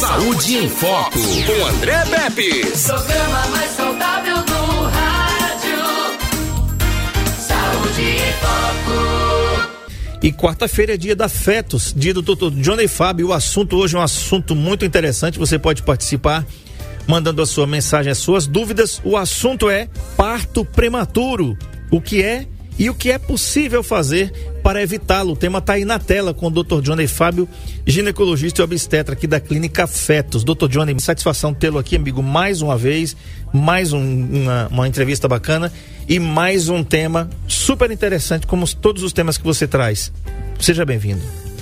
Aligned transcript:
Saúde 0.00 0.56
em 0.56 0.66
Foco, 0.66 1.18
com 1.18 1.66
André 1.66 2.02
Pepe. 2.06 2.64
Programa 2.86 3.46
mais 3.48 3.70
saudável 3.72 4.36
do 4.36 4.54
rádio. 4.88 5.76
Saúde 7.38 8.00
em 8.00 8.32
Foco. 8.40 9.68
E 10.22 10.32
quarta-feira 10.32 10.94
é 10.94 10.96
dia 10.96 11.14
da 11.14 11.28
Fetos, 11.28 11.92
dia 11.94 12.14
do 12.14 12.22
doutor 12.22 12.50
Johnny 12.52 12.88
Fábio. 12.88 13.28
O 13.28 13.32
assunto 13.34 13.76
hoje 13.76 13.94
é 13.94 13.98
um 13.98 14.02
assunto 14.02 14.56
muito 14.56 14.86
interessante. 14.86 15.38
Você 15.38 15.58
pode 15.58 15.82
participar 15.82 16.46
mandando 17.06 17.42
a 17.42 17.46
sua 17.46 17.66
mensagem, 17.66 18.10
as 18.10 18.16
suas 18.16 18.46
dúvidas. 18.46 19.02
O 19.04 19.18
assunto 19.18 19.68
é 19.68 19.86
parto 20.16 20.64
prematuro. 20.64 21.58
O 21.90 22.00
que 22.00 22.22
é 22.22 22.46
e 22.80 22.88
o 22.88 22.94
que 22.94 23.10
é 23.10 23.18
possível 23.18 23.82
fazer 23.82 24.32
para 24.62 24.82
evitá-lo. 24.82 25.34
O 25.34 25.36
tema 25.36 25.58
está 25.58 25.74
aí 25.74 25.84
na 25.84 25.98
tela 25.98 26.32
com 26.32 26.46
o 26.46 26.50
Dr. 26.50 26.80
Johnny 26.80 27.06
Fábio, 27.06 27.46
ginecologista 27.86 28.62
e 28.62 28.64
obstetra 28.64 29.12
aqui 29.12 29.26
da 29.26 29.38
Clínica 29.38 29.86
Fetos. 29.86 30.42
Dr. 30.42 30.66
Johnny, 30.66 30.98
satisfação 30.98 31.52
tê-lo 31.52 31.78
aqui, 31.78 31.94
amigo, 31.94 32.22
mais 32.22 32.62
uma 32.62 32.78
vez, 32.78 33.14
mais 33.52 33.92
um, 33.92 34.00
uma, 34.00 34.68
uma 34.68 34.88
entrevista 34.88 35.28
bacana 35.28 35.70
e 36.08 36.18
mais 36.18 36.70
um 36.70 36.82
tema 36.82 37.28
super 37.46 37.90
interessante, 37.90 38.46
como 38.46 38.66
todos 38.66 39.02
os 39.02 39.12
temas 39.12 39.36
que 39.36 39.44
você 39.44 39.66
traz. 39.66 40.10
Seja 40.58 40.82
bem-vindo. 40.86 41.20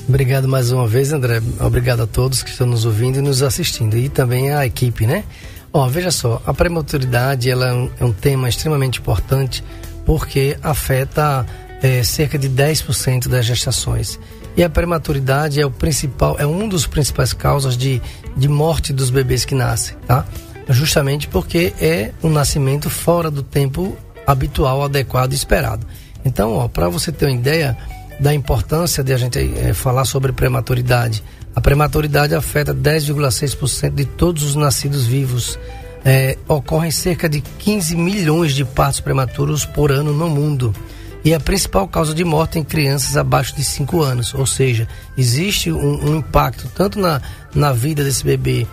Obrigado 0.08 0.46
mais 0.46 0.70
uma 0.70 0.86
vez, 0.86 1.12
André. 1.12 1.42
Obrigado 1.58 2.02
a 2.02 2.06
todos 2.06 2.44
que 2.44 2.50
estão 2.50 2.66
nos 2.68 2.84
ouvindo 2.84 3.18
e 3.18 3.20
nos 3.20 3.42
assistindo. 3.42 3.96
E 3.96 4.08
também 4.08 4.52
a 4.52 4.64
equipe, 4.64 5.04
né? 5.04 5.24
Ó, 5.72 5.86
veja 5.88 6.12
só, 6.12 6.40
a 6.46 6.54
prematuridade 6.54 7.50
ela 7.50 7.68
é 7.68 7.72
um, 7.74 7.90
é 8.00 8.04
um 8.04 8.12
tema 8.12 8.48
extremamente 8.48 9.00
importante 9.00 9.64
porque 10.08 10.56
afeta 10.62 11.44
é, 11.82 12.02
cerca 12.02 12.38
de 12.38 12.48
10% 12.48 13.28
das 13.28 13.44
gestações. 13.44 14.18
E 14.56 14.64
a 14.64 14.70
prematuridade 14.70 15.60
é 15.60 15.66
o 15.66 15.70
principal, 15.70 16.34
é 16.38 16.46
um 16.46 16.66
dos 16.66 16.86
principais 16.86 17.34
causas 17.34 17.76
de, 17.76 18.00
de 18.34 18.48
morte 18.48 18.90
dos 18.90 19.10
bebês 19.10 19.44
que 19.44 19.54
nascem, 19.54 19.98
tá? 20.06 20.24
Justamente 20.70 21.28
porque 21.28 21.74
é 21.78 22.12
um 22.22 22.30
nascimento 22.30 22.88
fora 22.88 23.30
do 23.30 23.42
tempo 23.42 23.98
habitual, 24.26 24.82
adequado 24.82 25.32
e 25.32 25.36
esperado. 25.36 25.86
Então, 26.24 26.66
para 26.70 26.88
você 26.88 27.12
ter 27.12 27.26
uma 27.26 27.36
ideia 27.36 27.76
da 28.18 28.32
importância 28.32 29.04
de 29.04 29.12
a 29.12 29.18
gente 29.18 29.38
é, 29.38 29.74
falar 29.74 30.06
sobre 30.06 30.32
prematuridade, 30.32 31.22
a 31.54 31.60
prematuridade 31.60 32.34
afeta 32.34 32.74
10,6% 32.74 33.94
de 33.94 34.06
todos 34.06 34.42
os 34.42 34.54
nascidos 34.54 35.06
vivos 35.06 35.58
é, 36.04 36.36
ocorrem 36.46 36.90
cerca 36.90 37.28
de 37.28 37.40
15 37.40 37.96
milhões 37.96 38.54
de 38.54 38.64
partos 38.64 39.00
prematuros 39.00 39.64
por 39.64 39.90
ano 39.92 40.12
no 40.12 40.28
mundo. 40.28 40.74
E 41.24 41.34
a 41.34 41.40
principal 41.40 41.88
causa 41.88 42.14
de 42.14 42.24
morte 42.24 42.58
em 42.58 42.64
crianças 42.64 43.16
abaixo 43.16 43.54
de 43.54 43.64
5 43.64 44.02
anos. 44.02 44.34
Ou 44.34 44.46
seja, 44.46 44.88
existe 45.16 45.70
um, 45.70 46.10
um 46.10 46.16
impacto 46.16 46.70
tanto 46.74 46.98
na, 46.98 47.20
na 47.54 47.72
vida 47.72 48.04
desse 48.04 48.24
bebê 48.24 48.66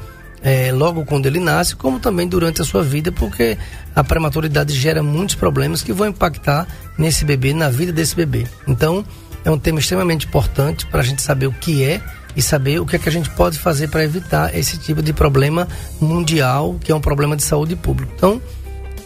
é, 0.46 0.72
logo 0.72 1.03
quando 1.06 1.26
ele 1.26 1.40
nasce, 1.40 1.76
como 1.76 2.00
também 2.00 2.28
durante 2.28 2.62
a 2.62 2.66
sua 2.66 2.84
vida, 2.84 3.12
porque 3.12 3.58
a 3.96 4.03
prematuridade 4.03 4.76
gera 4.76 5.02
muitos 5.02 5.34
problemas 5.34 5.81
que 5.81 5.92
vão 5.92 6.08
impactar 6.08 6.68
nesse 6.96 7.26
bebê, 7.26 7.52
na 7.52 7.68
vida 7.68 7.92
desse 7.92 8.16
bebê. 8.16 8.46
Então, 8.68 9.03
é 9.44 9.50
um 9.50 9.58
tema 9.58 9.80
extremamente 9.80 10.28
importante 10.28 10.86
para 10.86 11.02
a 11.02 11.03
gente 11.03 11.23
saber 11.23 11.48
o 11.48 11.52
que 11.52 11.84
é 11.84 12.00
e 12.36 12.41
saber 12.41 12.80
o 12.80 12.86
que 12.86 12.95
é 12.95 13.00
que 13.00 13.09
a 13.09 13.11
gente 13.11 13.30
pode 13.31 13.58
fazer 13.58 13.88
para 13.89 14.03
evitar 14.03 14.55
esse 14.55 14.78
tipo 14.78 15.02
de 15.02 15.14
problema 15.14 15.67
mundial, 16.00 16.75
que 16.80 16.91
é 16.91 16.95
um 16.95 17.02
problema 17.02 17.36
de 17.36 17.44
saúde 17.44 17.75
pública. 17.75 18.11
Então, 18.16 18.41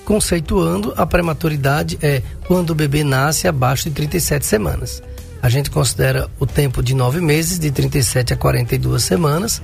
conceituando, 0.06 0.94
a 0.98 1.06
prematuridade 1.06 1.98
é 2.02 2.22
quando 2.48 2.72
o 2.72 2.76
bebê 2.76 3.04
nasce 3.04 3.48
abaixo 3.48 3.90
de 3.90 3.92
37 3.92 4.46
semanas. 4.46 5.04
A 5.42 5.50
gente 5.50 5.70
considera 5.70 6.30
o 6.40 6.46
tempo 6.46 6.84
de 6.84 6.94
nove 6.94 7.22
meses, 7.22 7.60
de 7.60 7.72
37 7.72 8.34
a 8.34 8.36
42 8.36 9.04
semanas. 9.04 9.62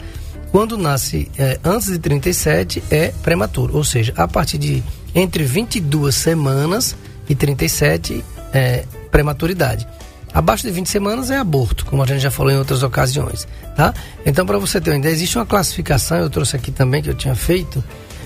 Quando 0.51 0.77
nasce 0.77 1.29
é, 1.37 1.59
antes 1.63 1.87
de 1.87 1.97
37 1.99 2.83
é 2.89 3.07
prematuro, 3.23 3.75
ou 3.75 3.83
seja, 3.83 4.13
a 4.15 4.27
partir 4.27 4.57
de 4.57 4.83
entre 5.13 5.43
22 5.43 6.15
semanas 6.15 6.95
e 7.27 7.35
37 7.35 8.23
é 8.53 8.85
prematuridade. 9.11 9.87
Abaixo 10.35 10.63
de 10.63 10.71
20 10.71 10.89
semanas 10.89 11.31
é 11.31 11.37
aborto, 11.37 11.85
como 11.85 12.03
a 12.03 12.05
gente 12.05 12.19
já 12.19 12.29
falou 12.29 12.51
em 12.51 12.57
outras 12.57 12.83
ocasiões, 12.83 13.47
tá? 13.73 13.93
Então, 14.25 14.45
para 14.45 14.57
você 14.57 14.81
ter 14.81 14.89
uma 14.89 14.97
ideia, 14.97 15.13
existe 15.13 15.37
uma 15.37 15.45
classificação, 15.45 16.17
eu 16.17 16.29
trouxe 16.29 16.57
aqui 16.57 16.71
também 16.71 17.01
que 17.01 17.09
eu 17.09 17.13
tinha 17.13 17.33
feito. 17.33 17.81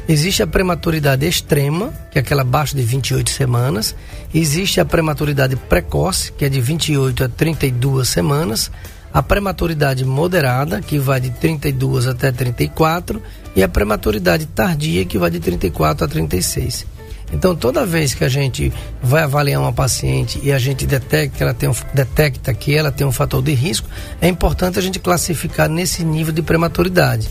Existe 0.08 0.42
a 0.42 0.48
prematuridade 0.48 1.24
extrema, 1.28 1.94
que 2.10 2.18
é 2.18 2.22
aquela 2.22 2.42
abaixo 2.42 2.76
de 2.76 2.82
28 2.82 3.30
semanas. 3.30 3.96
Existe 4.34 4.82
a 4.82 4.86
prematuridade 4.86 5.56
precoce, 5.56 6.32
que 6.32 6.44
é 6.44 6.50
de 6.50 6.60
28 6.60 7.26
a 7.26 7.30
32 7.30 8.10
semanas. 8.10 8.72
A 9.14 9.22
prematuridade 9.22 10.04
moderada, 10.04 10.82
que 10.82 10.98
vai 10.98 11.20
de 11.20 11.30
32 11.30 12.08
até 12.08 12.32
34. 12.32 13.22
E 13.56 13.62
a 13.62 13.70
prematuridade 13.70 14.48
tardia, 14.48 15.06
que 15.06 15.20
vai 15.20 15.30
de 15.30 15.40
34 15.40 16.06
a 16.06 16.08
36. 16.08 16.88
Então, 17.32 17.56
toda 17.56 17.86
vez 17.86 18.14
que 18.14 18.24
a 18.24 18.30
gente 18.30 18.74
vai 19.02 19.24
avaliar 19.24 19.62
uma 19.62 19.74
paciente 19.74 20.40
e 20.42 20.52
a 20.52 20.58
gente 20.58 20.86
detecta 20.86 21.38
que 21.38 21.44
ela 21.44 21.54
tem 21.54 21.70
um, 21.70 21.76
detecta 21.94 22.54
que 22.54 22.76
ela 22.76 22.92
tem 22.92 23.06
um 23.06 23.12
fator 23.12 23.42
de 23.42 23.54
risco, 23.54 23.88
é 24.20 24.28
importante 24.28 24.80
a 24.80 24.82
gente 24.82 25.00
classificar 25.00 25.70
nesse 25.70 26.04
nível 26.04 26.34
de 26.34 26.42
prematuridade, 26.42 27.30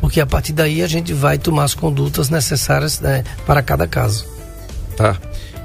porque 0.00 0.20
a 0.20 0.26
partir 0.26 0.52
daí 0.52 0.82
a 0.82 0.86
gente 0.86 1.12
vai 1.12 1.38
tomar 1.38 1.64
as 1.64 1.74
condutas 1.74 2.28
necessárias 2.28 3.00
né, 3.00 3.24
para 3.46 3.62
cada 3.62 3.86
caso. 3.86 4.26
Tá. 4.96 5.16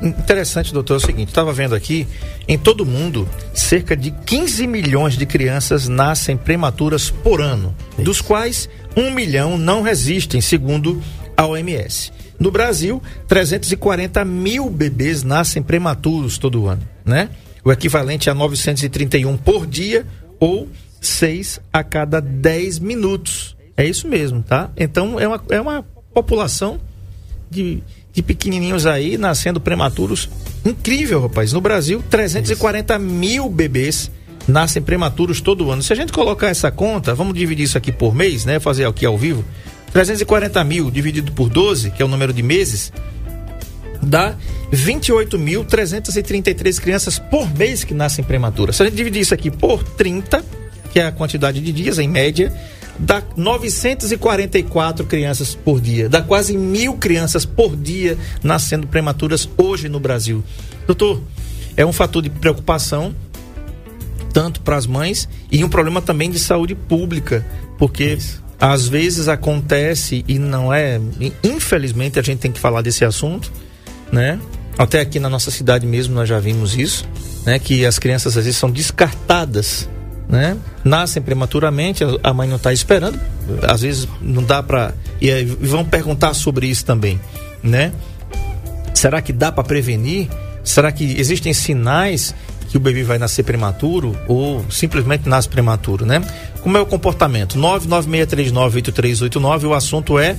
Interessante, 0.02 0.74
doutor, 0.74 0.96
é 0.96 0.98
o 0.98 1.00
seguinte, 1.00 1.30
estava 1.30 1.54
vendo 1.54 1.76
aqui, 1.76 2.08
em 2.48 2.58
todo 2.58 2.82
o 2.82 2.86
mundo, 2.86 3.30
cerca 3.54 3.96
de 3.96 4.10
15 4.10 4.66
milhões 4.66 5.16
de 5.16 5.28
crianças 5.28 5.88
nascem 5.88 6.36
prematuras 6.36 7.12
por 7.12 7.40
ano, 7.40 7.76
Isso. 7.94 8.04
dos 8.04 8.22
quais 8.22 8.68
um 8.98 9.12
milhão 9.12 9.60
não 9.60 9.84
resistem, 9.84 10.42
segundo 10.42 11.02
a 11.38 11.46
OMS. 11.46 12.12
No 12.42 12.50
Brasil, 12.50 13.00
340 13.28 14.26
mil 14.26 14.68
bebês 14.68 15.22
nascem 15.22 15.62
prematuros 15.62 16.40
todo 16.40 16.66
ano, 16.66 16.82
né? 17.06 17.30
O 17.64 17.72
equivalente 17.72 18.32
a 18.32 18.34
931 18.34 19.38
por 19.38 19.68
dia 19.68 20.08
ou 20.40 20.68
6 21.00 21.62
a 21.72 21.84
cada 21.84 22.20
10 22.20 22.80
minutos. 22.80 23.56
É 23.78 23.86
isso 23.86 24.08
mesmo, 24.08 24.42
tá? 24.42 24.72
Então 24.76 25.20
é 25.20 25.28
uma, 25.28 25.44
é 25.52 25.62
uma 25.62 25.86
população 26.16 26.80
de, 27.48 27.84
de 28.12 28.24
pequenininhos 28.24 28.88
aí 28.88 29.20
nascendo 29.20 29.62
prematuros. 29.62 30.28
Incrível, 30.66 31.22
rapaz. 31.22 31.54
No 31.54 31.62
Brasil, 31.62 32.04
340 32.10 32.98
mil 32.98 33.52
bebês 33.52 34.10
nascem 34.48 34.82
prematuros 34.82 35.42
todo 35.42 35.70
ano. 35.70 35.84
Se 35.84 35.94
a 35.94 35.96
gente 35.96 36.12
colocar 36.12 36.48
essa 36.48 36.72
conta, 36.72 37.14
vamos 37.14 37.36
dividir 37.36 37.66
isso 37.66 37.78
aqui 37.78 37.92
por 37.92 38.16
mês, 38.16 38.46
né? 38.46 38.60
Fazer 38.60 38.88
aqui 38.88 39.06
ao 39.06 39.16
vivo. 39.16 39.46
340 39.94 40.64
mil 40.64 40.90
dividido 40.90 41.32
por 41.32 41.50
12, 41.50 41.92
que 41.92 42.02
é 42.02 42.06
o 42.06 42.08
número 42.08 42.34
de 42.34 42.42
meses, 42.42 42.92
dá 44.02 44.36
28.333 44.72 46.80
crianças 46.80 47.20
por 47.20 47.54
mês 47.56 47.84
que 47.84 47.94
nascem 47.94 48.24
prematuras. 48.24 48.78
Se 48.78 48.84
a 48.84 48.86
gente 48.86 48.96
dividir 48.96 49.22
isso 49.22 49.34
aqui 49.34 49.52
por 49.52 49.84
30, 49.84 50.44
que 50.92 51.00
é 51.00 51.08
a 51.08 51.12
quantidade 51.12 51.60
de 51.60 51.72
dias 51.72 52.00
em 52.00 52.08
média, 52.08 52.54
dá 52.98 53.22
944 53.36 55.06
crianças 55.06 55.56
por 55.56 55.82
dia. 55.82 56.08
Dá 56.08 56.22
quase 56.22 56.58
mil 56.58 56.96
crianças 56.96 57.46
por 57.46 57.76
dia 57.76 58.18
nascendo 58.42 58.88
prematuras 58.88 59.48
hoje 59.58 59.90
no 59.90 60.00
Brasil. 60.00 60.44
Doutor, 60.88 61.22
é 61.76 61.86
um 61.86 61.94
fator 61.94 62.22
de 62.22 62.30
preocupação 62.30 63.14
tanto 64.34 64.62
para 64.62 64.78
as 64.78 64.86
mães 64.86 65.28
e 65.52 65.64
um 65.64 65.70
problema 65.70 66.02
também 66.02 66.32
de 66.32 66.40
saúde 66.40 66.74
pública, 66.74 67.46
porque 67.78 68.14
Isso 68.14 68.41
às 68.62 68.88
vezes 68.88 69.28
acontece 69.28 70.24
e 70.28 70.38
não 70.38 70.72
é, 70.72 71.02
infelizmente 71.44 72.20
a 72.20 72.22
gente 72.22 72.38
tem 72.38 72.52
que 72.52 72.60
falar 72.60 72.84
desse 72.84 73.04
assunto, 73.04 73.52
né? 74.12 74.40
Até 74.78 75.00
aqui 75.00 75.20
na 75.20 75.30
nossa 75.30 75.50
cidade 75.50 75.86
mesmo 75.88 76.14
nós 76.14 76.30
já 76.30 76.40
vimos 76.40 76.78
isso, 76.78 77.10
né? 77.44 77.58
Que 77.58 77.84
as 77.88 77.98
crianças 77.98 78.38
às 78.38 78.46
vezes 78.46 78.60
são 78.60 78.70
descartadas, 78.70 79.90
né? 80.30 80.56
Nascem 80.84 81.24
prematuramente, 81.24 82.04
a 82.22 82.34
mãe 82.34 82.48
não 82.48 82.58
está 82.58 82.72
esperando, 82.72 83.20
às 83.64 83.82
vezes 83.82 84.08
não 84.22 84.44
dá 84.44 84.62
para 84.62 84.94
e 85.20 85.32
aí 85.32 85.44
vão 85.44 85.84
perguntar 85.84 86.36
sobre 86.36 86.68
isso 86.68 86.86
também, 86.86 87.20
né? 87.64 87.92
Será 88.94 89.24
que 89.24 89.34
dá 89.34 89.52
para 89.52 89.64
prevenir? 89.64 90.30
Será 90.64 90.92
que 90.92 91.20
existem 91.20 91.52
sinais 91.52 92.36
que 92.70 92.78
o 92.78 92.80
bebê 92.80 93.04
vai 93.04 93.18
nascer 93.18 93.44
prematuro 93.44 94.16
ou 94.28 94.64
simplesmente 94.70 95.28
nasce 95.28 95.50
prematuro, 95.50 96.06
né? 96.06 96.22
Como 96.62 96.78
é 96.78 96.82
o 96.82 96.86
comportamento? 96.86 97.58
996398389, 97.58 99.68
o 99.68 99.74
assunto 99.74 100.20
é 100.20 100.38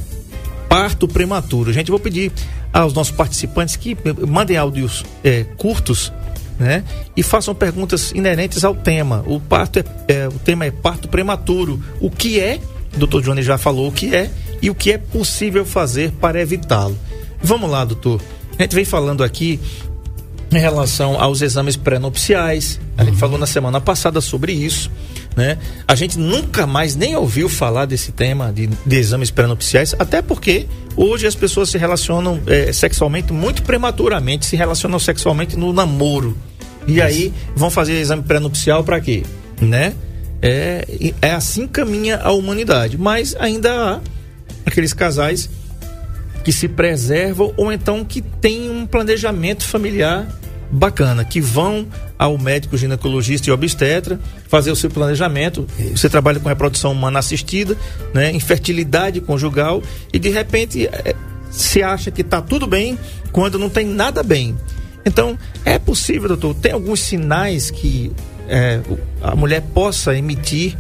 parto 0.69 1.09
prematuro. 1.09 1.73
Gente, 1.73 1.91
vou 1.91 2.01
pedir 2.01 2.31
aos 2.73 2.95
nossos 2.95 3.15
participantes 3.15 3.77
que 3.77 3.97
mandem 4.27 4.57
áudios 4.57 5.05
é, 5.23 5.45
curtos, 5.57 6.11
né? 6.59 6.83
E 7.17 7.23
façam 7.23 7.55
perguntas 7.55 8.11
inerentes 8.13 8.65
ao 8.65 8.75
tema. 8.75 9.23
O 9.27 9.39
parto 9.41 9.81
é, 9.81 9.85
é, 10.09 10.29
o 10.29 10.39
tema 10.39 10.65
é 10.65 10.71
parto 10.71 11.09
prematuro. 11.09 11.83
O 12.01 12.11
que 12.11 12.41
é? 12.41 12.59
O 12.95 12.99
doutor 12.99 13.23
Johnny 13.23 13.43
já 13.43 13.59
falou 13.59 13.89
o 13.89 13.93
que 13.93 14.15
é 14.15 14.31
e 14.63 14.71
o 14.71 14.75
que 14.75 14.93
é 14.93 14.99
possível 14.99 15.67
fazer 15.67 16.13
para 16.13 16.41
evitá-lo. 16.41 16.97
Vamos 17.43 17.69
lá, 17.69 17.85
doutor. 17.85 18.23
A 18.59 18.63
gente 18.63 18.75
vem 18.75 18.85
falando 18.85 19.25
aqui 19.25 19.59
em 20.53 20.59
relação 20.59 21.21
aos 21.21 21.43
exames 21.43 21.77
pré-nupciais. 21.77 22.79
A 22.97 23.05
gente 23.05 23.15
uhum. 23.15 23.19
falou 23.19 23.39
na 23.39 23.47
semana 23.47 23.81
passada 23.81 24.21
sobre 24.21 24.53
isso. 24.53 24.91
Né? 25.37 25.59
A 25.87 25.95
gente 25.95 26.19
nunca 26.19 26.67
mais 26.67 26.95
nem 26.95 27.17
ouviu 27.17 27.49
falar 27.49 27.87
desse 27.87 28.13
tema 28.13 28.53
de, 28.53 28.67
de 28.67 28.97
exames 28.97 29.31
pré-nupciais, 29.31 29.95
até 29.99 30.21
porque 30.21 30.67
hoje 30.97 31.27
as 31.27 31.35
pessoas 31.35 31.71
se 31.71 31.79
relacionam 31.79 32.41
é, 32.47 32.73
sexualmente 32.73 33.33
muito 33.33 33.63
prematuramente, 33.63 34.47
se 34.47 34.57
relacionam 34.57 34.99
sexualmente 34.99 35.57
no 35.57 35.73
namoro. 35.73 36.37
E 36.87 37.01
aí 37.01 37.33
vão 37.55 37.71
fazer 37.71 37.99
exame 38.01 38.23
pré-nupcial 38.23 38.83
para 38.83 39.01
quê? 39.01 39.23
Né? 39.61 39.95
É, 40.41 40.85
é 41.23 41.31
assim 41.31 41.67
caminha 41.67 42.19
a 42.19 42.33
humanidade. 42.33 42.99
Mas 42.99 43.37
ainda 43.39 43.73
há 43.73 44.01
aqueles 44.67 44.93
casais 44.93 45.49
que 46.43 46.53
se 46.53 46.67
preservam 46.67 47.55
ou 47.57 47.73
então 47.73 48.05
que 48.05 48.21
têm 48.21 48.69
um 48.69 48.85
planejamento 48.85 49.65
familiar 49.65 50.27
bacana, 50.73 51.23
que 51.23 51.41
vão 51.41 51.87
ao 52.19 52.39
médico 52.39 52.79
ginecologista 52.79 53.51
e 53.51 53.53
obstetra 53.53 54.19
fazer 54.49 54.71
o 54.71 54.77
seu 54.77 54.91
planejamento. 54.91 55.67
Isso. 55.79 55.99
Você 55.99 56.09
trabalha 56.09 56.41
com 56.41 56.49
reprodução 56.49 56.93
humana 56.93 57.19
assistida, 57.19 57.77
né, 58.15 58.33
infertilidade 58.33 59.21
conjugal 59.21 59.83
e 60.13 60.19
de 60.19 60.31
repente 60.31 60.87
é, 60.87 61.15
se 61.51 61.83
acha 61.83 62.11
que 62.11 62.23
está 62.23 62.41
tudo 62.41 62.67
bem 62.67 62.99
quando 63.31 63.59
não 63.59 63.69
tem 63.69 63.87
nada 63.87 64.23
bem. 64.23 64.57
Então, 65.05 65.37
é 65.65 65.79
possível, 65.79 66.29
doutor, 66.29 66.55
tem 66.55 66.73
alguns 66.73 67.01
sinais 67.01 67.71
que 67.71 68.13
é, 68.49 68.81
a 69.21 69.35
mulher 69.35 69.61
possa 69.75 70.17
emitir, 70.17 70.77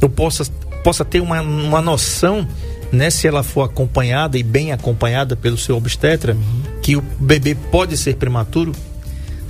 ou 0.00 0.08
possa, 0.08 0.44
possa 0.82 1.04
ter 1.04 1.20
uma, 1.20 1.40
uma 1.40 1.82
noção, 1.82 2.46
né, 2.92 3.10
se 3.10 3.26
ela 3.26 3.42
for 3.42 3.62
acompanhada 3.62 4.38
e 4.38 4.42
bem 4.42 4.70
acompanhada 4.70 5.34
pelo 5.34 5.58
seu 5.58 5.76
obstetra, 5.76 6.34
uhum. 6.34 6.80
que 6.80 6.96
o 6.96 7.02
bebê 7.02 7.54
pode 7.54 7.96
ser 7.96 8.14
prematuro? 8.14 8.72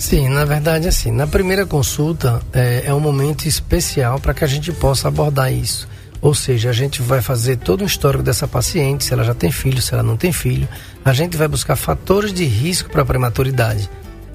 Sim, 0.04 0.28
na 0.28 0.44
verdade, 0.44 0.86
assim, 0.86 1.10
na 1.10 1.26
primeira 1.26 1.64
consulta 1.64 2.42
é, 2.52 2.82
é 2.84 2.92
um 2.92 3.00
momento 3.00 3.46
especial 3.46 4.20
para 4.20 4.34
que 4.34 4.44
a 4.44 4.46
gente 4.46 4.70
possa 4.70 5.08
abordar 5.08 5.50
isso. 5.50 5.88
Ou 6.20 6.34
seja, 6.34 6.68
a 6.68 6.72
gente 6.74 7.00
vai 7.00 7.22
fazer 7.22 7.56
todo 7.56 7.82
um 7.82 7.86
histórico 7.86 8.22
dessa 8.22 8.46
paciente, 8.46 9.02
se 9.02 9.14
ela 9.14 9.24
já 9.24 9.32
tem 9.32 9.50
filho, 9.50 9.80
se 9.80 9.94
ela 9.94 10.02
não 10.02 10.14
tem 10.14 10.30
filho. 10.30 10.68
A 11.02 11.14
gente 11.14 11.38
vai 11.38 11.48
buscar 11.48 11.74
fatores 11.74 12.34
de 12.34 12.44
risco 12.44 12.90
para 12.90 13.00
a 13.00 13.04
prematuridade. 13.06 13.88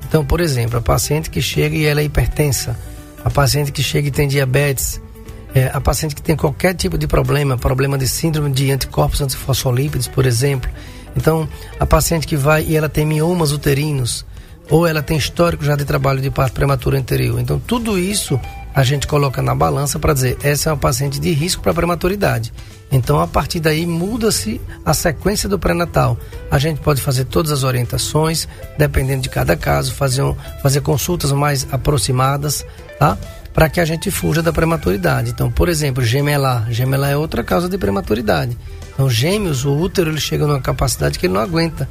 Então, 0.08 0.26
por 0.26 0.42
exemplo, 0.42 0.80
a 0.80 0.82
paciente 0.82 1.30
que 1.30 1.40
chega 1.40 1.76
e 1.76 1.86
ela 1.86 2.02
é 2.02 2.04
hipertensa, 2.04 2.76
a 3.24 3.30
paciente 3.30 3.72
que 3.72 3.84
chega 3.84 4.08
e 4.08 4.12
tem 4.12 4.28
diabetes, 4.28 5.00
é, 5.54 5.70
a 5.72 5.80
paciente 5.80 6.16
que 6.16 6.22
tem 6.24 6.36
qualquer 6.36 6.74
tipo 6.74 6.98
de 6.98 7.06
problema, 7.06 7.60
problema 7.60 7.96
de 7.96 8.08
síndrome 8.08 8.52
de 8.52 8.72
anticorpos 8.72 9.22
antifosfolípidos, 9.22 10.08
por 10.08 10.26
exemplo. 10.26 10.68
Então, 11.16 11.48
a 11.80 11.86
paciente 11.86 12.26
que 12.26 12.36
vai 12.36 12.66
e 12.66 12.76
ela 12.76 12.90
tem 12.90 13.06
miomas 13.06 13.52
uterinos, 13.52 14.26
ou 14.70 14.86
ela 14.86 15.02
tem 15.02 15.18
histórico 15.18 15.64
já 15.64 15.76
de 15.76 15.86
trabalho 15.86 16.22
de 16.22 16.30
parto 16.30 16.54
prematuro 16.54 16.96
anterior. 16.96 17.40
Então, 17.40 17.60
tudo 17.60 17.98
isso 17.98 18.40
a 18.74 18.84
gente 18.84 19.08
coloca 19.08 19.42
na 19.42 19.56
balança 19.56 19.98
para 19.98 20.14
dizer, 20.14 20.38
essa 20.44 20.70
é 20.70 20.74
uma 20.74 20.78
paciente 20.78 21.20
de 21.20 21.32
risco 21.32 21.62
para 21.62 21.74
prematuridade. 21.74 22.54
Então, 22.92 23.20
a 23.20 23.28
partir 23.28 23.60
daí, 23.60 23.86
muda-se 23.86 24.60
a 24.86 24.94
sequência 24.94 25.48
do 25.48 25.60
pré-natal. 25.60 26.18
A 26.50 26.58
gente 26.58 26.80
pode 26.82 27.02
fazer 27.02 27.26
todas 27.26 27.52
as 27.52 27.64
orientações, 27.64 28.48
dependendo 28.78 29.22
de 29.22 29.30
cada 29.30 29.56
caso, 29.56 29.94
fazer, 29.94 30.24
um, 30.24 30.36
fazer 30.62 30.82
consultas 30.82 31.32
mais 31.32 31.68
aproximadas, 31.72 32.66
tá? 32.98 33.18
Para 33.54 33.70
que 33.70 33.80
a 33.80 33.86
gente 33.86 34.10
fuja 34.10 34.42
da 34.42 34.54
prematuridade. 34.54 35.32
Então, 35.32 35.52
por 35.52 35.70
exemplo, 35.70 36.04
gemelar. 36.04 36.72
Gemelar 36.72 37.12
é 37.12 37.18
outra 37.18 37.44
causa 37.44 37.70
de 37.70 37.78
prematuridade. 37.78 38.58
Então, 38.94 39.10
gêmeos, 39.10 39.66
o 39.66 39.76
útero, 39.76 40.10
ele 40.10 40.20
chega 40.20 40.48
numa 40.48 40.62
capacidade 40.62 41.20
que 41.20 41.26
ele 41.28 41.34
não 41.34 41.42
aguenta. 41.42 41.88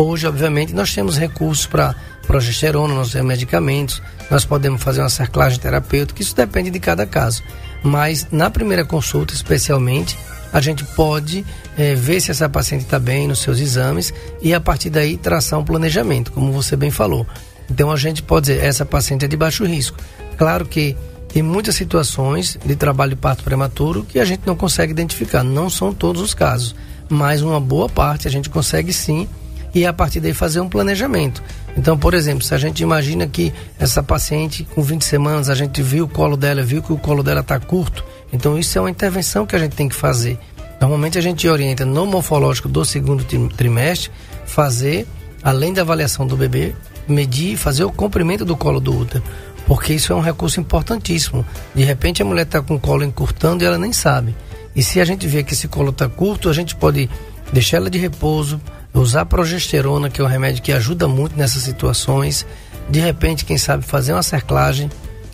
Hoje, 0.00 0.28
obviamente, 0.28 0.72
nós 0.72 0.94
temos 0.94 1.18
recursos 1.18 1.66
para 1.66 1.92
progesterona, 2.24 2.94
nós 2.94 3.10
temos 3.10 3.26
medicamentos, 3.26 4.00
nós 4.30 4.44
podemos 4.44 4.80
fazer 4.80 5.00
uma 5.00 5.08
cerclagem 5.08 5.58
terapêutica, 5.58 6.22
isso 6.22 6.36
depende 6.36 6.70
de 6.70 6.78
cada 6.78 7.04
caso. 7.04 7.42
Mas 7.82 8.28
na 8.30 8.48
primeira 8.48 8.84
consulta, 8.84 9.34
especialmente, 9.34 10.16
a 10.52 10.60
gente 10.60 10.84
pode 10.84 11.44
é, 11.76 11.96
ver 11.96 12.20
se 12.20 12.30
essa 12.30 12.48
paciente 12.48 12.82
está 12.82 12.96
bem 12.96 13.26
nos 13.26 13.40
seus 13.40 13.58
exames 13.58 14.14
e 14.40 14.54
a 14.54 14.60
partir 14.60 14.88
daí 14.88 15.16
traçar 15.16 15.58
um 15.58 15.64
planejamento, 15.64 16.30
como 16.30 16.52
você 16.52 16.76
bem 16.76 16.92
falou. 16.92 17.26
Então 17.68 17.90
a 17.90 17.96
gente 17.96 18.22
pode 18.22 18.46
dizer, 18.46 18.64
essa 18.64 18.86
paciente 18.86 19.24
é 19.24 19.28
de 19.28 19.36
baixo 19.36 19.64
risco. 19.64 19.98
Claro 20.36 20.64
que 20.64 20.96
tem 21.28 21.42
muitas 21.42 21.74
situações 21.74 22.56
de 22.64 22.76
trabalho 22.76 23.16
de 23.16 23.20
parto 23.20 23.42
prematuro 23.42 24.04
que 24.04 24.20
a 24.20 24.24
gente 24.24 24.42
não 24.46 24.54
consegue 24.54 24.92
identificar, 24.92 25.42
não 25.42 25.68
são 25.68 25.92
todos 25.92 26.22
os 26.22 26.34
casos, 26.34 26.72
mas 27.08 27.42
uma 27.42 27.58
boa 27.58 27.88
parte 27.88 28.28
a 28.28 28.30
gente 28.30 28.48
consegue 28.48 28.92
sim 28.92 29.28
e 29.74 29.86
a 29.86 29.92
partir 29.92 30.20
daí 30.20 30.32
fazer 30.32 30.60
um 30.60 30.68
planejamento. 30.68 31.42
Então, 31.76 31.96
por 31.96 32.14
exemplo, 32.14 32.42
se 32.42 32.54
a 32.54 32.58
gente 32.58 32.82
imagina 32.82 33.26
que 33.26 33.52
essa 33.78 34.02
paciente 34.02 34.64
com 34.74 34.82
20 34.82 35.04
semanas, 35.04 35.48
a 35.48 35.54
gente 35.54 35.82
viu 35.82 36.04
o 36.04 36.08
colo 36.08 36.36
dela, 36.36 36.62
viu 36.62 36.82
que 36.82 36.92
o 36.92 36.98
colo 36.98 37.22
dela 37.22 37.40
está 37.40 37.58
curto, 37.58 38.04
então 38.32 38.58
isso 38.58 38.76
é 38.78 38.80
uma 38.80 38.90
intervenção 38.90 39.46
que 39.46 39.54
a 39.54 39.58
gente 39.58 39.76
tem 39.76 39.88
que 39.88 39.94
fazer. 39.94 40.38
Normalmente 40.80 41.18
a 41.18 41.20
gente 41.20 41.48
orienta 41.48 41.84
no 41.84 42.06
morfológico 42.06 42.68
do 42.68 42.84
segundo 42.84 43.24
trimestre 43.50 44.10
fazer, 44.46 45.06
além 45.42 45.72
da 45.72 45.82
avaliação 45.82 46.26
do 46.26 46.36
bebê, 46.36 46.74
medir, 47.08 47.56
fazer 47.56 47.84
o 47.84 47.92
comprimento 47.92 48.44
do 48.44 48.56
colo 48.56 48.80
do 48.80 48.96
útero, 48.96 49.22
porque 49.66 49.92
isso 49.92 50.12
é 50.12 50.16
um 50.16 50.20
recurso 50.20 50.60
importantíssimo. 50.60 51.44
De 51.74 51.82
repente 51.84 52.22
a 52.22 52.24
mulher 52.24 52.42
está 52.42 52.62
com 52.62 52.76
o 52.76 52.80
colo 52.80 53.04
encurtando 53.04 53.62
e 53.62 53.66
ela 53.66 53.78
nem 53.78 53.92
sabe. 53.92 54.34
E 54.74 54.82
se 54.82 55.00
a 55.00 55.04
gente 55.04 55.26
vê 55.26 55.42
que 55.42 55.54
esse 55.54 55.66
colo 55.66 55.90
está 55.90 56.08
curto, 56.08 56.48
a 56.48 56.52
gente 56.52 56.76
pode 56.76 57.10
deixar 57.52 57.78
ela 57.78 57.90
de 57.90 57.98
repouso, 57.98 58.60
usar 58.94 59.24
progesterona, 59.26 60.08
que 60.10 60.20
é 60.20 60.24
um 60.24 60.28
remédio 60.28 60.62
que 60.62 60.72
ajuda 60.72 61.06
muito 61.06 61.36
nessas 61.36 61.62
situações. 61.62 62.46
De 62.88 63.00
repente, 63.00 63.44
quem 63.44 63.58
sabe 63.58 63.84
fazer 63.84 64.12
uma 64.12 64.22
cerclagem, 64.22 64.90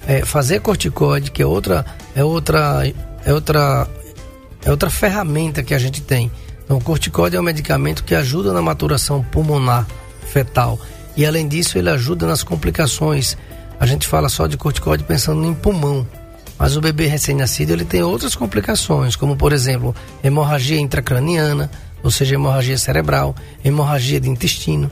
é, 0.07 0.25
fazer 0.25 0.61
corticóide, 0.61 1.31
que 1.31 1.43
é 1.43 1.47
outra, 1.47 1.85
é 2.15 2.25
outra, 2.25 2.83
é 3.25 3.33
outra, 3.33 3.89
é 4.65 4.71
outra 4.71 4.91
ferramenta 4.91 5.63
que 5.63 5.75
a 5.75 5.79
gente 5.79 6.01
tem. 6.03 6.31
Então, 6.65 6.79
o 6.79 6.81
corticóide 6.81 7.37
é 7.37 7.41
um 7.41 7.45
medicamento 7.45 8.05
que 8.05 8.15
ajuda 8.15 8.53
na 8.53 8.63
maturação 8.63 9.23
pulmonar 9.23 9.87
fetal. 10.27 10.79
E 11.17 11.25
além 11.25 11.47
disso, 11.47 11.79
ele 11.79 11.91
ajuda 11.91 12.27
nas 12.27 12.43
complicações. 12.43 13.37
A 13.79 13.87
gente 13.87 14.07
fala 14.07 14.29
só 14.29 14.47
de 14.47 14.57
corticóide 14.57 15.05
pensando 15.05 15.45
em 15.45 15.55
pulmão, 15.55 16.07
mas 16.59 16.77
o 16.77 16.81
bebê 16.81 17.07
recém-nascido 17.07 17.73
ele 17.73 17.85
tem 17.85 18.03
outras 18.03 18.35
complicações, 18.35 19.17
como 19.17 19.37
por 19.37 19.53
exemplo, 19.53 19.95
hemorragia 20.23 20.79
intracraniana, 20.79 21.71
ou 22.05 22.11
seja, 22.11 22.35
hemorragia 22.35 22.77
cerebral, 22.77 23.35
hemorragia 23.65 24.21
de 24.21 24.29
intestino. 24.29 24.91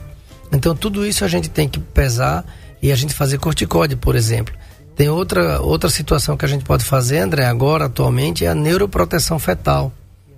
Então, 0.51 0.75
tudo 0.75 1.05
isso 1.05 1.23
a 1.23 1.27
gente 1.27 1.47
tem 1.49 1.69
que 1.69 1.79
pesar 1.79 2.43
e 2.81 2.91
a 2.91 2.95
gente 2.95 3.13
fazer 3.13 3.37
corticóide, 3.37 3.95
por 3.95 4.15
exemplo. 4.15 4.53
Tem 4.95 5.09
outra, 5.09 5.61
outra 5.61 5.89
situação 5.89 6.35
que 6.35 6.43
a 6.43 6.47
gente 6.47 6.65
pode 6.65 6.83
fazer, 6.83 7.19
André, 7.19 7.45
agora, 7.45 7.85
atualmente, 7.85 8.45
é 8.45 8.49
a 8.49 8.55
neuroproteção 8.55 9.37
fetal. 9.37 9.93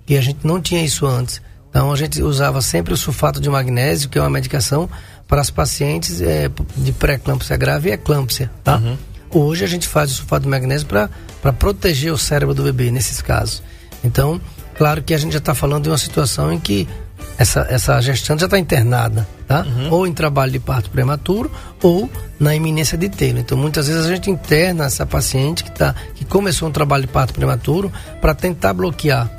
E 0.06 0.16
a 0.16 0.20
gente 0.20 0.46
não 0.46 0.60
tinha 0.60 0.84
isso 0.84 1.06
antes. 1.06 1.40
Então, 1.70 1.90
a 1.90 1.96
gente 1.96 2.22
usava 2.22 2.60
sempre 2.60 2.94
o 2.94 2.96
sulfato 2.96 3.40
de 3.40 3.48
magnésio, 3.48 4.08
que 4.08 4.18
é 4.18 4.20
uma 4.20 4.30
medicação 4.30 4.88
para 5.26 5.40
as 5.40 5.50
pacientes 5.50 6.20
é, 6.20 6.50
de 6.76 6.92
pré-eclâmpsia 6.92 7.56
grave 7.56 7.88
e 7.88 7.92
eclâmpsia, 7.92 8.50
tá? 8.62 8.76
Uhum. 8.76 8.96
Hoje 9.30 9.64
a 9.64 9.66
gente 9.66 9.88
faz 9.88 10.10
o 10.10 10.14
sulfato 10.14 10.44
de 10.44 10.48
magnésio 10.48 10.86
para 10.86 11.52
proteger 11.52 12.12
o 12.12 12.18
cérebro 12.18 12.54
do 12.54 12.62
bebê 12.62 12.90
nesses 12.90 13.20
casos. 13.20 13.62
Então, 14.04 14.40
Claro 14.76 15.02
que 15.02 15.14
a 15.14 15.18
gente 15.18 15.32
já 15.32 15.38
está 15.38 15.54
falando 15.54 15.84
de 15.84 15.90
uma 15.90 15.98
situação 15.98 16.52
em 16.52 16.58
que 16.58 16.86
essa, 17.38 17.66
essa 17.68 18.00
gestante 18.00 18.40
já 18.40 18.46
está 18.46 18.58
internada, 18.58 19.26
tá? 19.46 19.62
Uhum. 19.62 19.90
Ou 19.90 20.06
em 20.06 20.12
trabalho 20.12 20.52
de 20.52 20.58
parto 20.58 20.90
prematuro 20.90 21.50
ou 21.82 22.10
na 22.38 22.54
iminência 22.54 22.96
de 22.96 23.08
tê-lo. 23.08 23.38
Então, 23.38 23.56
muitas 23.56 23.88
vezes 23.88 24.06
a 24.06 24.08
gente 24.08 24.30
interna 24.30 24.84
essa 24.84 25.04
paciente 25.04 25.64
que, 25.64 25.70
tá, 25.70 25.94
que 26.14 26.24
começou 26.24 26.68
um 26.68 26.72
trabalho 26.72 27.06
de 27.06 27.12
parto 27.12 27.34
prematuro 27.34 27.92
para 28.20 28.34
tentar 28.34 28.72
bloquear. 28.72 29.30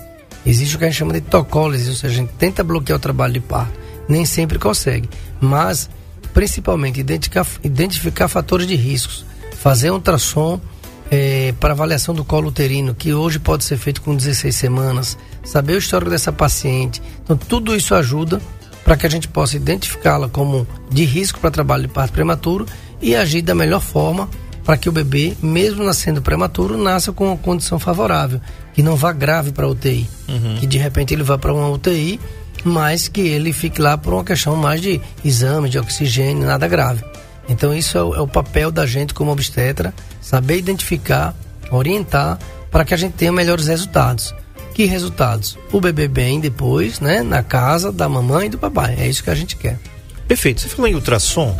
Existe 0.45 0.75
o 0.75 0.79
que 0.79 0.85
a 0.85 0.87
gente 0.87 0.97
chama 0.97 1.13
de 1.13 1.21
tocólise, 1.21 1.89
ou 1.89 1.95
seja, 1.95 2.13
a 2.13 2.17
gente 2.17 2.33
tenta 2.33 2.63
bloquear 2.63 2.97
o 2.97 3.01
trabalho 3.01 3.33
de 3.33 3.39
parto. 3.39 3.73
Nem 4.07 4.25
sempre 4.25 4.57
consegue, 4.57 5.09
mas 5.41 5.89
principalmente 6.33 6.99
identificar, 6.99 7.45
identificar 7.63 8.27
fatores 8.27 8.67
de 8.67 8.75
riscos, 8.75 9.25
fazer 9.59 9.91
um 9.91 9.95
ultrassom 9.95 10.61
é, 11.09 11.53
para 11.59 11.73
avaliação 11.73 12.13
do 12.13 12.23
colo 12.23 12.49
uterino, 12.49 12.93
que 12.93 13.13
hoje 13.13 13.39
pode 13.39 13.63
ser 13.63 13.77
feito 13.77 14.01
com 14.01 14.15
16 14.15 14.55
semanas, 14.55 15.17
saber 15.43 15.73
o 15.73 15.77
histórico 15.77 16.11
dessa 16.11 16.31
paciente. 16.31 17.01
Então, 17.23 17.37
tudo 17.37 17.75
isso 17.75 17.95
ajuda 17.95 18.41
para 18.83 18.95
que 18.95 19.05
a 19.05 19.09
gente 19.09 19.27
possa 19.27 19.57
identificá-la 19.57 20.29
como 20.29 20.67
de 20.89 21.03
risco 21.03 21.39
para 21.39 21.51
trabalho 21.51 21.83
de 21.83 21.89
parto 21.89 22.13
prematuro 22.13 22.65
e 23.01 23.15
agir 23.15 23.41
da 23.41 23.53
melhor 23.53 23.81
forma 23.81 24.29
para 24.63 24.77
que 24.77 24.89
o 24.89 24.91
bebê, 24.91 25.33
mesmo 25.41 25.83
nascendo 25.83 26.21
prematuro, 26.21 26.77
nasça 26.77 27.13
com 27.13 27.27
uma 27.27 27.37
condição 27.37 27.79
favorável, 27.79 28.41
que 28.73 28.83
não 28.83 28.97
vá 28.97 29.13
grave 29.13 29.53
para 29.53 29.65
a 29.65 29.69
UTI, 29.69 30.09
uhum. 30.27 30.57
que 30.59 30.67
de 30.67 30.77
repente 30.77 31.13
ele 31.13 31.23
vá 31.23 31.37
para 31.37 31.53
uma 31.53 31.69
UTI, 31.69 32.19
mas 32.65 33.07
que 33.07 33.21
ele 33.21 33.53
fique 33.53 33.81
lá 33.81 33.97
por 33.97 34.13
uma 34.13 34.25
questão 34.25 34.57
mais 34.57 34.81
de 34.81 34.99
exame, 35.23 35.69
de 35.69 35.79
oxigênio, 35.79 36.45
nada 36.45 36.67
grave. 36.67 37.01
Então 37.47 37.73
isso 37.73 37.97
é 37.97 38.03
o, 38.03 38.15
é 38.15 38.21
o 38.21 38.27
papel 38.27 38.71
da 38.71 38.85
gente 38.85 39.13
como 39.13 39.31
obstetra, 39.31 39.93
saber 40.21 40.57
identificar, 40.57 41.33
orientar 41.71 42.37
para 42.69 42.83
que 42.83 42.93
a 42.93 42.97
gente 42.97 43.13
tenha 43.13 43.31
melhores 43.31 43.67
resultados. 43.67 44.33
Que 44.73 44.85
resultados? 44.85 45.57
O 45.71 45.81
bebê 45.81 46.07
bem 46.07 46.39
depois, 46.39 46.99
né, 46.99 47.23
na 47.23 47.41
casa 47.41 47.91
da 47.91 48.07
mamãe 48.07 48.47
e 48.47 48.49
do 48.49 48.57
papai. 48.57 48.95
É 48.99 49.07
isso 49.07 49.23
que 49.23 49.29
a 49.29 49.35
gente 49.35 49.55
quer. 49.55 49.79
Perfeito. 50.27 50.61
Você 50.61 50.69
falou 50.69 50.87
em 50.87 50.95
ultrassom 50.95 51.57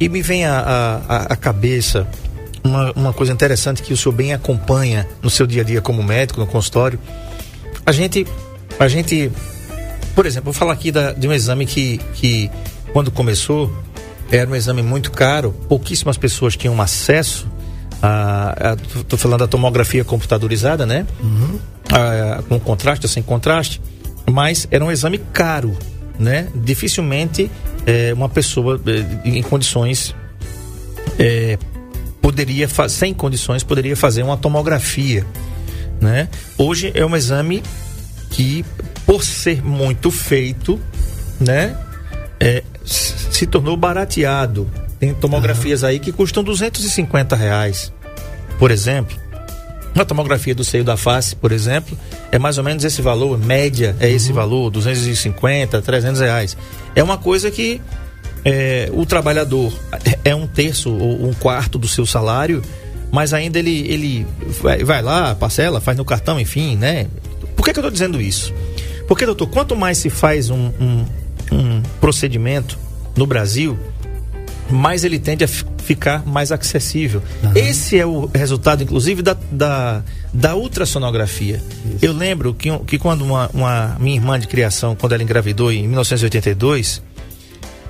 e 0.00 0.08
me 0.08 0.22
vem 0.22 0.44
a 0.46 1.36
cabeça 1.40 2.08
uma, 2.66 2.92
uma 2.92 3.12
coisa 3.12 3.32
interessante 3.32 3.82
que 3.82 3.92
o 3.92 3.96
senhor 3.96 4.14
bem 4.14 4.34
acompanha 4.34 5.08
no 5.22 5.30
seu 5.30 5.46
dia 5.46 5.62
a 5.62 5.64
dia 5.64 5.80
como 5.80 6.02
médico, 6.02 6.40
no 6.40 6.46
consultório. 6.46 6.98
A 7.84 7.92
gente, 7.92 8.26
a 8.78 8.88
gente, 8.88 9.30
por 10.14 10.26
exemplo, 10.26 10.46
vou 10.46 10.52
falar 10.52 10.72
aqui 10.72 10.90
da, 10.90 11.12
de 11.12 11.28
um 11.28 11.32
exame 11.32 11.64
que, 11.64 11.98
que, 12.14 12.50
quando 12.92 13.10
começou, 13.10 13.72
era 14.30 14.48
um 14.50 14.54
exame 14.54 14.82
muito 14.82 15.10
caro, 15.10 15.52
pouquíssimas 15.68 16.16
pessoas 16.16 16.56
tinham 16.56 16.80
acesso 16.80 17.46
a. 18.02 18.76
Estou 18.96 19.18
falando 19.18 19.40
da 19.40 19.48
tomografia 19.48 20.04
computadorizada, 20.04 20.84
né? 20.84 21.06
Uhum. 21.20 21.58
A, 21.90 22.42
com 22.42 22.58
contraste 22.58 23.06
ou 23.06 23.10
sem 23.10 23.22
contraste, 23.22 23.80
mas 24.30 24.66
era 24.70 24.84
um 24.84 24.90
exame 24.90 25.18
caro, 25.32 25.76
né? 26.18 26.48
Dificilmente 26.54 27.50
é, 27.86 28.12
uma 28.12 28.28
pessoa 28.28 28.80
é, 28.86 29.28
em 29.28 29.42
condições 29.42 30.14
é, 31.18 31.58
poderia 32.20 32.68
sem 32.88 33.14
condições 33.14 33.62
poderia 33.62 33.96
fazer 33.96 34.22
uma 34.22 34.36
tomografia, 34.36 35.24
né? 36.00 36.28
Hoje 36.58 36.90
é 36.94 37.06
um 37.06 37.16
exame 37.16 37.62
que 38.30 38.64
por 39.06 39.22
ser 39.22 39.64
muito 39.64 40.10
feito, 40.10 40.80
né, 41.38 41.76
é, 42.40 42.62
se 42.86 43.46
tornou 43.46 43.76
barateado. 43.76 44.70
Tem 44.98 45.12
tomografias 45.12 45.82
uhum. 45.82 45.88
aí 45.88 45.98
que 45.98 46.12
custam 46.12 46.42
250 46.42 47.36
reais, 47.36 47.92
por 48.58 48.70
exemplo. 48.70 49.16
Uma 49.94 50.04
tomografia 50.04 50.54
do 50.54 50.62
seio 50.62 50.84
da 50.84 50.96
face, 50.96 51.34
por 51.34 51.52
exemplo, 51.52 51.96
é 52.30 52.38
mais 52.38 52.58
ou 52.58 52.64
menos 52.64 52.84
esse 52.84 53.00
valor, 53.00 53.38
média 53.38 53.96
é 53.98 54.10
esse 54.10 54.28
uhum. 54.28 54.36
valor, 54.36 54.70
250, 54.70 55.80
300 55.82 56.20
reais. 56.20 56.56
É 56.94 57.02
uma 57.02 57.18
coisa 57.18 57.50
que 57.50 57.80
é, 58.44 58.88
o 58.92 59.04
trabalhador 59.04 59.72
é 60.24 60.34
um 60.34 60.46
terço 60.46 60.94
ou 60.94 61.28
um 61.28 61.34
quarto 61.34 61.78
do 61.78 61.88
seu 61.88 62.06
salário, 62.06 62.62
mas 63.10 63.32
ainda 63.32 63.58
ele, 63.58 63.86
ele 63.88 64.26
vai, 64.84 65.02
lá, 65.02 65.34
parcela, 65.34 65.80
faz 65.80 65.96
no 65.96 66.04
cartão, 66.04 66.38
enfim, 66.38 66.76
né? 66.76 67.06
Por 67.56 67.64
que, 67.64 67.72
que 67.72 67.78
eu 67.78 67.82
estou 67.82 67.90
dizendo 67.90 68.20
isso? 68.20 68.52
Porque, 69.08 69.24
doutor, 69.24 69.46
quanto 69.48 69.74
mais 69.74 69.98
se 69.98 70.10
faz 70.10 70.50
um, 70.50 70.70
um 70.80 71.04
procedimento 72.06 72.78
no 73.16 73.26
Brasil, 73.26 73.76
mais 74.70 75.02
ele 75.02 75.18
tende 75.18 75.42
a 75.42 75.48
ficar 75.48 76.24
mais 76.24 76.52
acessível. 76.52 77.20
Uhum. 77.42 77.50
Esse 77.56 77.98
é 77.98 78.06
o 78.06 78.30
resultado, 78.32 78.84
inclusive, 78.84 79.22
da, 79.22 79.36
da, 79.50 80.04
da 80.32 80.54
ultrassonografia. 80.54 81.60
Isso. 81.84 81.98
Eu 82.04 82.12
lembro 82.12 82.54
que, 82.54 82.70
que 82.86 82.96
quando 82.96 83.24
uma, 83.24 83.50
uma 83.52 83.96
minha 83.98 84.14
irmã 84.14 84.38
de 84.38 84.46
criação, 84.46 84.94
quando 84.94 85.14
ela 85.14 85.22
engravidou 85.24 85.72
em 85.72 85.88
1982, 85.88 87.02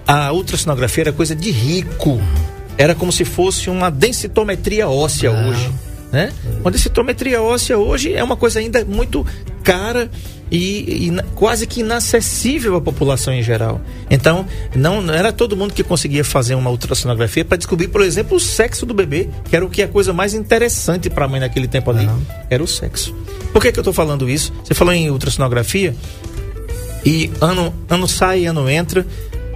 a 0.06 0.32
ultrassonografia 0.32 1.02
era 1.02 1.12
coisa 1.12 1.36
de 1.36 1.50
rico. 1.50 2.18
Era 2.78 2.94
como 2.94 3.12
se 3.12 3.26
fosse 3.26 3.68
uma 3.68 3.90
densitometria 3.90 4.88
óssea 4.88 5.30
ah. 5.30 5.46
hoje. 5.46 5.70
Né? 6.10 6.32
Uma 6.62 6.70
densitometria 6.70 7.42
óssea 7.42 7.76
hoje 7.76 8.14
é 8.14 8.24
uma 8.24 8.36
coisa 8.36 8.60
ainda 8.60 8.82
muito 8.82 9.26
cara 9.62 10.10
e, 10.50 11.08
e, 11.08 11.22
quase 11.34 11.66
que 11.66 11.80
inacessível 11.80 12.76
à 12.76 12.80
população 12.80 13.32
em 13.32 13.42
geral. 13.42 13.80
Então, 14.10 14.46
não, 14.74 15.00
não 15.02 15.12
era 15.12 15.32
todo 15.32 15.56
mundo 15.56 15.74
que 15.74 15.82
conseguia 15.82 16.24
fazer 16.24 16.54
uma 16.54 16.70
ultrassonografia 16.70 17.44
para 17.44 17.56
descobrir, 17.56 17.88
por 17.88 18.00
exemplo, 18.00 18.36
o 18.36 18.40
sexo 18.40 18.86
do 18.86 18.94
bebê, 18.94 19.28
que 19.48 19.56
era 19.56 19.64
o 19.64 19.68
que 19.68 19.82
é 19.82 19.86
a 19.86 19.88
coisa 19.88 20.12
mais 20.12 20.34
interessante 20.34 21.10
para 21.10 21.24
a 21.24 21.28
mãe 21.28 21.40
naquele 21.40 21.66
tempo 21.66 21.90
ali, 21.90 22.06
uhum. 22.06 22.22
era 22.48 22.62
o 22.62 22.66
sexo. 22.66 23.14
Por 23.52 23.60
que, 23.60 23.72
que 23.72 23.78
eu 23.78 23.82
estou 23.82 23.92
falando 23.92 24.28
isso? 24.28 24.52
Você 24.62 24.74
falou 24.74 24.92
em 24.92 25.10
ultrassonografia 25.10 25.94
e 27.04 27.30
ano, 27.40 27.74
ano 27.88 28.06
sai, 28.06 28.46
ano 28.46 28.68
entra, 28.68 29.06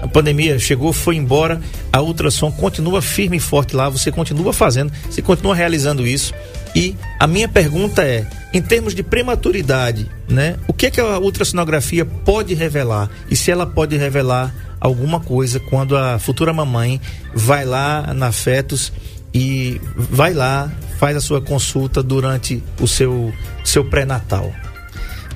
a 0.01 0.09
pandemia 0.09 0.59
chegou, 0.59 0.93
foi 0.93 1.17
embora, 1.17 1.61
a 1.93 2.01
ultrassom 2.01 2.51
continua 2.51 3.03
firme 3.03 3.37
e 3.37 3.41
forte 3.41 3.77
lá, 3.77 3.89
você 3.89 4.11
continua 4.11 4.53
fazendo, 4.53 4.93
você 5.09 5.21
continua 5.21 5.55
realizando 5.55 6.07
isso. 6.07 6.33
E 6.75 6.97
a 7.19 7.27
minha 7.27 7.49
pergunta 7.49 8.03
é, 8.03 8.27
em 8.52 8.61
termos 8.61 8.95
de 8.95 9.02
prematuridade, 9.02 10.11
né? 10.28 10.57
O 10.66 10.73
que, 10.73 10.87
é 10.87 10.90
que 10.90 11.00
a 11.00 11.19
ultrassonografia 11.19 12.04
pode 12.04 12.54
revelar? 12.54 13.11
E 13.30 13.37
se 13.37 13.50
ela 13.50 13.66
pode 13.66 13.97
revelar 13.97 14.54
alguma 14.80 15.21
coisa 15.21 15.61
quando 15.61 15.97
a 15.97 16.19
futura 16.19 16.52
mamãe 16.52 17.00
vai 17.35 17.64
lá 17.64 18.12
na 18.14 18.33
fetos 18.33 18.92
e 19.33 19.80
vai 19.95 20.35
lá, 20.35 20.71
faz 20.99 21.16
a 21.16 21.21
sua 21.21 21.40
consulta 21.40 22.02
durante 22.02 22.62
o 22.80 22.88
seu, 22.88 23.33
seu 23.64 23.85
pré-natal? 23.85 24.52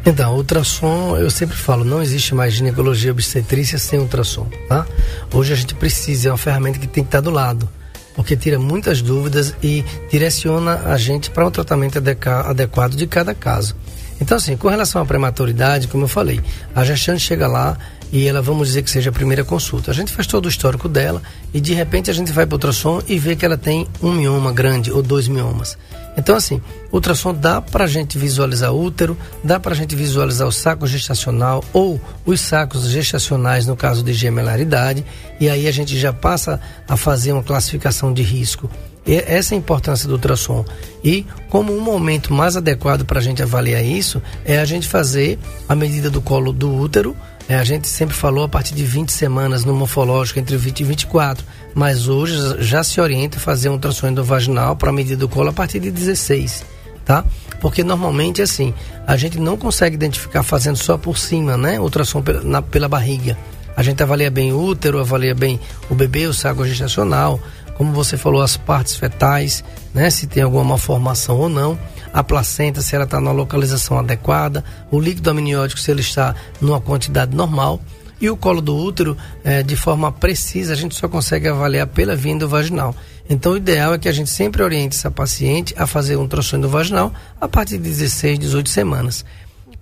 Então, 0.07 0.35
ultrassom, 0.35 1.17
eu 1.17 1.31
sempre 1.31 1.57
falo, 1.57 1.83
não 1.83 2.03
existe 2.03 2.35
mais 2.35 2.53
ginecologia 2.53 3.11
obstetrícia 3.11 3.79
sem 3.79 3.99
ultrassom, 3.99 4.47
tá? 4.69 4.87
Hoje 5.33 5.55
a 5.55 5.57
gente 5.57 5.75
precisa, 5.75 6.29
é 6.29 6.33
uma 6.33 6.37
ferramenta 6.37 6.79
que 6.79 6.87
tem 6.87 7.03
que 7.03 7.09
estar 7.09 7.23
do 7.23 7.31
lado, 7.31 7.67
porque 8.15 8.37
tira 8.37 8.59
muitas 8.59 9.03
dúvidas 9.03 9.55
e 9.63 9.85
direciona 10.11 10.83
a 10.87 10.97
gente 10.97 11.31
para 11.31 11.47
um 11.47 11.51
tratamento 11.51 11.99
adequado 11.99 12.95
de 12.95 13.07
cada 13.07 13.35
caso. 13.35 13.77
Então, 14.21 14.37
assim, 14.37 14.57
com 14.57 14.69
relação 14.69 15.03
à 15.03 15.05
prematuridade, 15.05 15.89
como 15.89 16.05
eu 16.05 16.09
falei, 16.09 16.41
a 16.75 16.85
gestante 16.85 17.21
chega 17.21 17.49
lá 17.49 17.77
e 18.15 18.29
ela, 18.29 18.41
vamos 18.41 18.69
dizer 18.69 18.83
que 18.83 18.91
seja 18.93 19.11
a 19.11 19.13
primeira 19.13 19.43
consulta. 19.43 19.91
A 19.91 19.95
gente 19.95 20.13
faz 20.13 20.29
todo 20.29 20.47
o 20.47 20.49
histórico 20.49 20.89
dela 20.89 21.21
e 21.53 21.61
de 21.61 21.75
repente 21.75 22.13
a 22.13 22.15
gente 22.15 22.31
vai 22.31 22.47
para 22.47 22.55
o 22.55 22.57
ultrassom 22.57 23.03
e 23.09 23.19
vê 23.19 23.35
que 23.35 23.45
ela 23.45 23.59
tem 23.59 23.89
um 24.01 24.13
mioma 24.13 24.53
grande 24.53 24.93
ou 24.93 25.03
dois 25.03 25.27
miomas. 25.27 25.77
Então, 26.17 26.37
assim, 26.37 26.63
ultrassom 26.93 27.35
dá 27.35 27.61
para 27.61 27.83
a 27.83 27.89
gente 27.89 28.17
visualizar 28.17 28.73
o 28.73 28.81
útero, 28.81 29.19
dá 29.43 29.59
para 29.59 29.73
a 29.73 29.75
gente 29.75 29.97
visualizar 29.97 30.47
o 30.47 30.53
saco 30.53 30.87
gestacional 30.87 31.65
ou 31.73 32.01
os 32.25 32.41
sacos 32.41 32.89
gestacionais 32.89 33.67
no 33.67 33.75
caso 33.75 34.01
de 34.05 34.13
gemelaridade, 34.13 35.05
e 35.41 35.49
aí 35.49 35.67
a 35.67 35.73
gente 35.73 35.99
já 35.99 36.13
passa 36.13 36.61
a 36.87 36.97
fazer 36.97 37.33
uma 37.33 37.43
classificação 37.43 38.13
de 38.13 38.23
risco. 38.23 38.71
E 39.07 39.17
essa 39.17 39.55
é 39.55 39.57
a 39.57 39.59
importância 39.59 40.09
do 40.09 40.15
ultrassom. 40.15 40.65
E 41.03 41.27
como 41.51 41.77
um 41.77 41.81
momento 41.81 42.33
mais 42.33 42.57
adequado 42.57 43.05
para 43.05 43.19
a 43.19 43.23
gente 43.23 43.43
avaliar 43.43 43.85
isso 43.85 44.23
é 44.45 44.59
a 44.59 44.65
gente 44.65 44.89
fazer 44.89 45.39
a 45.69 45.75
medida 45.75 46.09
do 46.09 46.23
colo 46.23 46.53
do 46.53 46.75
útero. 46.75 47.15
É, 47.49 47.57
a 47.57 47.65
gente 47.65 47.89
sempre 47.89 48.15
falou 48.15 48.45
a 48.45 48.49
partir 48.49 48.75
de 48.75 48.85
20 48.85 49.11
semanas 49.11 49.65
no 49.65 49.75
morfológico, 49.75 50.39
entre 50.39 50.57
20 50.57 50.81
e 50.81 50.85
24 50.85 51.45
mas 51.75 52.07
hoje 52.07 52.37
já 52.63 52.85
se 52.85 53.01
orienta 53.01 53.37
a 53.37 53.41
fazer 53.41 53.69
um 53.69 53.73
ultrassom 53.73 54.07
endovaginal 54.07 54.77
para 54.77 54.93
medir 54.93 55.17
do 55.17 55.29
colo 55.29 55.51
a 55.51 55.53
partir 55.53 55.81
de 55.81 55.91
16, 55.91 56.65
tá? 57.05 57.25
Porque 57.61 57.83
normalmente 57.83 58.41
assim, 58.41 58.73
a 59.07 59.17
gente 59.17 59.39
não 59.39 59.57
consegue 59.57 59.97
identificar 59.97 60.43
fazendo 60.45 60.77
só 60.77 60.97
por 60.97 61.19
cima, 61.19 61.57
né? 61.57 61.81
Ultrassom 61.81 62.23
pela, 62.23 62.43
na, 62.43 62.63
pela 62.63 62.89
barriga. 62.89 63.37
A 63.77 63.83
gente 63.83 64.01
avalia 64.03 64.31
bem 64.31 64.53
o 64.53 64.63
útero, 64.63 65.01
avalia 65.01 65.35
bem 65.35 65.59
o 65.91 65.95
bebê, 65.97 66.27
o 66.27 66.33
saco 66.33 66.65
gestacional, 66.65 67.41
como 67.77 67.93
você 67.93 68.17
falou, 68.17 68.41
as 68.41 68.57
partes 68.57 68.95
fetais, 68.95 69.65
né? 69.93 70.09
Se 70.11 70.29
tem 70.29 70.45
alguma 70.45 70.63
malformação 70.63 71.39
ou 71.41 71.49
não 71.49 71.77
a 72.15 72.23
placenta, 72.23 72.81
se 72.81 72.95
ela 72.95 73.05
está 73.05 73.21
na 73.21 73.33
localização 73.33 73.99
adequada, 73.99 74.65
o 74.89 75.01
líquido 75.01 75.31
amniótico, 75.31 75.81
se 75.81 75.91
ele 75.91 76.01
está 76.01 76.33
numa 76.61 76.81
quantidade 76.81 77.35
normal. 77.37 77.83
E 78.21 78.31
o 78.31 78.37
colo 78.37 78.63
do 78.63 78.77
útero, 78.77 79.17
é, 79.43 79.65
de 79.65 79.75
forma 79.75 80.13
precisa, 80.13 80.73
a 80.73 80.77
gente 80.77 80.95
só 80.95 81.09
consegue 81.09 81.49
avaliar 81.49 81.89
pela 81.89 82.15
via 82.15 82.47
vaginal. 82.47 82.95
Então, 83.29 83.53
o 83.53 83.57
ideal 83.57 83.95
é 83.95 83.99
que 83.99 84.09
a 84.09 84.13
gente 84.13 84.31
sempre 84.31 84.63
oriente 84.63 84.97
essa 84.97 85.11
paciente 85.11 85.75
a 85.77 85.89
fazer 85.89 86.17
um 86.17 86.21
ultrassom 86.21 86.61
vaginal 86.69 87.13
a 87.41 87.49
partir 87.49 87.79
de 87.79 87.91
16, 87.91 88.39
18 88.39 88.71
semanas. 88.71 89.25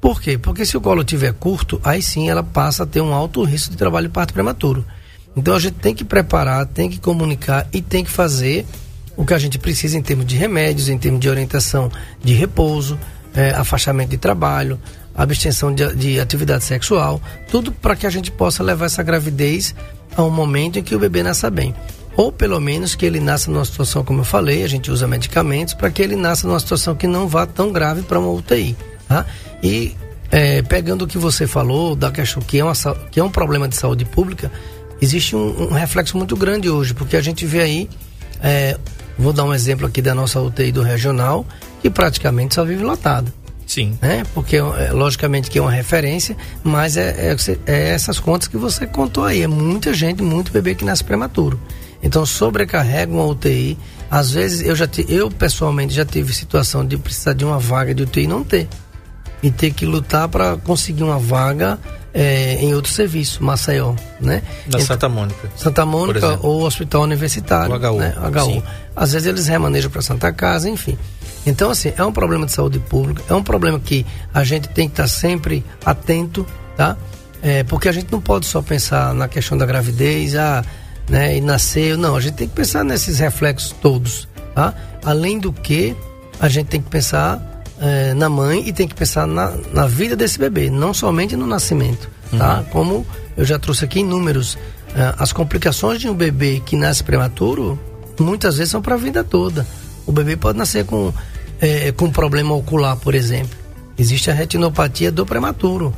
Por 0.01 0.21
quê? 0.21 0.39
Porque 0.39 0.65
se 0.65 0.75
o 0.75 0.81
colo 0.81 1.03
estiver 1.03 1.35
curto, 1.35 1.79
aí 1.85 2.01
sim 2.01 2.31
ela 2.31 2.43
passa 2.43 2.85
a 2.85 2.87
ter 2.87 3.03
um 3.03 3.13
alto 3.13 3.45
risco 3.45 3.71
de 3.71 3.77
trabalho 3.77 4.09
de 4.09 4.13
parto 4.15 4.33
prematuro. 4.33 4.83
Então, 5.37 5.55
a 5.55 5.61
gente 5.61 5.75
tem 5.75 5.95
que 5.95 6.03
preparar, 6.03 6.65
tem 6.65 6.89
que 6.89 6.99
comunicar 6.99 7.69
e 7.73 7.83
tem 7.83 8.03
que 8.03 8.11
fazer 8.11 8.65
o 9.23 9.25
que 9.25 9.33
a 9.33 9.39
gente 9.39 9.57
precisa 9.57 9.97
em 9.97 10.03
termos 10.03 10.27
de 10.27 10.35
remédios, 10.35 10.89
em 10.89 10.99
termos 10.99 11.21
de 11.21 11.29
orientação 11.29 11.89
de 12.23 12.35
repouso, 12.35 12.99
é, 13.33 13.51
afastamento 13.51 14.11
de 14.11 14.19
trabalho, 14.19 14.81
abstenção 15.15 15.73
de, 15.73 15.95
de 15.95 16.19
atividade 16.19 16.65
sexual, 16.65 17.23
tudo 17.49 17.71
para 17.71 17.95
que 17.95 18.05
a 18.05 18.11
gente 18.11 18.33
possa 18.33 18.65
levar 18.65 18.87
essa 18.87 19.01
gravidez 19.01 19.77
a 20.17 20.25
um 20.25 20.31
momento 20.31 20.81
em 20.81 20.83
que 20.83 20.93
o 20.93 20.99
bebê 20.99 21.23
nasça 21.23 21.49
bem. 21.49 21.73
Ou 22.17 22.33
pelo 22.33 22.59
menos 22.61 22.97
que 22.97 23.07
ele 23.07 23.21
nasça 23.21 23.49
numa 23.49 23.65
situação, 23.65 24.03
como 24.05 24.23
eu 24.23 24.25
falei, 24.25 24.65
a 24.65 24.69
gente 24.69 24.91
usa 24.91 25.07
medicamentos 25.07 25.73
para 25.73 25.89
que 25.89 26.03
ele 26.03 26.17
nasça 26.17 26.49
numa 26.49 26.59
situação 26.59 26.97
que 26.97 27.07
não 27.07 27.29
vá 27.29 27.47
tão 27.47 27.71
grave 27.71 28.03
para 28.03 28.19
uma 28.19 28.29
UTI. 28.29 28.77
Tá? 29.07 29.25
E 29.63 29.97
é, 30.33 30.63
pegando 30.63 31.05
o 31.05 31.07
que 31.07 31.17
você 31.17 31.47
falou, 31.47 31.95
da 31.95 32.11
questão 32.11 32.43
que 32.43 32.59
é, 32.59 32.65
uma, 32.65 32.75
que 33.09 33.21
é 33.21 33.23
um 33.23 33.31
problema 33.31 33.69
de 33.69 33.77
saúde 33.77 34.05
pública, 34.05 34.51
existe 35.01 35.37
um, 35.37 35.69
um 35.69 35.73
reflexo 35.73 36.19
muito 36.19 36.37
grande 36.37 36.69
hoje, 36.69 36.93
porque 36.93 37.17
a 37.17 37.23
gente 37.23 37.47
vê 37.47 37.61
aí, 37.63 37.91
é, 38.43 38.77
vou 39.19 39.33
dar 39.33 39.45
um 39.45 39.55
exemplo 39.55 39.87
aqui 39.87 40.03
da 40.03 40.15
nossa 40.15 40.41
UTI 40.41 40.73
do 40.73 40.83
regional, 40.83 41.47
que 41.81 41.91
praticamente 41.91 42.55
só 42.55 42.65
vive 42.65 42.83
lotada. 42.83 43.33
Sim. 43.67 43.99
Né? 44.03 44.23
Porque, 44.35 44.57
é, 44.57 44.93
logicamente, 44.93 45.51
que 45.51 45.59
é 45.59 45.63
uma 45.63 45.71
referência, 45.71 46.37
mas 46.63 46.97
é, 46.97 47.33
é, 47.33 47.37
é, 47.67 47.89
essas 47.91 48.19
contas 48.19 48.47
que 48.47 48.57
você 48.57 48.87
contou 48.87 49.25
aí. 49.25 49.43
É 49.43 49.47
muita 49.47 49.95
gente, 49.95 50.23
muito 50.23 50.53
bebê 50.53 50.75
que 50.75 50.85
nasce 50.85 51.03
prematuro. 51.03 51.59
Então, 52.03 52.27
sobrecarrega 52.27 53.11
uma 53.11 53.25
UTI. 53.25 53.79
Às 54.11 54.33
vezes, 54.33 54.61
eu 54.61 54.77
já 54.77 54.87
eu 55.09 55.31
pessoalmente 55.31 55.95
já 55.95 56.05
tive 56.05 56.35
situação 56.35 56.85
de 56.85 56.99
precisar 56.99 57.33
de 57.33 57.45
uma 57.45 57.59
vaga 57.59 57.95
de 57.95 58.03
UTI 58.03 58.25
e 58.25 58.27
não 58.27 58.45
ter. 58.45 58.69
E 59.43 59.51
ter 59.51 59.73
que 59.73 59.87
lutar 59.87 60.29
para 60.29 60.57
conseguir 60.59 61.03
uma 61.03 61.19
vaga 61.19 61.79
é, 62.15 62.55
em 62.61 62.75
outro 62.75 62.93
serviço, 62.93 63.43
Maceió, 63.43 63.95
né? 64.21 64.43
Da 64.67 64.79
então, 64.79 64.81
Santa 64.81 65.09
Mônica. 65.09 65.51
Santa 65.57 65.87
Mônica 65.87 66.39
ou 66.43 66.63
Hospital 66.63 67.03
Universitário, 67.03 67.75
o 67.75 67.79
HU. 67.79 67.99
Né? 67.99 68.15
HU. 68.17 68.63
Às 68.95 69.13
vezes 69.13 69.29
eles 69.29 69.47
remanejam 69.47 69.91
para 69.91 70.03
Santa 70.03 70.33
Casa, 70.33 70.69
enfim. 70.69 70.99
Então, 71.47 71.71
assim, 71.71 71.93
é 71.97 72.05
um 72.05 72.13
problema 72.13 72.47
de 72.47 72.53
saúde 72.53 72.79
pública, 72.79 73.23
é 73.29 73.35
um 73.35 73.43
problema 73.43 73.81
que 73.81 74.07
a 74.33 74.45
gente 74.45 74.69
tem 74.69 74.89
que 74.89 74.93
estar 74.93 75.09
sempre 75.09 75.65
atento, 75.85 76.47
tá? 76.77 76.97
É, 77.43 77.65
porque 77.65 77.89
a 77.89 77.93
gente 77.93 78.13
não 78.13 78.21
pode 78.21 78.47
só 78.47 78.63
pensar 78.63 79.13
na 79.15 79.27
questão 79.27 79.59
da 79.59 79.67
gravidez, 79.67 80.37
ah, 80.37 80.65
né, 81.09 81.37
e 81.37 81.41
nascer. 81.41 81.97
Não, 81.97 82.15
a 82.15 82.21
gente 82.21 82.35
tem 82.35 82.47
que 82.47 82.55
pensar 82.55 82.85
nesses 82.85 83.19
reflexos 83.19 83.75
todos, 83.83 84.29
tá? 84.55 84.73
Além 85.05 85.41
do 85.41 85.53
que, 85.53 85.97
a 86.39 86.49
gente 86.49 86.69
tem 86.69 86.81
que 86.81 86.89
pensar 86.89 87.52
é, 87.83 88.15
na 88.15 88.29
mãe 88.29 88.67
e 88.67 88.73
tem 88.73 88.87
que 88.87 88.95
pensar 88.95 89.27
na, 89.27 89.53
na 89.75 89.87
vida 89.87 90.15
desse 90.15 90.39
bebê, 90.39 90.71
não 90.71 90.95
somente 90.95 91.37
no 91.37 91.47
nascimento, 91.47 92.09
tá? 92.39 92.59
Uhum. 92.59 92.65
Como 92.67 93.07
eu 93.37 93.45
já 93.45 93.59
trouxe 93.59 93.85
aqui 93.85 94.01
em 94.01 94.05
números, 94.05 94.57
é, 94.95 95.15
as 95.19 95.33
complicações 95.33 96.01
de 96.01 96.09
um 96.09 96.15
bebê 96.15 96.63
que 96.65 96.77
nasce 96.77 97.03
prematuro, 97.03 97.79
muitas 98.19 98.57
vezes 98.57 98.71
são 98.71 98.81
para 98.81 98.95
a 98.95 98.99
vida 98.99 99.25
toda. 99.25 99.67
O 100.07 100.13
bebê 100.13 100.37
pode 100.37 100.57
nascer 100.57 100.85
com, 100.85 101.13
é, 101.61 101.91
com 101.93 102.09
problema 102.11 102.55
ocular, 102.55 102.97
por 102.97 103.15
exemplo. 103.15 103.59
Existe 103.99 104.31
a 104.31 104.35
retinopatia 104.35 105.11
do 105.11 105.27
prematuro 105.27 105.93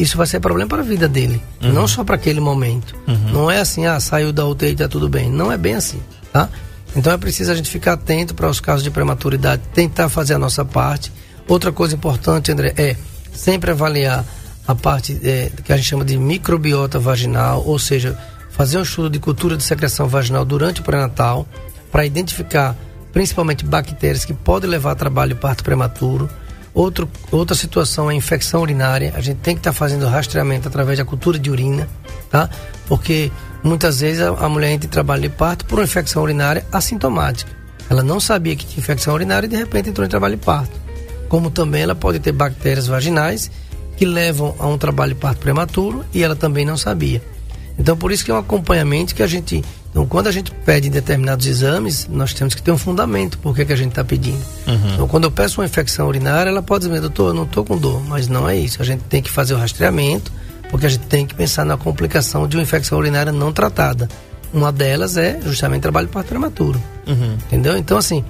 isso 0.00 0.16
vai 0.16 0.26
ser 0.26 0.40
problema 0.40 0.68
para 0.68 0.80
a 0.80 0.84
vida 0.84 1.06
dele, 1.06 1.42
uhum. 1.62 1.72
não 1.72 1.86
só 1.86 2.02
para 2.02 2.14
aquele 2.14 2.40
momento. 2.40 2.96
Uhum. 3.06 3.32
Não 3.32 3.50
é 3.50 3.60
assim, 3.60 3.86
ah, 3.86 4.00
saiu 4.00 4.32
da 4.32 4.46
UTI 4.46 4.74
tá 4.74 4.88
tudo 4.88 5.08
bem. 5.08 5.30
Não 5.30 5.52
é 5.52 5.58
bem 5.58 5.74
assim, 5.74 6.00
tá? 6.32 6.48
Então 6.96 7.12
é 7.12 7.18
preciso 7.18 7.52
a 7.52 7.54
gente 7.54 7.70
ficar 7.70 7.92
atento 7.92 8.34
para 8.34 8.48
os 8.48 8.60
casos 8.60 8.82
de 8.82 8.90
prematuridade, 8.90 9.62
tentar 9.74 10.08
fazer 10.08 10.34
a 10.34 10.38
nossa 10.38 10.64
parte. 10.64 11.12
Outra 11.50 11.72
coisa 11.72 11.96
importante, 11.96 12.52
André, 12.52 12.72
é 12.76 12.96
sempre 13.32 13.72
avaliar 13.72 14.24
a 14.68 14.72
parte 14.72 15.20
é, 15.24 15.50
que 15.64 15.72
a 15.72 15.76
gente 15.76 15.88
chama 15.88 16.04
de 16.04 16.16
microbiota 16.16 16.96
vaginal, 17.00 17.64
ou 17.66 17.76
seja, 17.76 18.16
fazer 18.50 18.78
um 18.78 18.82
estudo 18.82 19.10
de 19.10 19.18
cultura 19.18 19.56
de 19.56 19.64
secreção 19.64 20.06
vaginal 20.06 20.44
durante 20.44 20.80
o 20.80 20.84
pré-natal 20.84 21.44
para 21.90 22.06
identificar 22.06 22.76
principalmente 23.12 23.64
bactérias 23.64 24.24
que 24.24 24.32
podem 24.32 24.70
levar 24.70 24.92
a 24.92 24.94
trabalho 24.94 25.34
parto 25.34 25.64
prematuro. 25.64 26.30
Outro, 26.72 27.10
outra 27.32 27.56
situação 27.56 28.08
é 28.08 28.14
a 28.14 28.16
infecção 28.16 28.62
urinária. 28.62 29.12
A 29.16 29.20
gente 29.20 29.38
tem 29.38 29.56
que 29.56 29.58
estar 29.58 29.72
tá 29.72 29.76
fazendo 29.76 30.06
rastreamento 30.06 30.68
através 30.68 30.98
da 30.98 31.04
cultura 31.04 31.36
de 31.36 31.50
urina, 31.50 31.88
tá? 32.30 32.48
Porque 32.86 33.32
muitas 33.64 33.98
vezes 33.98 34.22
a, 34.22 34.28
a 34.28 34.48
mulher 34.48 34.70
entra 34.70 34.86
em 34.86 34.90
trabalho 34.90 35.22
de 35.22 35.30
parto 35.30 35.64
por 35.64 35.80
uma 35.80 35.84
infecção 35.84 36.22
urinária 36.22 36.64
assintomática. 36.70 37.50
Ela 37.90 38.04
não 38.04 38.20
sabia 38.20 38.54
que 38.54 38.64
tinha 38.64 38.78
infecção 38.78 39.14
urinária 39.14 39.48
e 39.48 39.50
de 39.50 39.56
repente 39.56 39.88
entrou 39.88 40.06
em 40.06 40.08
trabalho 40.08 40.36
de 40.36 40.44
parto. 40.44 40.89
Como 41.30 41.50
também 41.50 41.80
ela 41.80 41.94
pode 41.94 42.18
ter 42.18 42.32
bactérias 42.32 42.86
vaginais 42.86 43.50
que 43.96 44.04
levam 44.04 44.54
a 44.58 44.66
um 44.66 44.76
trabalho 44.76 45.14
de 45.14 45.20
parto 45.20 45.38
prematuro 45.38 46.04
e 46.12 46.22
ela 46.22 46.36
também 46.36 46.66
não 46.66 46.76
sabia. 46.76 47.22
Então 47.78 47.96
por 47.96 48.12
isso 48.12 48.22
que 48.22 48.30
é 48.30 48.34
um 48.34 48.38
acompanhamento 48.38 49.14
que 49.14 49.22
a 49.22 49.26
gente 49.26 49.64
então, 49.90 50.06
quando 50.06 50.28
a 50.28 50.32
gente 50.32 50.52
pede 50.52 50.88
determinados 50.88 51.46
exames, 51.46 52.08
nós 52.08 52.32
temos 52.32 52.54
que 52.54 52.62
ter 52.62 52.70
um 52.70 52.78
fundamento 52.78 53.38
por 53.38 53.54
que, 53.54 53.64
que 53.64 53.72
a 53.72 53.76
gente 53.76 53.88
está 53.88 54.04
pedindo. 54.04 54.40
Uhum. 54.66 54.94
Então, 54.94 55.08
quando 55.08 55.24
eu 55.24 55.30
peço 55.32 55.60
uma 55.60 55.66
infecção 55.66 56.06
urinária, 56.06 56.48
ela 56.48 56.62
pode 56.62 56.86
dizer, 56.86 57.00
doutor, 57.00 57.28
eu 57.28 57.34
não 57.34 57.42
estou 57.42 57.64
com 57.64 57.76
dor, 57.76 58.00
mas 58.06 58.28
não 58.28 58.48
é 58.48 58.56
isso. 58.56 58.80
A 58.80 58.84
gente 58.84 59.02
tem 59.04 59.20
que 59.20 59.30
fazer 59.30 59.54
o 59.54 59.56
rastreamento, 59.56 60.30
porque 60.70 60.86
a 60.86 60.88
gente 60.88 61.06
tem 61.06 61.26
que 61.26 61.34
pensar 61.34 61.64
na 61.64 61.76
complicação 61.76 62.46
de 62.46 62.56
uma 62.56 62.62
infecção 62.62 62.98
urinária 62.98 63.32
não 63.32 63.52
tratada. 63.52 64.08
Uma 64.52 64.70
delas 64.70 65.16
é 65.16 65.40
justamente 65.42 65.82
trabalho 65.82 66.06
de 66.06 66.12
parto 66.12 66.28
prematuro. 66.28 66.80
Uhum. 67.08 67.32
Entendeu? 67.46 67.76
Então, 67.76 67.98
assim, 67.98 68.24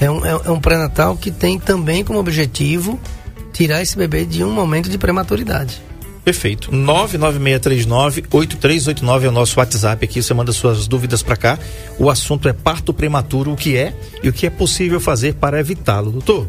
é 0.00 0.10
um, 0.10 0.24
é, 0.24 0.30
é 0.30 0.50
um 0.50 0.60
pré-natal 0.60 1.16
que 1.16 1.30
tem 1.30 1.58
também 1.58 2.04
como 2.04 2.18
objetivo 2.18 2.98
tirar 3.52 3.82
esse 3.82 3.96
bebê 3.96 4.24
de 4.24 4.44
um 4.44 4.50
momento 4.50 4.90
de 4.90 4.98
prematuridade. 4.98 5.80
Perfeito. 6.26 6.70
99639-8389 6.72 9.22
é 9.22 9.28
o 9.28 9.32
nosso 9.32 9.60
WhatsApp 9.60 10.04
aqui. 10.04 10.20
Você 10.20 10.34
manda 10.34 10.52
suas 10.52 10.88
dúvidas 10.88 11.22
para 11.22 11.36
cá. 11.36 11.56
O 11.98 12.10
assunto 12.10 12.48
é 12.48 12.52
parto 12.52 12.92
prematuro, 12.92 13.52
o 13.52 13.56
que 13.56 13.76
é 13.76 13.94
e 14.22 14.28
o 14.28 14.32
que 14.32 14.44
é 14.44 14.50
possível 14.50 14.98
fazer 14.98 15.34
para 15.34 15.60
evitá-lo. 15.60 16.10
Doutor, 16.10 16.48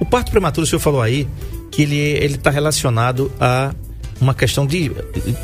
o 0.00 0.06
parto 0.06 0.30
prematuro, 0.30 0.64
o 0.64 0.66
senhor 0.66 0.80
falou 0.80 1.02
aí 1.02 1.28
que 1.70 1.82
ele 1.82 2.36
está 2.36 2.50
relacionado 2.50 3.30
a 3.38 3.74
uma 4.18 4.32
questão 4.32 4.66
de. 4.66 4.90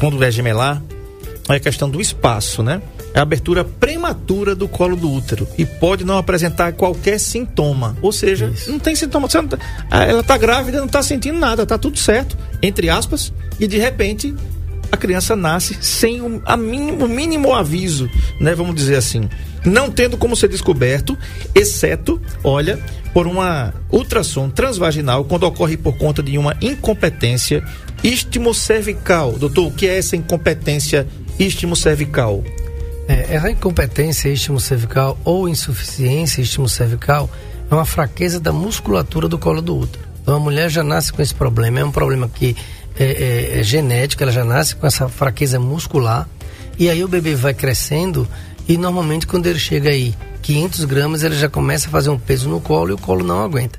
Quando 0.00 0.24
é 0.24 0.30
gemelar, 0.30 0.82
é 1.50 1.56
a 1.56 1.60
questão 1.60 1.90
do 1.90 2.00
espaço, 2.00 2.62
né? 2.62 2.80
É 3.14 3.20
a 3.20 3.22
abertura 3.22 3.64
prematura 3.64 4.56
do 4.56 4.66
colo 4.66 4.96
do 4.96 5.08
útero 5.08 5.46
e 5.56 5.64
pode 5.64 6.04
não 6.04 6.18
apresentar 6.18 6.72
qualquer 6.72 7.20
sintoma. 7.20 7.96
Ou 8.02 8.10
seja, 8.10 8.50
Isso. 8.52 8.72
não 8.72 8.78
tem 8.80 8.96
sintoma. 8.96 9.28
Não 9.32 9.46
tá, 9.46 9.58
ela 9.90 10.20
está 10.20 10.36
grávida, 10.36 10.78
não 10.78 10.86
está 10.86 11.00
sentindo 11.00 11.38
nada, 11.38 11.62
está 11.62 11.78
tudo 11.78 11.96
certo, 11.96 12.36
entre 12.60 12.90
aspas, 12.90 13.32
e 13.60 13.68
de 13.68 13.78
repente 13.78 14.34
a 14.90 14.96
criança 14.96 15.36
nasce 15.36 15.76
sem 15.80 16.20
o, 16.20 16.42
a 16.44 16.56
mínimo, 16.56 17.04
o 17.04 17.08
mínimo 17.08 17.52
aviso, 17.52 18.10
né? 18.40 18.54
Vamos 18.54 18.74
dizer 18.74 18.96
assim. 18.96 19.28
Não 19.64 19.90
tendo 19.90 20.16
como 20.18 20.36
ser 20.36 20.48
descoberto, 20.48 21.16
exceto, 21.54 22.20
olha, 22.42 22.78
por 23.14 23.26
uma 23.26 23.72
ultrassom 23.90 24.50
transvaginal 24.50 25.24
quando 25.24 25.44
ocorre 25.44 25.76
por 25.76 25.96
conta 25.96 26.22
de 26.22 26.36
uma 26.36 26.56
incompetência 26.60 27.64
istimocervical. 28.02 29.32
Doutor, 29.32 29.68
o 29.68 29.70
que 29.70 29.86
é 29.86 29.98
essa 29.98 30.16
incompetência 30.16 31.06
istimocervical? 31.38 32.44
É, 33.06 33.34
essa 33.34 33.50
incompetência 33.50 34.28
istimocervical 34.28 35.18
ou 35.24 35.48
insuficiência 35.48 36.40
istimocervical 36.40 37.28
é 37.70 37.74
uma 37.74 37.84
fraqueza 37.84 38.40
da 38.40 38.52
musculatura 38.52 39.28
do 39.28 39.38
colo 39.38 39.60
do 39.60 39.76
útero. 39.76 40.04
Então 40.22 40.36
a 40.36 40.40
mulher 40.40 40.70
já 40.70 40.82
nasce 40.82 41.12
com 41.12 41.20
esse 41.20 41.34
problema, 41.34 41.80
é 41.80 41.84
um 41.84 41.92
problema 41.92 42.28
que 42.28 42.56
é, 42.98 43.04
é, 43.04 43.60
é 43.60 43.62
genético, 43.62 44.22
ela 44.22 44.32
já 44.32 44.44
nasce 44.44 44.74
com 44.74 44.86
essa 44.86 45.08
fraqueza 45.08 45.60
muscular. 45.60 46.28
E 46.78 46.88
aí 46.88 47.04
o 47.04 47.08
bebê 47.08 47.34
vai 47.34 47.52
crescendo 47.52 48.26
e 48.66 48.76
normalmente 48.76 49.26
quando 49.26 49.46
ele 49.46 49.58
chega 49.58 49.90
aí 49.90 50.14
500 50.42 50.84
gramas, 50.84 51.22
ele 51.22 51.36
já 51.36 51.48
começa 51.48 51.88
a 51.88 51.90
fazer 51.90 52.10
um 52.10 52.18
peso 52.18 52.48
no 52.48 52.60
colo 52.60 52.90
e 52.90 52.94
o 52.94 52.98
colo 52.98 53.24
não 53.24 53.42
aguenta. 53.42 53.78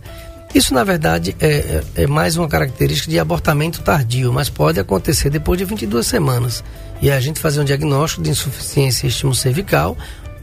Isso, 0.56 0.74
na 0.74 0.86
verdade, 0.86 1.36
é, 1.42 1.48
é, 1.48 2.04
é 2.04 2.08
mais 2.08 2.38
uma 2.38 2.48
característica 2.48 3.12
de 3.12 3.20
abortamento 3.20 3.82
tardio, 3.82 4.32
mas 4.32 4.50
pode 4.50 4.80
acontecer 4.80 5.30
depois 5.30 5.60
de 5.60 5.66
22 5.66 6.08
semanas. 6.08 6.64
E 7.02 7.12
a 7.12 7.20
gente 7.20 7.42
fazer 7.42 7.60
um 7.60 7.66
diagnóstico 7.66 8.24
de 8.24 8.30
insuficiência 8.30 9.06
estímulo 9.06 9.36
cervical, 9.36 9.98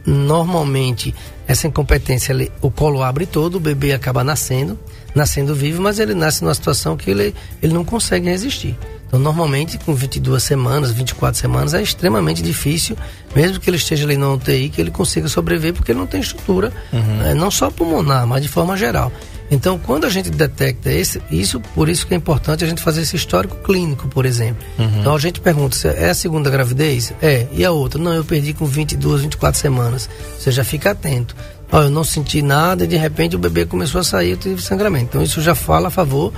normalmente 0.05 1.15
essa 1.49 1.67
incompetência, 1.67 2.31
ele, 2.31 2.53
o 2.61 2.71
colo 2.71 3.03
abre 3.03 3.25
todo, 3.25 3.55
o 3.55 3.61
bebê 3.61 3.95
acaba 3.95 4.23
nascendo, 4.23 4.79
nascendo 5.15 5.55
vivo, 5.55 5.81
mas 5.81 5.99
ele 5.99 6.13
nasce 6.13 6.43
numa 6.45 6.53
situação 6.53 6.95
que 6.95 7.11
ele, 7.11 7.35
ele 7.63 7.73
não 7.73 7.83
consegue 7.83 8.29
resistir. 8.29 8.77
Então, 9.07 9.19
normalmente, 9.19 9.79
com 9.79 9.95
22 9.95 10.43
semanas, 10.43 10.91
24 10.91 11.41
semanas, 11.41 11.73
é 11.73 11.81
extremamente 11.81 12.43
difícil, 12.43 12.99
mesmo 13.35 13.59
que 13.59 13.71
ele 13.71 13.79
esteja 13.79 14.05
ali 14.05 14.19
na 14.19 14.31
UTI, 14.31 14.69
que 14.69 14.81
ele 14.81 14.91
consiga 14.91 15.27
sobreviver, 15.27 15.73
porque 15.73 15.93
ele 15.93 15.99
não 15.99 16.07
tem 16.07 16.21
estrutura, 16.21 16.71
uhum. 16.93 17.17
né, 17.17 17.35
não 17.35 17.51
só 17.51 17.71
pulmonar, 17.71 18.27
mas 18.27 18.43
de 18.43 18.49
forma 18.49 18.77
geral. 18.77 19.11
Então, 19.53 19.79
quando 19.79 20.07
a 20.07 20.09
gente 20.09 20.31
detecta 20.31 20.91
esse, 20.91 21.21
isso, 21.31 21.61
por 21.61 21.87
isso 21.87 22.07
que 22.07 22.15
é 22.15 22.17
importante 22.17 22.65
a 22.65 22.67
gente 22.67 22.81
fazer 22.81 23.03
esse 23.03 23.17
histórico 23.17 23.55
clínico, 23.57 24.09
por 24.09 24.25
exemplo. 24.25 24.65
Uhum. 24.79 25.01
Então, 25.01 25.15
a 25.15 25.19
gente 25.19 25.41
pergunta 25.41 25.77
se 25.77 25.87
é 25.89 26.09
a 26.09 26.15
segunda 26.15 26.49
gravidez? 26.49 27.13
É. 27.21 27.47
E 27.53 27.63
a 27.63 27.71
outra? 27.71 28.01
Não, 28.01 28.15
eu 28.15 28.25
perdi 28.25 28.55
com 28.55 28.65
22, 28.65 29.21
24 29.21 29.61
semanas. 29.61 30.09
Você 30.39 30.51
já 30.51 30.65
fica 30.65 30.93
atento. 30.93 31.37
Ó, 31.71 31.83
eu 31.83 31.91
não 31.91 32.03
senti 32.03 32.41
nada 32.41 32.85
e 32.85 32.87
de 32.87 32.97
repente 32.97 33.37
o 33.37 33.39
bebê 33.39 33.67
começou 33.67 34.01
a 34.01 34.05
sair, 34.05 34.31
eu 34.31 34.37
tive 34.39 34.63
sangramento. 34.63 35.05
Então, 35.11 35.23
isso 35.23 35.43
já 35.43 35.55
fala 35.55 35.89
a 35.89 35.91
favor 35.91 36.33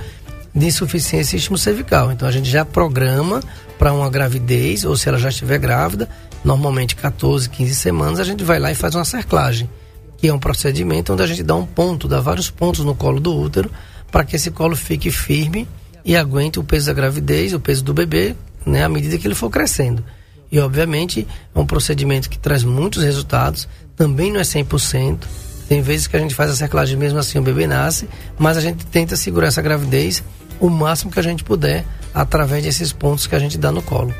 de 0.53 0.65
insuficiência 0.65 1.39
cervical. 1.57 2.11
Então, 2.11 2.27
a 2.27 2.31
gente 2.31 2.49
já 2.49 2.65
programa 2.65 3.39
para 3.79 3.93
uma 3.93 4.09
gravidez, 4.09 4.83
ou 4.83 4.97
se 4.97 5.07
ela 5.07 5.17
já 5.17 5.29
estiver 5.29 5.57
grávida, 5.57 6.09
normalmente 6.43 6.97
14, 6.97 7.49
15 7.49 7.75
semanas, 7.75 8.19
a 8.19 8.25
gente 8.25 8.43
vai 8.43 8.59
lá 8.59 8.73
e 8.73 8.75
faz 8.75 8.93
uma 8.93 9.05
cerclagem 9.05 9.69
que 10.17 10.27
é 10.27 10.33
um 10.33 10.39
procedimento 10.39 11.13
onde 11.13 11.23
a 11.23 11.27
gente 11.27 11.43
dá 11.43 11.55
um 11.55 11.65
ponto, 11.65 12.07
dá 12.07 12.19
vários 12.19 12.49
pontos 12.49 12.83
no 12.83 12.95
colo 12.95 13.19
do 13.19 13.35
útero, 13.35 13.69
para 14.11 14.23
que 14.23 14.35
esse 14.35 14.51
colo 14.51 14.75
fique 14.75 15.11
firme 15.11 15.67
e 16.03 16.15
aguente 16.15 16.59
o 16.59 16.63
peso 16.63 16.87
da 16.87 16.93
gravidez, 16.93 17.53
o 17.53 17.59
peso 17.59 17.83
do 17.83 17.93
bebê, 17.93 18.35
né, 18.65 18.83
à 18.83 18.89
medida 18.89 19.17
que 19.17 19.27
ele 19.27 19.35
for 19.35 19.49
crescendo. 19.49 20.03
E, 20.51 20.59
obviamente, 20.59 21.27
é 21.53 21.59
um 21.59 21.65
procedimento 21.65 22.29
que 22.29 22.37
traz 22.37 22.63
muitos 22.63 23.03
resultados, 23.03 23.67
também 23.95 24.31
não 24.31 24.39
é 24.39 24.43
100%. 24.43 25.19
Tem 25.67 25.81
vezes 25.81 26.05
que 26.07 26.15
a 26.15 26.19
gente 26.19 26.35
faz 26.35 26.51
a 26.51 26.55
cerclagem 26.55 26.95
mesmo 26.95 27.17
assim 27.17 27.39
o 27.39 27.41
bebê 27.41 27.65
nasce, 27.65 28.07
mas 28.37 28.55
a 28.55 28.61
gente 28.61 28.85
tenta 28.85 29.15
segurar 29.15 29.47
essa 29.47 29.61
gravidez 29.61 30.23
o 30.59 30.69
máximo 30.69 31.11
que 31.11 31.19
a 31.19 31.23
gente 31.23 31.43
puder 31.43 31.85
através 32.13 32.63
desses 32.63 32.93
pontos 32.93 33.27
que 33.27 33.35
a 33.35 33.39
gente 33.39 33.57
dá 33.57 33.71
no 33.71 33.81
colo. 33.81 34.13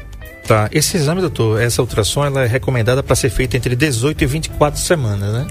Tá, 0.48 0.70
esse 0.72 0.98
exame, 0.98 1.22
doutor, 1.22 1.62
essa 1.62 1.82
ultrassom, 1.82 2.26
ela 2.26 2.44
é 2.44 2.48
recomendada 2.48 3.02
para 3.02 3.16
ser 3.16 3.30
feita 3.30 3.58
entre 3.58 3.76
18 3.76 4.24
e 4.24 4.28
24 4.28 4.80
semanas, 4.80 5.34
né? 5.34 5.48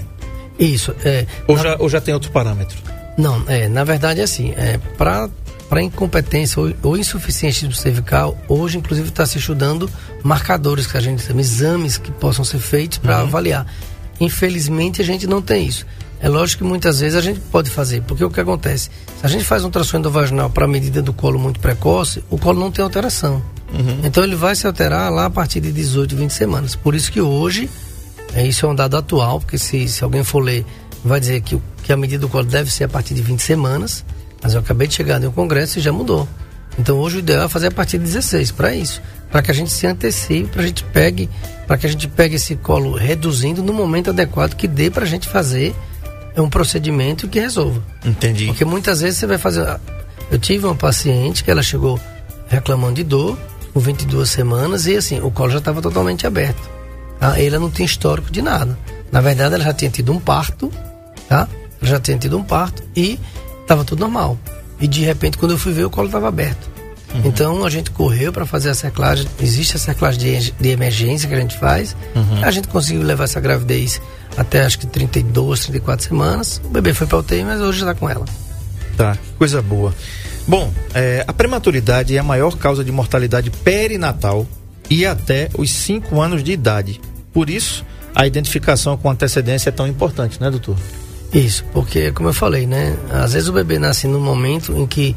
Isso. 0.59 0.95
É, 1.03 1.25
ou, 1.47 1.55
na... 1.55 1.63
já, 1.63 1.75
ou 1.79 1.89
já 1.89 2.01
tem 2.01 2.13
outro 2.13 2.31
parâmetro? 2.31 2.77
Não, 3.17 3.43
é, 3.47 3.67
na 3.67 3.83
verdade 3.83 4.21
é 4.21 4.23
assim, 4.23 4.53
é, 4.57 4.77
para 4.97 5.29
para 5.69 5.81
incompetência 5.81 6.61
ou, 6.61 6.71
ou 6.83 6.95
insuficiência 6.95 7.69
cervical, 7.73 8.37
hoje 8.47 8.77
inclusive 8.77 9.09
está 9.09 9.25
se 9.25 9.39
estudando 9.39 9.89
marcadores 10.23 10.85
que 10.85 10.95
a 10.95 11.01
gente 11.01 11.23
chama, 11.23 11.41
exames 11.41 11.97
que 11.97 12.11
possam 12.11 12.45
ser 12.45 12.59
feitos 12.59 12.99
para 12.99 13.17
uhum. 13.17 13.23
avaliar. 13.23 13.65
Infelizmente 14.19 15.01
a 15.01 15.05
gente 15.05 15.25
não 15.25 15.41
tem 15.41 15.65
isso. 15.65 15.85
É 16.19 16.29
lógico 16.29 16.63
que 16.63 16.69
muitas 16.69 16.99
vezes 16.99 17.17
a 17.17 17.21
gente 17.21 17.39
pode 17.39 17.69
fazer, 17.69 18.01
porque 18.03 18.23
o 18.23 18.29
que 18.29 18.39
acontece? 18.39 18.89
Se 19.19 19.25
a 19.25 19.27
gente 19.27 19.43
faz 19.43 19.63
um 19.63 19.65
ultrassom 19.65 19.97
endovaginal 19.97 20.49
para 20.49 20.67
medida 20.67 21.01
do 21.01 21.13
colo 21.13 21.37
muito 21.37 21.59
precoce, 21.59 22.23
o 22.29 22.37
colo 22.37 22.59
não 22.59 22.71
tem 22.71 22.83
alteração. 22.83 23.43
Uhum. 23.73 23.99
Então 24.03 24.23
ele 24.23 24.35
vai 24.35 24.55
se 24.55 24.65
alterar 24.65 25.11
lá 25.11 25.25
a 25.25 25.29
partir 25.29 25.59
de 25.59 25.71
18, 25.71 26.15
20 26.15 26.31
semanas. 26.31 26.75
Por 26.75 26.95
isso 26.95 27.11
que 27.11 27.19
hoje, 27.19 27.69
isso 28.43 28.65
é 28.65 28.69
um 28.69 28.75
dado 28.75 28.97
atual, 28.97 29.39
porque 29.39 29.57
se, 29.57 29.87
se 29.87 30.03
alguém 30.03 30.23
for 30.23 30.39
ler, 30.39 30.65
vai 31.03 31.19
dizer 31.19 31.41
que, 31.41 31.61
que 31.83 31.93
a 31.93 31.97
medida 31.97 32.21
do 32.21 32.29
colo 32.29 32.45
deve 32.45 32.71
ser 32.71 32.85
a 32.85 32.89
partir 32.89 33.13
de 33.13 33.21
20 33.21 33.39
semanas, 33.39 34.03
mas 34.41 34.53
eu 34.53 34.59
acabei 34.59 34.87
de 34.87 34.95
chegar 34.95 35.19
no 35.19 35.31
Congresso 35.31 35.79
e 35.79 35.81
já 35.81 35.93
mudou. 35.93 36.27
Então 36.77 36.97
hoje 36.97 37.17
o 37.17 37.19
ideal 37.19 37.45
é 37.45 37.47
fazer 37.47 37.67
a 37.67 37.71
partir 37.71 37.97
de 37.97 38.03
16 38.03 38.51
para 38.51 38.75
isso, 38.75 39.01
para 39.31 39.41
que 39.41 39.51
a 39.51 39.53
gente 39.53 39.71
se 39.71 39.87
antecipe, 39.87 40.49
para 40.49 40.63
a 40.63 40.67
gente 40.67 40.83
pegue, 40.83 41.29
para 41.65 41.77
que 41.77 41.85
a 41.85 41.89
gente 41.89 42.07
pegue 42.07 42.35
esse 42.35 42.55
colo 42.55 42.95
reduzindo 42.95 43.63
no 43.63 43.71
momento 43.71 44.09
adequado 44.09 44.55
que 44.55 44.67
dê 44.67 44.89
para 44.89 45.03
a 45.03 45.07
gente 45.07 45.27
fazer 45.27 45.73
um 46.35 46.49
procedimento 46.49 47.29
que 47.29 47.39
resolva. 47.39 47.81
Entendi. 48.03 48.47
Porque 48.47 48.65
muitas 48.65 48.99
vezes 48.99 49.19
você 49.19 49.25
vai 49.25 49.37
fazer. 49.37 49.79
Eu 50.29 50.37
tive 50.37 50.65
uma 50.65 50.75
paciente 50.75 51.43
que 51.43 51.49
ela 51.49 51.63
chegou 51.63 51.99
reclamando 52.47 52.95
de 52.95 53.03
dor 53.03 53.37
com 53.73 53.79
22 53.79 54.29
semanas 54.29 54.85
e 54.85 54.97
assim 54.97 55.19
o 55.21 55.31
colo 55.31 55.51
já 55.51 55.59
estava 55.59 55.81
totalmente 55.81 56.27
aberto. 56.27 56.74
Tá? 57.19 57.39
Ela 57.39 57.59
não 57.59 57.69
tem 57.69 57.85
histórico 57.85 58.31
de 58.31 58.41
nada. 58.41 58.77
Na 59.11 59.21
verdade, 59.21 59.55
ela 59.55 59.63
já 59.63 59.73
tinha 59.73 59.89
tido 59.89 60.11
um 60.11 60.19
parto, 60.19 60.71
tá? 61.29 61.47
Ela 61.81 61.91
já 61.91 61.99
tinha 61.99 62.17
tido 62.17 62.37
um 62.37 62.43
parto 62.43 62.83
e 62.95 63.19
estava 63.61 63.83
tudo 63.83 63.99
normal. 63.99 64.37
E 64.79 64.87
de 64.87 65.01
repente, 65.01 65.37
quando 65.37 65.51
eu 65.51 65.57
fui 65.57 65.73
ver, 65.73 65.85
o 65.85 65.89
colo 65.89 66.07
estava 66.07 66.27
aberto. 66.27 66.69
Uhum. 67.13 67.21
Então 67.25 67.65
a 67.65 67.69
gente 67.69 67.91
correu 67.91 68.33
para 68.33 68.45
fazer 68.45 68.69
a 68.69 68.73
cerclagem. 68.73 69.25
Existe 69.39 69.77
a 69.77 69.79
cerclagem 69.79 70.19
de, 70.19 70.51
de 70.51 70.69
emergência 70.69 71.29
que 71.29 71.35
a 71.35 71.39
gente 71.39 71.57
faz. 71.57 71.95
Uhum. 72.15 72.43
A 72.43 72.51
gente 72.51 72.67
conseguiu 72.67 73.03
levar 73.03 73.23
essa 73.23 73.39
gravidez 73.39 74.01
até 74.37 74.65
acho 74.65 74.79
que 74.79 74.87
32, 74.87 75.61
34 75.61 76.07
semanas. 76.07 76.61
O 76.63 76.69
bebê 76.69 76.93
foi 76.93 77.07
para 77.07 77.17
UTI, 77.17 77.43
mas 77.43 77.61
hoje 77.61 77.79
está 77.79 77.93
com 77.95 78.09
ela. 78.09 78.25
Tá, 78.97 79.17
coisa 79.37 79.61
boa. 79.61 79.93
Bom, 80.47 80.71
é, 80.93 81.23
a 81.27 81.33
prematuridade 81.33 82.15
é 82.15 82.19
a 82.19 82.23
maior 82.23 82.57
causa 82.57 82.83
de 82.83 82.91
mortalidade 82.91 83.49
perinatal 83.49 84.45
e 84.89 85.05
até 85.05 85.49
os 85.57 85.71
5 85.71 86.19
anos 86.21 86.43
de 86.43 86.51
idade. 86.51 86.99
Por 87.33 87.49
isso, 87.49 87.85
a 88.13 88.25
identificação 88.25 88.95
com 88.97 89.09
antecedência 89.09 89.69
é 89.69 89.71
tão 89.71 89.87
importante, 89.87 90.39
né, 90.39 90.49
doutor? 90.49 90.77
Isso, 91.33 91.65
porque 91.73 92.11
como 92.11 92.29
eu 92.29 92.33
falei, 92.33 92.65
né? 92.65 92.97
Às 93.11 93.33
vezes 93.33 93.49
o 93.49 93.53
bebê 93.53 93.77
nasce 93.77 94.07
num 94.07 94.21
momento 94.21 94.71
em 94.73 94.87
que 94.87 95.15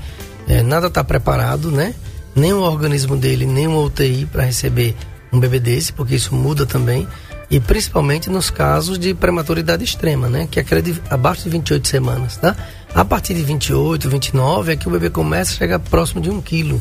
é, 0.49 0.63
nada 0.63 0.89
está 0.89 1.05
preparado, 1.05 1.71
né? 1.71 1.95
Nem 2.35 2.53
o 2.53 2.61
organismo 2.61 3.17
dele, 3.17 3.47
nem 3.47 3.67
uma 3.67 3.81
UTI 3.81 4.27
para 4.27 4.43
receber 4.43 4.97
um 5.33 5.39
bebê 5.39 5.61
desse, 5.61 5.93
porque 5.93 6.17
isso 6.17 6.35
muda 6.35 6.67
também. 6.67 7.07
E 7.51 7.61
principalmente 7.61 8.29
nos 8.29 8.51
casos 8.51 8.99
de 8.99 9.15
prematuridade 9.15 9.85
extrema, 9.85 10.29
né? 10.29 10.49
Que 10.51 10.59
é 10.59 10.63
aquela 10.63 10.83
de 10.83 11.01
abaixo 11.09 11.45
de 11.45 11.51
28 11.51 11.87
semanas, 11.87 12.37
tá? 12.37 12.57
A 12.95 13.05
partir 13.05 13.35
de 13.35 13.43
28, 13.43 14.09
29 14.09 14.73
é 14.73 14.77
que 14.77 14.89
o 14.89 14.91
bebê 14.91 15.11
começa 15.11 15.53
a 15.53 15.57
chegar 15.57 15.79
próximo 15.79 16.21
de 16.21 16.31
um 16.31 16.41
quilo. 16.41 16.81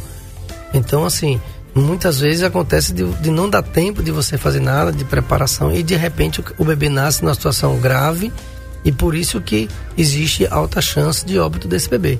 Então, 0.73 1.05
assim, 1.05 1.39
muitas 1.81 2.19
vezes 2.19 2.43
acontece 2.43 2.93
de, 2.93 3.05
de, 3.05 3.29
não 3.29 3.49
dar 3.49 3.61
tempo 3.61 4.01
de 4.01 4.11
você 4.11 4.37
fazer 4.37 4.59
nada 4.59 4.91
de 4.91 5.03
preparação 5.03 5.71
e 5.71 5.83
de 5.83 5.95
repente 5.95 6.39
o, 6.39 6.45
o 6.57 6.65
bebê 6.65 6.89
nasce 6.89 7.23
numa 7.23 7.33
situação 7.33 7.77
grave 7.79 8.31
e 8.83 8.91
por 8.91 9.15
isso 9.15 9.41
que 9.41 9.69
existe 9.97 10.47
alta 10.47 10.81
chance 10.81 11.25
de 11.25 11.37
óbito 11.37 11.67
desse 11.67 11.89
bebê. 11.89 12.19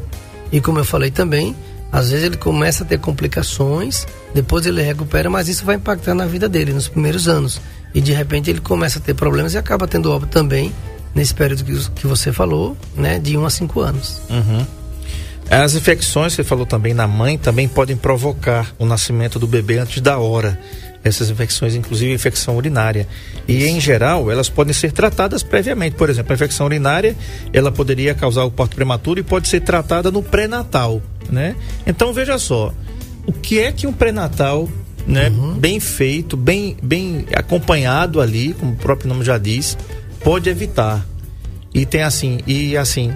E 0.52 0.60
como 0.60 0.80
eu 0.80 0.86
falei 0.86 1.12
também, 1.12 1.56
às 1.92 2.12
vezes 2.12 2.26
ele 2.26 2.38
começa 2.38 2.84
a 2.84 2.86
ter 2.86 3.00
complicações, 3.00 4.06
depois 4.34 4.66
ele 4.66 4.82
recupera, 4.82 5.30
mas 5.30 5.48
isso 5.48 5.66
vai 5.66 5.76
impactar 5.76 6.14
na 6.14 6.26
vida 6.26 6.50
dele 6.50 6.74
nos 6.74 6.88
primeiros 6.88 7.28
anos. 7.28 7.62
E 7.94 8.02
de 8.02 8.12
repente 8.12 8.50
ele 8.50 8.60
começa 8.60 9.00
a 9.00 9.02
ter 9.02 9.14
problemas 9.14 9.54
e 9.54 9.58
acaba 9.58 9.88
tendo 9.88 10.12
óbito 10.12 10.32
também 10.32 10.74
nesse 11.16 11.34
período 11.34 11.64
que, 11.64 11.90
que 11.92 12.06
você 12.06 12.32
falou, 12.32 12.78
né, 12.96 13.18
de 13.18 13.38
1 13.38 13.46
a 13.46 13.50
5 13.50 13.80
anos. 13.80 14.22
Uhum. 14.30 14.66
As 15.50 15.76
infecções, 15.76 16.34
você 16.34 16.44
falou 16.44 16.66
também 16.66 16.94
na 16.94 17.08
mãe, 17.08 17.38
também 17.38 17.68
podem 17.68 17.96
provocar 17.96 18.74
o 18.78 18.86
nascimento 18.86 19.40
do 19.40 19.48
bebê 19.48 19.78
antes 19.78 20.02
da 20.02 20.18
hora 20.18 20.60
essas 21.08 21.30
infecções, 21.30 21.76
inclusive 21.76 22.14
infecção 22.14 22.58
urinária. 22.58 23.08
E 23.48 23.66
em 23.66 23.80
geral, 23.80 24.32
elas 24.32 24.50
podem 24.50 24.74
ser 24.74 24.92
tratadas 24.92 25.44
previamente. 25.44 25.96
Por 25.96 26.10
exemplo, 26.10 26.32
a 26.34 26.36
infecção 26.36 26.66
urinária, 26.66 27.16
ela 27.54 27.72
poderia 27.72 28.14
causar 28.14 28.44
o 28.44 28.52
parto 28.52 28.76
prematuro 28.76 29.20
e 29.20 29.24
pode 29.24 29.48
ser 29.48 29.62
tratada 29.62 30.12
no 30.12 30.22
pré-natal, 30.22 31.02
né? 31.30 31.56
Então 31.86 32.14
veja 32.14 32.38
só, 32.38 32.74
o 33.26 33.32
que 33.32 33.60
é 33.60 33.72
que 33.72 33.88
um 33.88 33.94
pré-natal, 33.94 34.68
né, 35.06 35.30
uhum. 35.30 35.54
bem 35.54 35.80
feito, 35.80 36.36
bem 36.36 36.76
bem 36.82 37.26
acompanhado 37.34 38.20
ali, 38.20 38.54
como 38.54 38.74
o 38.74 38.76
próprio 38.76 39.08
nome 39.08 39.24
já 39.24 39.38
diz, 39.38 39.78
pode 40.24 40.50
evitar. 40.50 41.06
E 41.74 41.86
tem 41.86 42.02
assim, 42.02 42.40
e 42.48 42.76
assim, 42.76 43.14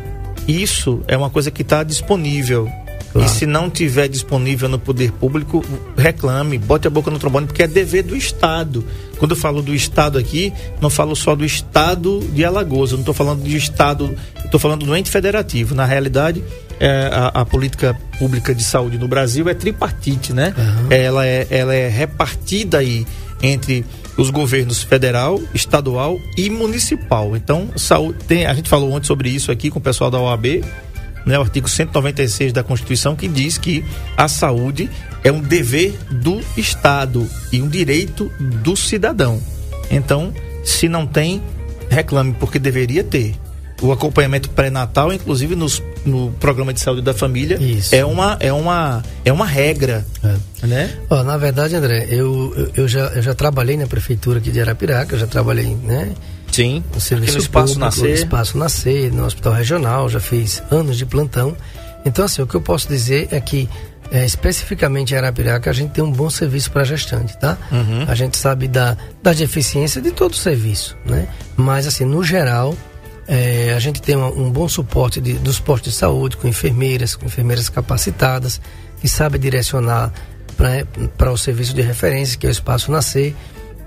isso 0.51 1.01
é 1.07 1.15
uma 1.15 1.29
coisa 1.29 1.49
que 1.51 1.61
está 1.61 1.83
disponível 1.83 2.69
Claro. 3.11 3.27
E 3.27 3.29
se 3.29 3.45
não 3.45 3.69
tiver 3.69 4.07
disponível 4.07 4.69
no 4.69 4.79
poder 4.79 5.11
público, 5.11 5.63
reclame, 5.97 6.57
bote 6.57 6.87
a 6.87 6.89
boca 6.89 7.11
no 7.11 7.19
trombone, 7.19 7.45
porque 7.45 7.63
é 7.63 7.67
dever 7.67 8.03
do 8.03 8.15
Estado. 8.15 8.85
Quando 9.17 9.31
eu 9.31 9.37
falo 9.37 9.61
do 9.61 9.75
Estado 9.75 10.17
aqui, 10.17 10.53
não 10.79 10.89
falo 10.89 11.15
só 11.15 11.35
do 11.35 11.43
Estado 11.43 12.21
de 12.33 12.45
Alagoas, 12.45 12.91
eu 12.91 12.97
não 12.97 13.01
estou 13.01 13.13
falando 13.13 13.43
de 13.43 13.55
Estado, 13.55 14.15
estou 14.43 14.59
falando 14.59 14.85
do 14.85 14.95
ente 14.95 15.11
federativo. 15.11 15.75
Na 15.75 15.85
realidade, 15.85 16.41
é, 16.79 17.09
a, 17.11 17.41
a, 17.41 17.45
política 17.45 17.95
pública 18.17 18.55
de 18.55 18.63
saúde 18.63 18.97
no 18.97 19.09
Brasil 19.09 19.47
é 19.49 19.53
tripartite, 19.53 20.31
né? 20.31 20.53
Uhum. 20.57 20.87
Ela, 20.89 21.27
é, 21.27 21.47
ela 21.49 21.75
é 21.75 21.89
repartida 21.89 22.77
aí 22.77 23.05
entre 23.43 23.85
os 24.17 24.29
governos 24.29 24.83
federal, 24.83 25.41
estadual 25.53 26.19
e 26.37 26.49
municipal. 26.49 27.35
Então, 27.35 27.69
saúde, 27.75 28.19
tem, 28.27 28.45
a 28.45 28.53
gente 28.53 28.69
falou 28.69 28.91
ontem 28.91 29.07
sobre 29.07 29.29
isso 29.29 29.51
aqui 29.51 29.69
com 29.69 29.79
o 29.79 29.81
pessoal 29.81 30.11
da 30.11 30.19
OAB 30.19 30.61
né, 31.25 31.37
o 31.37 31.41
artigo 31.41 31.67
196 31.67 32.53
da 32.53 32.63
Constituição, 32.63 33.15
que 33.15 33.27
diz 33.27 33.57
que 33.57 33.83
a 34.17 34.27
saúde 34.27 34.89
é 35.23 35.31
um 35.31 35.39
dever 35.39 35.97
do 36.09 36.41
Estado 36.57 37.27
e 37.51 37.61
um 37.61 37.67
direito 37.67 38.31
do 38.39 38.75
cidadão. 38.75 39.41
Então, 39.89 40.33
se 40.63 40.87
não 40.87 41.05
tem, 41.05 41.41
reclame, 41.89 42.33
porque 42.39 42.57
deveria 42.57 43.03
ter. 43.03 43.35
O 43.81 43.91
acompanhamento 43.91 44.49
pré-natal, 44.49 45.11
inclusive 45.11 45.55
nos, 45.55 45.81
no 46.05 46.31
programa 46.39 46.73
de 46.73 46.79
saúde 46.79 47.01
da 47.01 47.13
família, 47.13 47.57
Isso. 47.61 47.93
é 47.93 48.03
uma 48.03 48.37
é 48.39 48.51
uma 48.51 49.03
é 49.23 49.31
uma 49.31 49.45
regra, 49.45 50.05
é. 50.23 50.67
né? 50.67 50.97
Ó, 51.09 51.23
na 51.23 51.37
verdade, 51.37 51.75
André, 51.75 52.07
eu, 52.09 52.53
eu, 52.55 52.71
eu, 52.75 52.87
já, 52.87 53.07
eu 53.07 53.21
já 53.21 53.33
trabalhei 53.33 53.77
na 53.77 53.87
prefeitura 53.87 54.39
aqui 54.39 54.51
de 54.51 54.59
Arapiraca, 54.59 55.15
eu 55.15 55.19
já 55.19 55.27
trabalhei, 55.27 55.75
né? 55.83 56.13
Sim. 56.51 56.83
No 56.93 56.99
serviço 56.99 57.33
no 57.33 57.39
Espaço 57.39 57.73
público, 57.73 57.79
Nascer. 57.79 58.09
No 58.09 58.15
Espaço 58.15 58.57
Nascer, 58.57 59.13
no 59.13 59.25
Hospital 59.25 59.53
Regional, 59.53 60.09
já 60.09 60.19
fiz 60.19 60.61
anos 60.69 60.97
de 60.97 61.05
plantão. 61.05 61.55
Então, 62.05 62.25
assim, 62.25 62.41
o 62.41 62.47
que 62.47 62.55
eu 62.55 62.61
posso 62.61 62.87
dizer 62.87 63.29
é 63.31 63.39
que, 63.39 63.69
é, 64.11 64.25
especificamente 64.25 65.13
em 65.13 65.17
Arapiraca, 65.17 65.69
a 65.69 65.73
gente 65.73 65.91
tem 65.91 66.03
um 66.03 66.11
bom 66.11 66.29
serviço 66.29 66.71
para 66.71 66.83
gestante, 66.83 67.37
tá? 67.37 67.57
Uhum. 67.71 68.05
A 68.07 68.15
gente 68.15 68.37
sabe 68.37 68.67
da, 68.67 68.97
da 69.23 69.33
deficiência 69.33 70.01
de 70.01 70.11
todo 70.11 70.33
o 70.33 70.37
serviço, 70.37 70.97
né? 71.05 71.27
Mas, 71.55 71.87
assim, 71.87 72.05
no 72.05 72.23
geral, 72.23 72.75
é, 73.33 73.73
a 73.73 73.79
gente 73.79 74.01
tem 74.01 74.17
um, 74.17 74.47
um 74.47 74.51
bom 74.51 74.67
suporte 74.67 75.21
de, 75.21 75.35
dos 75.35 75.57
postos 75.57 75.93
de 75.93 75.97
saúde, 75.97 76.35
com 76.35 76.49
enfermeiras, 76.49 77.15
com 77.15 77.27
enfermeiras 77.27 77.69
capacitadas, 77.69 78.59
que 78.99 79.07
sabem 79.07 79.39
direcionar 79.39 80.11
para 81.17 81.31
o 81.31 81.37
serviço 81.37 81.73
de 81.73 81.81
referência, 81.81 82.37
que 82.37 82.45
é 82.45 82.49
o 82.49 82.51
Espaço 82.51 82.91
Nascer. 82.91 83.33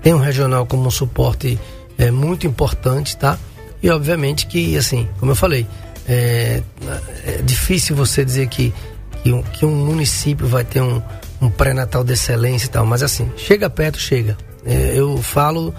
Tem 0.01 0.15
um 0.15 0.17
regional 0.17 0.65
como 0.65 0.87
um 0.87 0.89
suporte 0.89 1.59
é 1.95 2.09
muito 2.09 2.47
importante, 2.47 3.15
tá? 3.15 3.37
E 3.83 3.89
obviamente 3.91 4.47
que, 4.47 4.75
assim, 4.77 5.07
como 5.19 5.33
eu 5.33 5.35
falei, 5.35 5.67
é, 6.09 6.63
é 7.23 7.41
difícil 7.43 7.95
você 7.95 8.25
dizer 8.25 8.47
que, 8.47 8.73
que, 9.21 9.31
um, 9.31 9.43
que 9.43 9.63
um 9.63 9.75
município 9.75 10.47
vai 10.47 10.65
ter 10.65 10.81
um, 10.81 10.99
um 11.39 11.51
pré-natal 11.51 12.03
de 12.03 12.13
excelência 12.13 12.65
e 12.65 12.69
tal, 12.69 12.83
mas 12.83 13.03
assim, 13.03 13.31
chega 13.37 13.69
perto, 13.69 13.99
chega. 13.99 14.35
É, 14.65 14.93
eu 14.95 15.21
falo, 15.21 15.71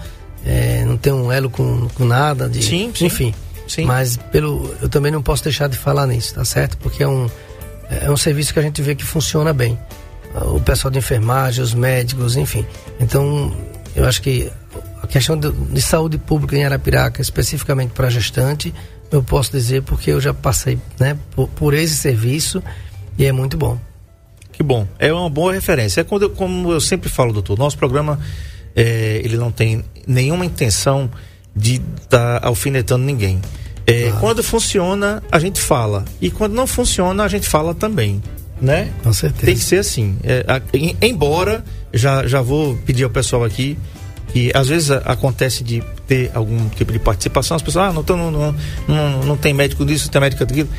é, 0.45 0.85
não 0.85 0.95
tenho 0.95 1.17
um 1.17 1.29
elo 1.29 1.49
com, 1.49 1.89
com 1.89 2.05
nada, 2.05 2.47
de, 2.47 2.63
sim, 2.63 2.93
sim, 2.95 3.07
enfim. 3.07 3.33
Sim. 3.67 3.85
Mas 3.85 4.17
pelo, 4.31 4.73
eu 4.81 4.89
também 4.89 5.11
não 5.11 5.21
posso 5.21 5.43
deixar 5.43 5.67
de 5.67 5.77
falar 5.77 6.07
nisso, 6.07 6.35
tá 6.35 6.45
certo? 6.45 6.77
Porque 6.77 7.03
é 7.03 7.07
um, 7.07 7.29
é 7.89 8.09
um 8.09 8.17
serviço 8.17 8.53
que 8.53 8.59
a 8.59 8.61
gente 8.61 8.81
vê 8.81 8.95
que 8.95 9.03
funciona 9.03 9.53
bem. 9.53 9.77
O 10.53 10.59
pessoal 10.59 10.91
de 10.91 10.99
enfermagem, 10.99 11.63
os 11.63 11.73
médicos, 11.73 12.35
enfim. 12.35 12.65
Então, 12.99 13.55
eu 13.95 14.05
acho 14.05 14.21
que 14.21 14.51
a 15.01 15.07
questão 15.07 15.37
de, 15.37 15.51
de 15.51 15.81
saúde 15.81 16.17
pública 16.17 16.55
em 16.55 16.63
Arapiraca, 16.63 17.21
especificamente 17.21 17.91
para 17.91 18.09
gestante, 18.09 18.73
eu 19.11 19.23
posso 19.23 19.51
dizer 19.51 19.83
porque 19.83 20.11
eu 20.11 20.19
já 20.19 20.33
passei 20.33 20.77
né, 20.99 21.17
por, 21.31 21.47
por, 21.49 21.73
esse 21.73 21.95
serviço 21.95 22.61
e 23.17 23.25
é 23.25 23.31
muito 23.31 23.57
bom. 23.57 23.79
Que 24.51 24.61
bom, 24.63 24.87
é 24.99 25.11
uma 25.13 25.29
boa 25.29 25.53
referência. 25.53 26.01
É 26.01 26.03
quando, 26.03 26.29
como 26.29 26.71
eu 26.71 26.81
sempre 26.81 27.09
falo, 27.09 27.31
doutor, 27.31 27.57
nosso 27.57 27.77
programa 27.77 28.19
é, 28.75 29.21
ele 29.23 29.37
não 29.37 29.51
tem 29.51 29.83
nenhuma 30.05 30.45
intenção 30.45 31.09
de 31.57 31.81
estar 32.01 32.39
tá 32.39 32.47
alfinetando 32.47 33.03
ninguém. 33.03 33.41
É, 33.85 34.03
claro. 34.03 34.17
Quando 34.19 34.43
funciona, 34.43 35.23
a 35.31 35.39
gente 35.39 35.59
fala. 35.59 36.05
E 36.21 36.29
quando 36.29 36.53
não 36.53 36.67
funciona, 36.67 37.23
a 37.23 37.27
gente 37.27 37.47
fala 37.47 37.73
também. 37.73 38.21
Né? 38.61 38.91
Com 39.03 39.13
certeza. 39.13 39.45
Tem 39.45 39.55
que 39.55 39.63
ser 39.63 39.79
assim. 39.79 40.17
É, 40.23 40.45
a, 40.47 40.61
em, 40.73 40.95
embora, 41.01 41.63
já, 41.93 42.27
já 42.27 42.41
vou 42.41 42.75
pedir 42.85 43.03
ao 43.03 43.09
pessoal 43.09 43.43
aqui 43.43 43.77
que 44.33 44.51
às 44.53 44.67
vezes 44.67 44.91
acontece 44.91 45.63
de 45.63 45.81
ter 46.05 46.31
algum 46.33 46.67
tipo 46.69 46.91
de 46.91 46.99
participação, 46.99 47.55
as 47.55 47.63
pessoas, 47.63 47.89
ah, 47.89 47.93
não, 47.93 48.03
tô, 48.03 48.15
não, 48.17 48.29
não, 48.29 48.55
não, 48.87 49.23
não 49.23 49.37
tem 49.37 49.53
médico 49.53 49.85
disso, 49.85 50.05
não 50.05 50.11
tem 50.11 50.21
médico 50.21 50.45
daquilo. 50.45 50.69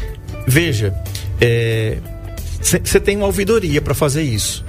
Veja, 0.47 0.95
você 2.61 2.99
é, 2.99 3.01
tem 3.01 3.17
uma 3.17 3.27
ouvidoria 3.27 3.81
para 3.81 3.95
fazer 3.95 4.23
isso, 4.23 4.65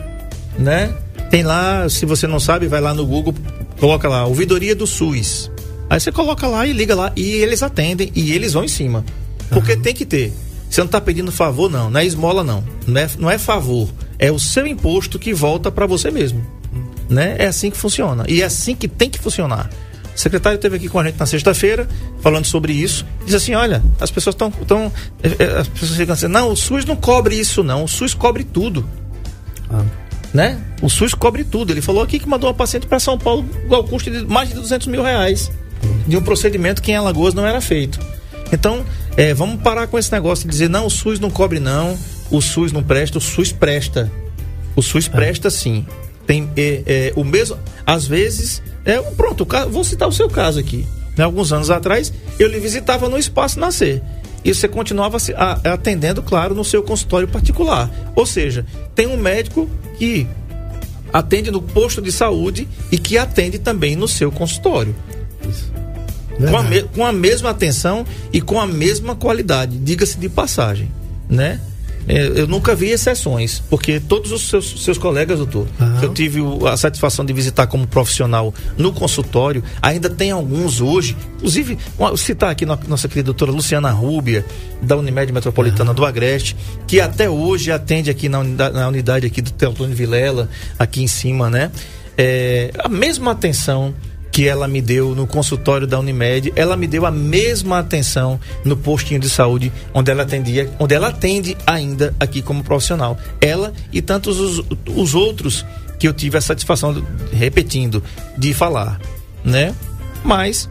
né? 0.58 0.94
Tem 1.30 1.44
lá, 1.44 1.88
se 1.90 2.06
você 2.06 2.26
não 2.26 2.40
sabe, 2.40 2.68
vai 2.68 2.82
lá 2.82 2.94
no 2.94 3.06
Google, 3.06 3.36
coloca 3.80 4.08
lá, 4.08 4.26
ouvidoria 4.26 4.76
do 4.76 4.88
SUS. 4.88 5.52
Aí 5.90 6.00
você 6.00 6.12
coloca 6.12 6.48
lá 6.48 6.68
e 6.68 6.74
liga 6.74 6.94
lá 6.94 7.12
e 7.16 7.24
eles 7.24 7.64
atendem 7.64 8.12
e 8.16 8.32
eles 8.32 8.54
vão 8.54 8.64
em 8.64 8.68
cima. 8.68 9.04
Porque 9.50 9.74
uhum. 9.74 9.82
tem 9.82 9.94
que 9.94 10.06
ter. 10.06 10.34
Você 10.70 10.82
não 10.82 10.86
está 10.86 11.02
pedindo 11.02 11.32
favor, 11.32 11.70
não. 11.70 11.90
Não 11.90 12.00
é 12.00 12.06
esmola, 12.06 12.44
não. 12.44 12.64
Não 12.86 13.02
é, 13.02 13.10
não 13.18 13.32
é 13.32 13.38
favor. 13.38 13.90
É 14.20 14.32
o 14.32 14.38
seu 14.38 14.68
imposto 14.68 15.18
que 15.18 15.34
volta 15.34 15.72
para 15.72 15.88
você 15.88 16.12
mesmo. 16.12 16.46
Né? 17.10 17.36
É 17.40 17.48
assim 17.48 17.72
que 17.72 17.78
funciona. 17.78 18.24
E 18.28 18.42
é 18.42 18.46
assim 18.46 18.76
que 18.76 18.88
tem 18.88 19.10
que 19.10 19.18
funcionar. 19.18 19.68
O 20.16 20.20
secretário 20.20 20.58
esteve 20.58 20.76
aqui 20.76 20.90
com 20.90 21.00
a 21.00 21.04
gente 21.06 21.18
na 21.18 21.26
sexta-feira, 21.26 21.88
falando 22.22 22.46
sobre 22.46 22.74
isso. 22.74 23.06
Diz 23.26 23.34
assim: 23.34 23.56
olha, 23.56 23.82
as 24.00 24.12
pessoas 24.12 24.36
estão. 24.36 24.52
Tão, 24.52 24.92
é, 25.24 25.44
é, 25.44 25.60
as 25.60 25.68
pessoas 25.70 25.98
ficam 25.98 26.14
assim, 26.14 26.28
não, 26.28 26.52
o 26.52 26.56
SUS 26.56 26.86
não 26.86 26.96
cobre 26.96 27.40
isso, 27.40 27.64
não. 27.64 27.86
O 27.86 27.88
SUS 27.88 28.14
cobre 28.14 28.44
tudo. 28.44 28.86
Ah. 29.72 29.84
Né? 30.32 30.60
O 30.82 30.90
SUS 30.90 31.14
cobre 31.16 31.44
tudo. 31.44 31.72
Ele 31.72 31.82
falou 31.82 32.04
aqui 32.04 32.20
que 32.20 32.28
mandou 32.28 32.50
uma 32.50 32.54
paciente 32.54 32.86
para 32.86 33.00
São 33.00 33.18
Paulo 33.18 33.46
ao 33.72 33.84
custo 33.86 34.12
de 34.12 34.24
mais 34.26 34.50
de 34.50 34.56
200 34.56 34.88
mil 34.88 35.02
reais. 35.02 35.50
De 36.08 36.18
um 36.18 36.22
procedimento 36.22 36.82
que 36.82 36.92
em 36.92 36.96
Alagoas 36.96 37.34
não 37.34 37.46
era 37.46 37.62
feito. 37.62 38.00
Então, 38.52 38.86
é, 39.16 39.34
vamos 39.34 39.62
parar 39.62 39.88
com 39.88 39.98
esse 39.98 40.12
negócio 40.12 40.46
de 40.46 40.52
dizer, 40.52 40.70
não, 40.70 40.86
o 40.86 40.90
SUS 40.90 41.20
não 41.20 41.30
cobre, 41.30 41.60
não. 41.60 41.98
O 42.32 42.42
SUS 42.42 42.72
não 42.72 42.84
presta, 42.84 43.18
o 43.18 43.22
SUS 43.22 43.52
presta. 43.52 44.12
O 44.76 44.82
SUS 44.82 45.08
é. 45.08 45.10
presta 45.10 45.50
sim. 45.50 45.86
Tem 46.26 46.50
é, 46.56 46.84
é, 46.86 47.14
o 47.16 47.24
mesmo. 47.24 47.58
Às 47.86 48.08
vezes, 48.08 48.62
é, 48.86 49.00
pronto, 49.02 49.48
vou 49.70 49.84
citar 49.84 50.08
o 50.08 50.12
seu 50.12 50.30
caso 50.30 50.60
aqui. 50.60 50.86
Né, 51.18 51.24
alguns 51.24 51.52
anos 51.52 51.70
atrás, 51.70 52.14
eu 52.40 52.48
lhe 52.48 52.60
visitava 52.60 53.10
no 53.10 53.18
Espaço 53.18 53.60
Nascer. 53.60 54.02
E 54.44 54.54
você 54.54 54.68
continuava 54.68 55.18
atendendo, 55.66 56.24
claro, 56.24 56.56
no 56.56 56.64
seu 56.64 56.82
consultório 56.82 57.28
particular. 57.28 57.90
Ou 58.16 58.26
seja, 58.26 58.66
tem 58.96 59.06
um 59.06 59.18
médico 59.18 59.70
que 59.98 60.26
atende 61.12 61.52
no 61.52 61.62
posto 61.62 62.02
de 62.02 62.12
saúde 62.12 62.68
e 62.92 62.98
que 62.98 63.18
atende 63.18 63.60
também 63.60 63.96
no 63.96 64.08
seu 64.08 64.32
consultório. 64.32 64.96
Com 66.38 66.58
a, 66.58 66.64
me, 66.64 66.84
com 66.84 67.06
a 67.06 67.12
mesma 67.12 67.50
atenção 67.50 68.06
e 68.32 68.40
com 68.40 68.60
a 68.62 68.66
mesma 68.66 69.14
qualidade, 69.14 69.78
diga-se 69.78 70.18
de 70.18 70.30
passagem, 70.30 70.90
né? 71.30 71.60
É, 72.08 72.26
eu 72.42 72.48
nunca 72.48 72.74
vi 72.74 72.90
exceções, 72.90 73.62
porque 73.70 74.00
todos 74.00 74.32
os 74.32 74.50
seus, 74.50 74.84
seus 74.84 74.98
colegas, 74.98 75.38
doutor, 75.38 75.68
uhum. 75.80 76.02
eu 76.02 76.12
tive 76.12 76.40
a 76.68 76.76
satisfação 76.76 77.24
de 77.24 77.32
visitar 77.32 77.68
como 77.68 77.86
profissional 77.86 78.52
no 78.76 78.92
consultório, 78.92 79.64
ainda 79.80 80.10
tem 80.10 80.32
alguns 80.32 80.82
hoje, 80.82 81.16
inclusive, 81.38 81.78
citar 82.18 82.50
aqui 82.50 82.66
nossa 82.66 83.08
querida 83.08 83.26
doutora 83.26 83.52
Luciana 83.52 83.92
Rúbia, 83.92 84.44
da 84.82 84.98
Unimed 84.98 85.32
Metropolitana 85.32 85.92
uhum. 85.92 85.96
do 85.96 86.04
Agreste, 86.04 86.56
que 86.88 87.00
até 87.00 87.30
hoje 87.30 87.72
atende 87.72 88.10
aqui 88.10 88.28
na 88.28 88.40
unidade, 88.40 88.74
na 88.74 88.88
unidade 88.88 89.28
aqui 89.28 89.40
do 89.40 89.52
Teotônio 89.52 89.96
Vilela, 89.96 90.50
aqui 90.80 91.04
em 91.04 91.08
cima, 91.08 91.48
né? 91.48 91.70
É, 92.18 92.72
a 92.80 92.90
mesma 92.90 93.32
atenção, 93.32 93.94
que 94.32 94.48
ela 94.48 94.68
me 94.68 94.82
deu 94.82 95.16
no 95.16 95.26
consultório 95.26 95.88
da 95.88 96.00
Unimed, 96.00 96.54
ela 96.56 96.78
me 96.78 96.88
deu 96.88 97.06
a 97.06 97.12
mesma 97.12 97.80
atenção 97.80 98.40
no 98.64 98.78
postinho 98.78 99.20
de 99.20 99.30
saúde 99.30 99.72
onde 99.94 100.12
ela 100.12 100.24
atendia, 100.24 100.70
onde 100.80 100.94
ela 100.94 101.08
atende 101.08 101.58
ainda 101.66 102.14
aqui 102.20 102.42
como 102.42 102.64
profissional. 102.64 103.18
Ela 103.42 103.74
e 103.92 104.02
tantos 104.02 104.40
os, 104.40 104.66
os 104.88 105.16
outros 105.16 105.66
que 105.98 106.08
eu 106.08 106.14
tive 106.14 106.38
a 106.38 106.42
satisfação, 106.42 107.04
repetindo, 107.34 108.02
de 108.38 108.54
falar, 108.54 109.00
né? 109.44 109.76
Mas 110.24 110.70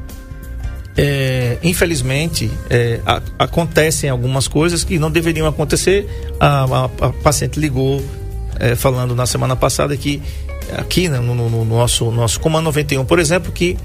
é, 0.97 1.59
infelizmente 1.63 2.51
é, 2.69 3.01
a, 3.07 3.23
acontecem 3.39 4.11
algumas 4.11 4.49
coisas 4.49 4.83
que 4.83 4.99
não 4.99 5.11
deveriam 5.11 5.47
acontecer. 5.47 6.07
A, 6.41 6.65
a, 6.65 6.85
a 6.85 7.13
paciente 7.13 7.61
ligou 7.61 8.03
é, 8.59 8.75
falando 8.75 9.15
na 9.15 9.27
semana 9.27 9.55
passada 9.55 9.97
que 9.97 10.23
aqui 10.77 11.09
né, 11.09 11.19
no, 11.19 11.35
no, 11.35 11.65
nosso, 11.65 12.11
nosso 12.11 12.41
Comando 12.41 12.65
91, 12.65 13.05
por 13.05 13.19
exemplo, 13.19 13.53
que 13.53 13.77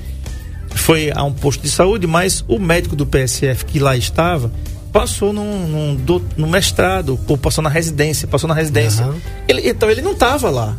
foi 0.76 1.12
a 1.14 1.24
um 1.24 1.32
posto 1.32 1.62
de 1.62 1.70
saúde, 1.70 2.08
mas 2.08 2.44
o 2.48 2.60
médico 2.60 2.96
do 2.96 3.06
PSF 3.06 3.66
que 3.66 3.80
lá 3.80 3.96
estava 3.96 4.52
passou 4.92 5.34
num, 5.34 5.68
num, 5.68 5.96
do, 5.96 6.24
no 6.38 6.48
mestrado, 6.48 7.20
ou 7.28 7.38
passou 7.38 7.64
na 7.64 7.70
residência, 7.70 8.28
passou 8.28 8.48
na 8.48 8.54
residência. 8.54 9.06
Uhum. 9.06 9.20
Ele, 9.48 9.70
então 9.70 9.90
ele 9.90 10.02
não 10.02 10.12
estava 10.12 10.50
lá. 10.50 10.78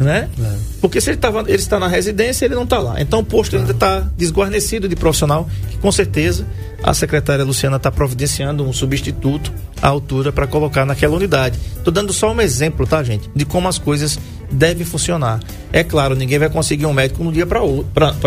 Né? 0.00 0.30
É. 0.42 0.56
Porque 0.80 0.98
se 0.98 1.10
ele, 1.10 1.18
tava, 1.18 1.40
ele 1.40 1.56
está 1.56 1.78
na 1.78 1.86
residência, 1.86 2.46
ele 2.46 2.54
não 2.54 2.64
está 2.64 2.78
lá. 2.78 3.02
Então 3.02 3.18
o 3.18 3.24
posto 3.24 3.54
ainda 3.54 3.72
está 3.72 4.00
desguarnecido 4.16 4.88
de 4.88 4.96
profissional, 4.96 5.46
que 5.68 5.76
com 5.76 5.92
certeza 5.92 6.46
a 6.82 6.94
secretária 6.94 7.44
Luciana 7.44 7.76
está 7.76 7.90
providenciando 7.90 8.66
um 8.66 8.72
substituto 8.72 9.52
à 9.82 9.88
altura 9.88 10.32
para 10.32 10.46
colocar 10.46 10.86
naquela 10.86 11.14
unidade. 11.14 11.58
Estou 11.76 11.92
dando 11.92 12.14
só 12.14 12.32
um 12.32 12.40
exemplo, 12.40 12.86
tá, 12.86 13.02
gente? 13.02 13.30
De 13.36 13.44
como 13.44 13.68
as 13.68 13.76
coisas 13.76 14.18
devem 14.50 14.86
funcionar. 14.86 15.40
É 15.70 15.84
claro, 15.84 16.14
ninguém 16.14 16.38
vai 16.38 16.48
conseguir 16.48 16.86
um 16.86 16.94
médico 16.94 17.22
de 17.22 17.28
um 17.28 17.32
dia 17.32 17.46
para 17.46 17.60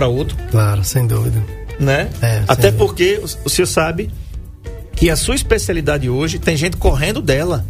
outro. 0.07 0.37
Claro, 0.51 0.83
sem 0.83 1.07
dúvida. 1.07 1.43
Né? 1.79 2.07
É, 2.21 2.43
Até 2.47 2.71
porque 2.71 3.19
o 3.43 3.49
senhor 3.49 3.65
sabe 3.65 4.11
que 4.95 5.09
a 5.09 5.15
sua 5.15 5.33
especialidade 5.33 6.07
hoje 6.07 6.37
tem 6.37 6.55
gente 6.55 6.77
correndo 6.77 7.19
dela. 7.19 7.65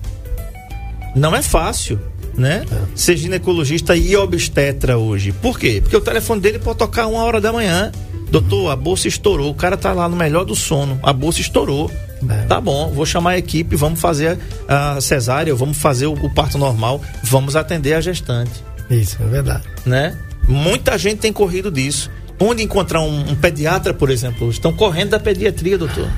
Não 1.16 1.34
é 1.34 1.42
fácil, 1.42 2.00
né? 2.38 2.66
É. 2.72 2.82
Ser 2.96 3.18
ginecologista 3.18 3.96
e 3.96 4.16
obstetra 4.16 4.98
hoje. 4.98 5.32
Por 5.32 5.60
quê? 5.60 5.80
Porque 5.82 5.96
o 5.96 6.02
telefone 6.02 6.42
dele 6.42 6.60
pode 6.60 6.80
tocar 6.80 7.08
uma 7.08 7.24
hora 7.24 7.40
da 7.40 7.52
manhã. 7.52 7.92
Doutor, 8.30 8.72
a 8.72 8.76
bolsa 8.76 9.08
estourou. 9.08 9.52
O 9.52 9.56
cara 9.56 9.78
tá 9.78 9.94
lá 9.94 10.10
no 10.10 10.16
melhor 10.16 10.44
do 10.44 10.56
sono. 10.56 11.00
A 11.04 11.14
bolsa 11.14 11.42
estourou. 11.42 11.92
É. 12.30 12.46
Tá 12.46 12.60
bom, 12.60 12.90
vou 12.92 13.06
chamar 13.06 13.32
a 13.32 13.38
equipe, 13.38 13.76
vamos 13.76 14.00
fazer 14.00 14.40
a 14.68 15.00
cesárea, 15.02 15.54
vamos 15.54 15.78
fazer 15.78 16.08
o, 16.08 16.14
o 16.14 16.34
parto 16.34 16.58
normal, 16.58 17.02
vamos 17.22 17.54
atender 17.56 17.94
a 17.94 18.02
gestante. 18.02 18.64
Isso, 18.90 19.18
é 19.22 19.26
verdade. 19.26 19.64
Né? 19.86 20.18
Muita 20.48 20.98
gente 20.98 21.20
tem 21.20 21.34
corrido 21.34 21.70
disso. 21.70 22.10
Onde 22.40 22.64
encontrar 22.64 23.02
um, 23.02 23.32
um 23.32 23.36
pediatra, 23.36 23.94
por 23.94 24.10
exemplo, 24.10 24.50
estão 24.50 24.74
correndo 24.74 25.12
da 25.12 25.20
pediatria, 25.20 25.78
doutor. 25.78 26.10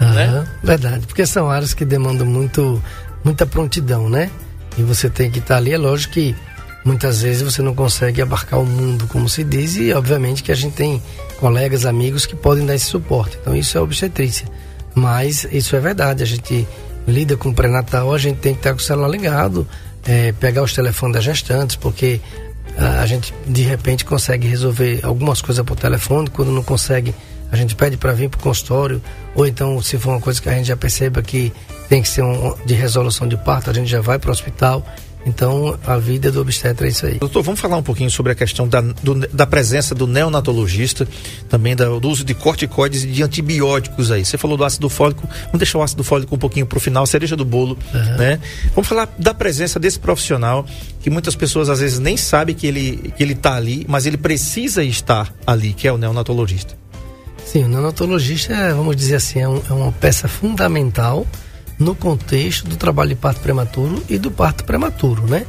Ah, 0.00 0.12
né? 0.12 0.44
Verdade, 0.62 1.06
porque 1.06 1.26
são 1.26 1.50
áreas 1.50 1.74
que 1.74 1.84
demandam 1.84 2.26
muito, 2.26 2.82
muita 3.22 3.46
prontidão, 3.46 4.08
né? 4.08 4.30
E 4.76 4.82
você 4.82 5.08
tem 5.08 5.30
que 5.30 5.38
estar 5.38 5.56
ali. 5.56 5.72
É 5.72 5.78
lógico 5.78 6.14
que 6.14 6.34
muitas 6.84 7.22
vezes 7.22 7.42
você 7.42 7.62
não 7.62 7.74
consegue 7.74 8.20
abarcar 8.20 8.60
o 8.60 8.66
mundo, 8.66 9.06
como 9.06 9.28
se 9.28 9.42
diz, 9.42 9.76
e 9.76 9.92
obviamente 9.92 10.42
que 10.42 10.52
a 10.52 10.54
gente 10.54 10.74
tem 10.74 11.02
colegas, 11.38 11.86
amigos 11.86 12.26
que 12.26 12.36
podem 12.36 12.66
dar 12.66 12.74
esse 12.74 12.86
suporte. 12.86 13.38
Então 13.40 13.56
isso 13.56 13.78
é 13.78 13.80
obstetrícia. 13.80 14.46
Mas 14.94 15.46
isso 15.50 15.74
é 15.74 15.80
verdade, 15.80 16.22
a 16.22 16.26
gente 16.26 16.66
lida 17.06 17.36
com 17.36 17.48
o 17.48 17.54
pré-natal, 17.54 18.14
a 18.14 18.18
gente 18.18 18.38
tem 18.38 18.52
que 18.52 18.60
estar 18.60 18.72
com 18.72 18.78
o 18.78 18.82
celular 18.82 19.08
ligado, 19.08 19.66
é, 20.06 20.32
pegar 20.32 20.62
os 20.62 20.72
telefones 20.72 21.14
das 21.14 21.24
gestantes, 21.24 21.76
porque 21.76 22.20
a, 22.76 23.00
a 23.00 23.06
gente 23.06 23.34
de 23.46 23.62
repente 23.62 24.04
consegue 24.04 24.46
resolver 24.46 25.00
algumas 25.02 25.40
coisas 25.42 25.64
por 25.64 25.76
telefone, 25.76 26.30
quando 26.30 26.52
não 26.52 26.62
consegue, 26.62 27.14
a 27.50 27.56
gente 27.56 27.74
pede 27.74 27.96
para 27.96 28.12
vir 28.12 28.28
para 28.28 28.38
o 28.38 28.42
consultório, 28.42 29.02
ou 29.34 29.46
então 29.46 29.80
se 29.82 29.98
for 29.98 30.10
uma 30.10 30.20
coisa 30.20 30.40
que 30.40 30.48
a 30.48 30.54
gente 30.54 30.66
já 30.66 30.76
perceba 30.76 31.22
que 31.22 31.52
tem 31.88 32.02
que 32.02 32.08
ser 32.08 32.22
um, 32.22 32.54
de 32.64 32.74
resolução 32.74 33.26
de 33.26 33.36
parto, 33.36 33.70
a 33.70 33.72
gente 33.72 33.90
já 33.90 34.00
vai 34.00 34.18
para 34.18 34.28
o 34.28 34.32
hospital. 34.32 34.84
Então, 35.26 35.78
a 35.86 35.96
vida 35.96 36.30
do 36.30 36.40
obstetra 36.40 36.86
é 36.86 36.90
isso 36.90 37.06
aí. 37.06 37.14
Doutor, 37.14 37.42
vamos 37.42 37.58
falar 37.58 37.76
um 37.78 37.82
pouquinho 37.82 38.10
sobre 38.10 38.32
a 38.32 38.34
questão 38.34 38.68
da, 38.68 38.80
do, 38.80 39.14
da 39.14 39.46
presença 39.46 39.94
do 39.94 40.06
neonatologista, 40.06 41.08
também 41.48 41.74
da, 41.74 41.86
do 41.86 42.08
uso 42.10 42.24
de 42.24 42.34
corticoides 42.34 43.04
e 43.04 43.06
de 43.06 43.22
antibióticos 43.22 44.10
aí. 44.10 44.24
Você 44.24 44.36
falou 44.36 44.56
do 44.56 44.64
ácido 44.64 44.88
fólico, 44.90 45.26
vamos 45.46 45.58
deixar 45.58 45.78
o 45.78 45.82
ácido 45.82 46.04
fólico 46.04 46.34
um 46.34 46.38
pouquinho 46.38 46.66
para 46.66 46.76
o 46.76 46.80
final, 46.80 47.06
cereja 47.06 47.34
do 47.34 47.44
bolo, 47.44 47.78
uhum. 47.94 48.16
né? 48.18 48.38
Vamos 48.74 48.86
falar 48.86 49.08
da 49.18 49.32
presença 49.32 49.80
desse 49.80 49.98
profissional, 49.98 50.66
que 51.00 51.08
muitas 51.08 51.34
pessoas 51.34 51.70
às 51.70 51.80
vezes 51.80 51.98
nem 51.98 52.18
sabem 52.18 52.54
que 52.54 52.66
ele 52.66 53.14
que 53.16 53.22
ele 53.22 53.32
está 53.32 53.54
ali, 53.54 53.86
mas 53.88 54.04
ele 54.04 54.18
precisa 54.18 54.84
estar 54.84 55.32
ali, 55.46 55.72
que 55.72 55.88
é 55.88 55.92
o 55.92 55.96
neonatologista. 55.96 56.76
Sim, 57.46 57.64
o 57.64 57.68
neonatologista, 57.68 58.52
é, 58.52 58.74
vamos 58.74 58.94
dizer 58.96 59.16
assim, 59.16 59.38
é, 59.38 59.48
um, 59.48 59.62
é 59.70 59.72
uma 59.72 59.92
peça 59.92 60.28
fundamental 60.28 61.26
no 61.78 61.94
contexto 61.94 62.68
do 62.68 62.76
trabalho 62.76 63.10
de 63.10 63.16
parto 63.16 63.40
prematuro 63.40 64.02
e 64.08 64.18
do 64.18 64.30
parto 64.30 64.64
prematuro, 64.64 65.26
né? 65.26 65.44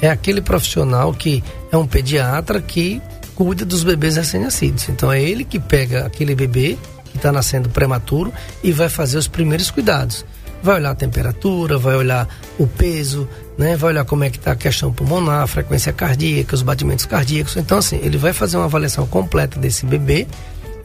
É 0.00 0.10
aquele 0.10 0.40
profissional 0.40 1.12
que 1.12 1.42
é 1.70 1.76
um 1.76 1.86
pediatra 1.86 2.60
que 2.60 3.00
cuida 3.34 3.64
dos 3.64 3.82
bebês 3.82 4.16
recém-nascidos. 4.16 4.88
Então 4.88 5.10
é 5.10 5.22
ele 5.22 5.44
que 5.44 5.58
pega 5.58 6.06
aquele 6.06 6.34
bebê 6.34 6.78
que 7.06 7.16
está 7.16 7.32
nascendo 7.32 7.68
prematuro 7.68 8.32
e 8.62 8.72
vai 8.72 8.88
fazer 8.88 9.18
os 9.18 9.28
primeiros 9.28 9.70
cuidados. 9.70 10.24
Vai 10.62 10.76
olhar 10.76 10.90
a 10.90 10.94
temperatura, 10.94 11.76
vai 11.76 11.94
olhar 11.94 12.26
o 12.58 12.66
peso, 12.66 13.28
né? 13.58 13.76
vai 13.76 13.90
olhar 13.90 14.04
como 14.04 14.24
é 14.24 14.30
que 14.30 14.38
está 14.38 14.52
a 14.52 14.56
questão 14.56 14.92
pulmonar, 14.92 15.42
a 15.42 15.46
frequência 15.46 15.92
cardíaca, 15.92 16.54
os 16.54 16.62
batimentos 16.62 17.04
cardíacos. 17.04 17.56
Então, 17.56 17.78
assim, 17.78 18.00
ele 18.02 18.16
vai 18.16 18.32
fazer 18.32 18.56
uma 18.56 18.64
avaliação 18.64 19.06
completa 19.06 19.60
desse 19.60 19.84
bebê 19.84 20.26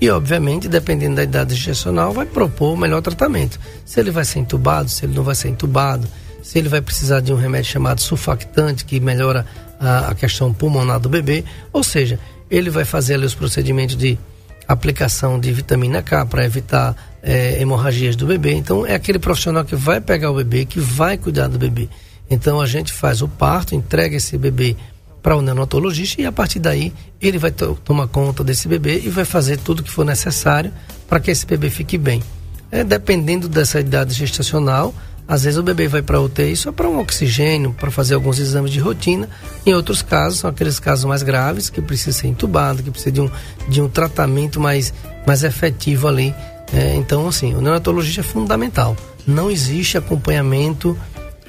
e, 0.01 0.09
obviamente, 0.09 0.69
dependendo 0.69 1.17
da 1.17 1.23
idade 1.23 1.55
gestacional, 1.55 2.13
vai 2.13 2.25
propor 2.25 2.73
o 2.73 2.77
melhor 2.77 3.01
tratamento. 3.01 3.59
Se 3.85 3.99
ele 3.99 4.11
vai 4.11 4.23
ser 4.23 4.39
entubado, 4.39 4.89
se 4.89 5.05
ele 5.05 5.13
não 5.13 5.23
vai 5.23 5.35
ser 5.35 5.49
entubado, 5.49 6.07
se 6.41 6.57
ele 6.57 6.69
vai 6.69 6.81
precisar 6.81 7.19
de 7.19 7.33
um 7.33 7.35
remédio 7.35 7.71
chamado 7.71 7.99
sulfactante, 7.99 8.85
que 8.85 8.99
melhora 8.99 9.45
a, 9.79 10.11
a 10.11 10.15
questão 10.15 10.53
pulmonar 10.53 10.99
do 10.99 11.09
bebê. 11.09 11.43
Ou 11.73 11.83
seja, 11.83 12.17
ele 12.49 12.69
vai 12.69 12.85
fazer 12.85 13.15
ali 13.15 13.25
os 13.25 13.35
procedimentos 13.35 13.97
de 13.97 14.17
aplicação 14.65 15.39
de 15.39 15.51
vitamina 15.51 16.01
K 16.01 16.25
para 16.25 16.45
evitar 16.45 16.95
é, 17.21 17.61
hemorragias 17.61 18.15
do 18.15 18.25
bebê. 18.25 18.53
Então, 18.53 18.85
é 18.85 18.95
aquele 18.95 19.19
profissional 19.19 19.65
que 19.65 19.75
vai 19.75 19.99
pegar 19.99 20.31
o 20.31 20.35
bebê, 20.35 20.63
que 20.63 20.79
vai 20.79 21.17
cuidar 21.17 21.47
do 21.47 21.57
bebê. 21.57 21.89
Então, 22.29 22.61
a 22.61 22.67
gente 22.67 22.93
faz 22.93 23.21
o 23.21 23.27
parto, 23.27 23.75
entrega 23.75 24.15
esse 24.15 24.37
bebê 24.37 24.77
para 25.21 25.35
o 25.35 25.41
neonatologista 25.41 26.21
e 26.21 26.25
a 26.25 26.31
partir 26.31 26.59
daí 26.59 26.93
ele 27.21 27.37
vai 27.37 27.51
tomar 27.51 28.07
conta 28.07 28.43
desse 28.43 28.67
bebê 28.67 29.01
e 29.03 29.09
vai 29.09 29.25
fazer 29.25 29.57
tudo 29.57 29.83
que 29.83 29.91
for 29.91 30.05
necessário 30.05 30.71
para 31.07 31.19
que 31.19 31.31
esse 31.31 31.45
bebê 31.45 31.69
fique 31.69 31.97
bem. 31.97 32.23
É, 32.71 32.83
dependendo 32.83 33.49
dessa 33.49 33.79
idade 33.79 34.13
gestacional, 34.13 34.93
às 35.29 35.43
vezes 35.43 35.59
o 35.59 35.63
bebê 35.63 35.87
vai 35.87 36.01
para 36.01 36.19
UTI 36.19 36.55
só 36.55 36.71
para 36.71 36.89
um 36.89 36.99
oxigênio, 36.99 37.71
para 37.71 37.91
fazer 37.91 38.15
alguns 38.15 38.39
exames 38.39 38.71
de 38.71 38.79
rotina. 38.79 39.29
Em 39.63 39.75
outros 39.75 40.01
casos, 40.01 40.39
são 40.39 40.49
aqueles 40.49 40.79
casos 40.79 41.05
mais 41.05 41.21
graves 41.21 41.69
que 41.69 41.79
precisa 41.81 42.17
ser 42.17 42.27
entubado, 42.27 42.81
que 42.81 42.89
precisa 42.89 43.11
de 43.11 43.21
um, 43.21 43.29
de 43.67 43.79
um 43.79 43.87
tratamento 43.87 44.59
mais, 44.59 44.91
mais 45.27 45.43
efetivo 45.43 46.07
ali. 46.07 46.33
É, 46.73 46.95
então, 46.95 47.27
assim, 47.27 47.53
o 47.53 47.61
neonatologista 47.61 48.21
é 48.21 48.23
fundamental. 48.23 48.97
Não 49.27 49.51
existe 49.51 49.99
acompanhamento 49.99 50.97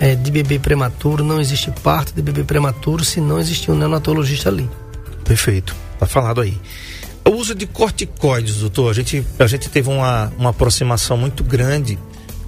é, 0.00 0.14
de 0.14 0.30
bebê 0.30 0.58
prematuro, 0.58 1.22
não 1.22 1.38
existe 1.38 1.70
parto 1.82 2.14
de 2.14 2.22
bebê 2.22 2.42
prematuro 2.42 3.04
se 3.04 3.20
não 3.20 3.38
existir 3.38 3.70
um 3.70 3.76
neonatologista 3.76 4.48
ali. 4.48 4.68
Perfeito, 5.22 5.76
tá 5.98 6.06
falado 6.06 6.40
aí. 6.40 6.58
O 7.22 7.32
uso 7.32 7.54
de 7.54 7.66
corticoides, 7.66 8.56
doutor, 8.56 8.90
a 8.90 8.94
gente, 8.94 9.24
a 9.38 9.46
gente 9.46 9.68
teve 9.68 9.90
uma, 9.90 10.32
uma 10.38 10.50
aproximação 10.50 11.18
muito 11.18 11.44
grande 11.44 11.98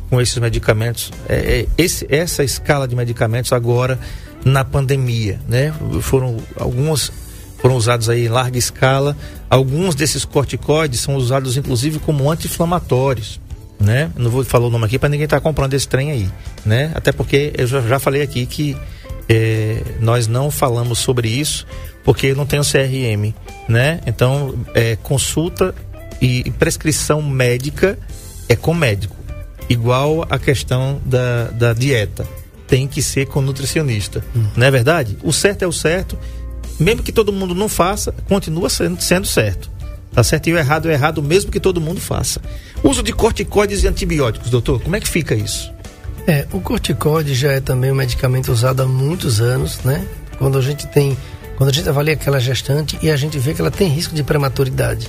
com 0.09 0.19
esses 0.19 0.37
medicamentos, 0.39 1.13
é, 1.29 1.61
é, 1.61 1.67
esse, 1.77 2.07
essa 2.09 2.43
escala 2.43 2.89
de 2.89 2.97
medicamentos 2.97 3.53
agora 3.53 4.01
na 4.45 4.65
pandemia, 4.65 5.39
né? 5.47 5.73
Foram 6.01 6.39
alguns 6.59 7.13
foram 7.59 7.77
usados 7.77 8.09
aí 8.09 8.27
em 8.27 8.29
larga 8.29 8.59
escala. 8.59 9.17
Alguns 9.49 9.95
desses 9.95 10.25
corticoides 10.25 11.01
são 11.01 11.15
usados 11.15 11.57
inclusive 11.57 12.01
como 12.01 12.29
anti-inflamatórios 12.31 13.41
né? 13.81 14.11
Não 14.17 14.31
vou 14.31 14.45
falar 14.45 14.67
o 14.67 14.71
nome 14.71 14.87
aqui 14.87 14.99
para 14.99 15.09
ninguém 15.09 15.25
estar 15.25 15.39
tá 15.39 15.43
comprando 15.43 15.75
esse 15.75 15.89
trem 15.89 16.11
aí, 16.11 16.29
né? 16.65 16.93
Até 16.95 17.13
porque 17.13 17.53
eu 17.57 17.67
já, 17.67 17.81
já 17.81 17.99
falei 17.99 18.23
aqui 18.23 18.47
que 18.47 18.77
é, 19.29 19.83
nós 20.01 20.27
não 20.27 20.51
falamos 20.51 20.99
sobre 20.99 21.29
isso 21.29 21.67
porque 22.05 22.35
não 22.35 22.47
tem 22.47 22.59
o 22.59 22.65
CRM, 22.65 23.35
né? 23.69 24.01
Então, 24.07 24.55
é, 24.75 24.97
consulta 24.97 25.75
e, 26.21 26.51
prescrição 26.53 27.23
médica 27.23 27.99
é 28.49 28.57
com 28.57 28.75
médico. 28.75 29.17
Igual 29.69 30.27
a 30.29 30.39
questão 30.39 31.01
da, 31.05 31.45
da 31.47 31.73
dieta. 31.73 32.27
Tem 32.67 32.89
que 32.89 33.03
ser 33.03 33.27
com 33.27 33.41
nutricionista. 33.41 34.25
Hum. 34.35 34.47
Não 34.57 34.67
é 34.67 34.71
verdade? 34.71 35.19
O 35.23 35.33
certo 35.33 35.63
é 35.63 35.67
o 35.67 35.73
certo. 35.73 36.19
Mesmo 36.79 37.03
que 37.03 37.13
todo 37.13 37.33
mundo 37.33 37.55
não 37.55 37.69
faça, 37.69 38.13
continua 38.29 38.69
sendo, 38.71 39.01
sendo 39.01 39.27
certo. 39.27 39.71
Tá 40.13 40.23
certo? 40.23 40.49
E 40.49 40.53
o 40.53 40.59
errado 40.59 40.91
é 40.91 40.93
errado, 40.93 41.23
mesmo 41.23 41.51
que 41.51 41.59
todo 41.59 41.81
mundo 41.81 42.01
faça. 42.01 42.41
Uso 42.83 43.03
de 43.03 43.13
corticoides 43.13 43.83
e 43.83 43.89
antibióticos, 43.89 44.51
doutor, 44.51 44.81
como 44.83 44.95
é 44.95 45.01
que 45.01 45.09
fica 45.09 45.35
isso? 45.35 45.73
É, 46.27 46.47
o 46.53 46.61
corticóide 46.61 47.35
já 47.35 47.53
é 47.53 47.61
também 47.61 47.91
um 47.91 47.95
medicamento 47.95 48.53
usado 48.53 48.83
há 48.83 48.87
muitos 48.87 49.41
anos, 49.41 49.81
né? 49.85 50.07
Quando 50.39 50.59
a 50.59 50.63
gente 50.63 50.87
tem, 50.87 51.17
quando 51.57 51.71
a 51.71 51.73
gente 51.73 51.89
avalia 51.89 52.15
aquela 52.15 52.39
gestante 52.39 52.99
e 53.03 53.11
a 53.11 53.17
gente 53.17 53.39
vê 53.39 53.55
que 53.55 53.61
ela 53.61 53.71
tem 53.71 53.89
risco 53.89 54.15
de 54.15 54.23
prematuridade. 54.23 55.09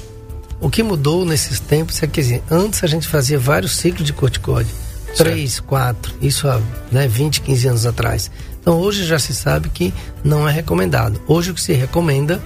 O 0.59 0.69
que 0.69 0.81
mudou 0.81 1.25
nesses 1.25 1.59
tempos 1.59 2.01
é 2.01 2.07
que 2.07 2.41
antes 2.49 2.83
a 2.83 2.87
gente 2.87 3.07
fazia 3.07 3.37
vários 3.37 3.73
ciclos 3.73 4.05
de 4.05 4.13
corticóide, 4.13 4.69
três, 5.17 5.59
quatro, 5.59 6.15
isso 6.21 6.47
há 6.47 6.59
né, 6.91 7.07
20, 7.07 7.41
15 7.41 7.67
anos 7.67 7.85
atrás. 7.85 8.31
Então 8.59 8.79
hoje 8.79 9.05
já 9.05 9.19
se 9.19 9.35
sabe 9.35 9.69
que 9.69 9.93
não 10.23 10.47
é 10.47 10.51
recomendado. 10.51 11.21
Hoje 11.27 11.51
o 11.51 11.53
que 11.53 11.61
se 11.61 11.73
recomenda 11.73 12.35
é, 12.35 12.41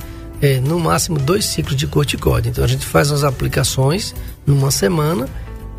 no 0.63 0.79
máximo 0.79 1.17
dois 1.17 1.45
ciclos 1.45 1.75
de 1.75 1.87
corticóide. 1.87 2.49
Então 2.49 2.63
a 2.63 2.67
gente 2.67 2.85
faz 2.85 3.11
as 3.11 3.23
aplicações 3.23 4.13
numa 4.45 4.71
semana. 4.71 5.27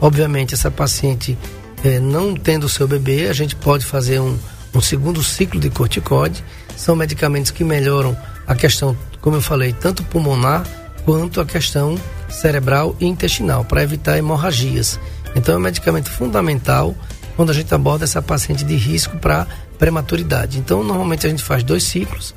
Obviamente, 0.01 0.55
essa 0.55 0.71
paciente 0.71 1.37
é, 1.85 1.99
não 2.01 2.35
tendo 2.35 2.65
o 2.65 2.69
seu 2.69 2.87
bebê, 2.87 3.29
a 3.29 3.33
gente 3.33 3.55
pode 3.55 3.85
fazer 3.85 4.21
um, 4.21 4.37
um 4.75 4.81
segundo 4.81 5.23
ciclo 5.23 5.61
de 5.61 5.71
corticóide. 5.71 6.43
São 6.77 6.97
medicamentos 6.97 7.51
que 7.51 7.65
melhoram 7.65 8.17
a 8.47 8.55
questão, 8.55 8.97
como 9.21 9.37
eu 9.37 9.41
falei, 9.41 9.73
tanto 9.73 10.03
pulmonar 10.05 10.65
quanto 11.05 11.41
a 11.41 11.47
questão 11.47 11.99
cerebral 12.29 12.95
e 13.01 13.07
intestinal, 13.07 13.65
para 13.65 13.83
evitar 13.83 14.19
hemorragias. 14.19 14.99
Então 15.35 15.55
é 15.55 15.59
um 15.59 15.61
medicamento 15.61 16.11
fundamental 16.11 16.95
quando 17.37 17.51
a 17.51 17.55
gente 17.55 17.73
aborda 17.73 18.05
essa 18.05 18.21
paciente 18.21 18.65
de 18.65 18.75
risco 18.75 19.17
para 19.19 19.47
prematuridade. 19.79 20.59
Então, 20.59 20.83
normalmente 20.83 21.27
a 21.27 21.31
gente 21.31 21.43
faz 21.43 21.63
dois 21.63 21.85
ciclos 21.85 22.35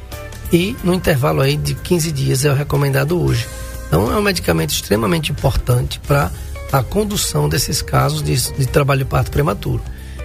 e 0.51 0.75
no 0.83 0.93
intervalo 0.93 1.41
aí 1.41 1.55
de 1.55 1.73
15 1.73 2.11
dias 2.11 2.45
é 2.45 2.51
o 2.51 2.55
recomendado 2.55 3.19
hoje. 3.21 3.47
Então 3.87 4.11
é 4.11 4.17
um 4.17 4.21
medicamento 4.21 4.71
extremamente 4.71 5.31
importante 5.31 5.99
para 5.99 6.31
a 6.71 6.83
condução 6.83 7.49
desses 7.49 7.81
casos 7.81 8.21
de, 8.21 8.35
de, 8.53 8.65
trabalho 8.65 8.99
de 8.99 9.05
parto 9.05 9.31
prematuro. 9.31 9.81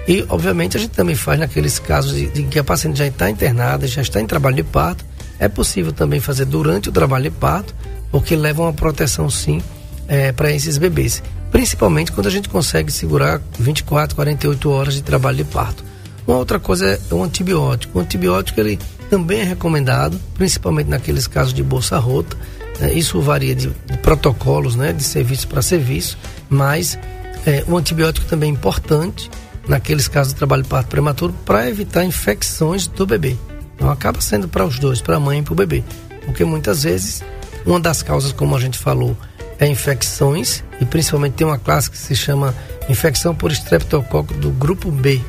E, 0.06 0.24
obviamente, 0.28 0.76
a 0.76 0.80
gente 0.80 0.92
também 0.92 1.16
faz 1.16 1.40
naqueles 1.40 1.78
casos 1.80 2.14
de, 2.14 2.28
de 2.28 2.44
que 2.44 2.58
a 2.58 2.64
paciente 2.64 2.98
já 2.98 3.06
está 3.06 3.28
internada, 3.28 3.86
já 3.88 4.00
está 4.00 4.20
em 4.20 4.26
trabalho 4.26 4.54
de 4.54 4.62
parto. 4.62 5.04
É 5.38 5.48
possível 5.48 5.92
também 5.92 6.20
fazer 6.20 6.44
durante 6.44 6.88
o 6.88 6.92
trabalho 6.92 7.24
de 7.24 7.30
parto, 7.30 7.74
porque 8.10 8.36
leva 8.36 8.62
uma 8.62 8.72
proteção, 8.72 9.28
sim, 9.28 9.60
é, 10.06 10.30
para 10.30 10.52
esses 10.52 10.78
bebês. 10.78 11.22
Principalmente 11.50 12.12
quando 12.12 12.28
a 12.28 12.30
gente 12.30 12.48
consegue 12.48 12.92
segurar 12.92 13.40
24, 13.58 14.14
48 14.14 14.70
horas 14.70 14.94
de 14.94 15.02
trabalho 15.02 15.38
de 15.38 15.44
parto. 15.44 15.84
Uma 16.26 16.38
outra 16.38 16.58
coisa 16.58 16.86
é 16.86 17.14
o 17.14 17.22
antibiótico. 17.22 17.98
O 17.98 18.02
antibiótico, 18.02 18.60
ele 18.60 18.78
também 19.08 19.40
é 19.40 19.44
recomendado, 19.44 20.20
principalmente 20.34 20.88
naqueles 20.88 21.26
casos 21.26 21.54
de 21.54 21.62
bolsa 21.62 21.98
rota. 21.98 22.36
Né? 22.80 22.92
Isso 22.94 23.20
varia 23.20 23.54
de, 23.54 23.68
de, 23.68 23.98
protocolos, 23.98 24.74
né? 24.74 24.92
de 24.92 25.02
serviço 25.02 25.46
para 25.46 25.62
serviço, 25.62 26.18
mas 26.48 26.98
é, 27.46 27.64
o 27.68 27.76
antibiótico 27.76 28.26
também 28.26 28.50
é 28.50 28.52
importante 28.52 29.30
naqueles 29.68 30.08
casos 30.08 30.32
de 30.32 30.38
trabalho 30.38 30.62
de 30.62 30.68
parto 30.68 30.88
prematuro 30.88 31.32
para 31.44 31.68
evitar 31.68 32.04
infecções 32.04 32.86
do 32.86 33.06
bebê. 33.06 33.36
Então 33.74 33.90
acaba 33.90 34.20
sendo 34.20 34.48
para 34.48 34.64
os 34.64 34.78
dois, 34.78 35.00
para 35.00 35.16
a 35.16 35.20
mãe 35.20 35.40
e 35.40 35.42
para 35.42 35.52
o 35.52 35.56
bebê. 35.56 35.84
Porque 36.24 36.44
muitas 36.44 36.82
vezes, 36.82 37.22
uma 37.64 37.78
das 37.78 38.02
causas, 38.02 38.32
como 38.32 38.56
a 38.56 38.60
gente 38.60 38.78
falou, 38.78 39.16
é 39.58 39.66
infecções, 39.66 40.62
e 40.80 40.84
principalmente 40.84 41.34
tem 41.34 41.46
uma 41.46 41.58
classe 41.58 41.90
que 41.90 41.96
se 41.96 42.14
chama 42.14 42.54
infecção 42.88 43.34
por 43.34 43.50
estreptococo 43.50 44.34
do 44.34 44.50
grupo 44.50 44.90
B, 44.90 45.20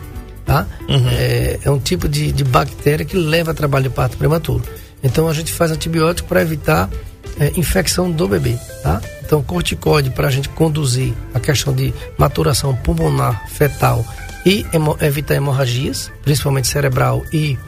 tá? 0.48 0.66
Uhum. 0.88 1.10
É, 1.10 1.60
é, 1.66 1.70
um 1.70 1.78
tipo 1.78 2.08
de, 2.08 2.32
de, 2.32 2.44
bactéria 2.46 3.06
que 3.06 3.18
leva 3.18 3.52
a 3.52 3.54
trabalho 3.54 3.90
de 3.90 3.90
parto 3.90 4.18
prematuro. 4.18 4.64
Então 5.04 5.28
a 5.28 5.34
gente 5.34 5.52
faz 5.52 5.70
antibiótico 5.70 6.28
para 6.28 6.42
evitar 6.42 6.90
é, 7.38 7.52
infecção 7.58 8.10
do 8.10 8.28
bebê, 8.30 8.58
tá? 8.82 9.02
Então 9.24 9.44
corticóide 9.44 10.10
para 10.10 10.30
a 10.30 10.32
gente 10.32 10.48
conduzir 10.50 11.14
a 11.34 11.40
questão 11.40 11.74
de 11.74 11.94
maturação 12.18 12.74
pulmonar 12.74 13.46
fetal 13.50 14.04
e 14.46 14.66
hemo, 14.72 14.98
evitar 15.02 15.36
hemorragias, 15.36 16.10
principalmente 16.24 16.70
cerebral 16.70 17.24
e 17.34 17.60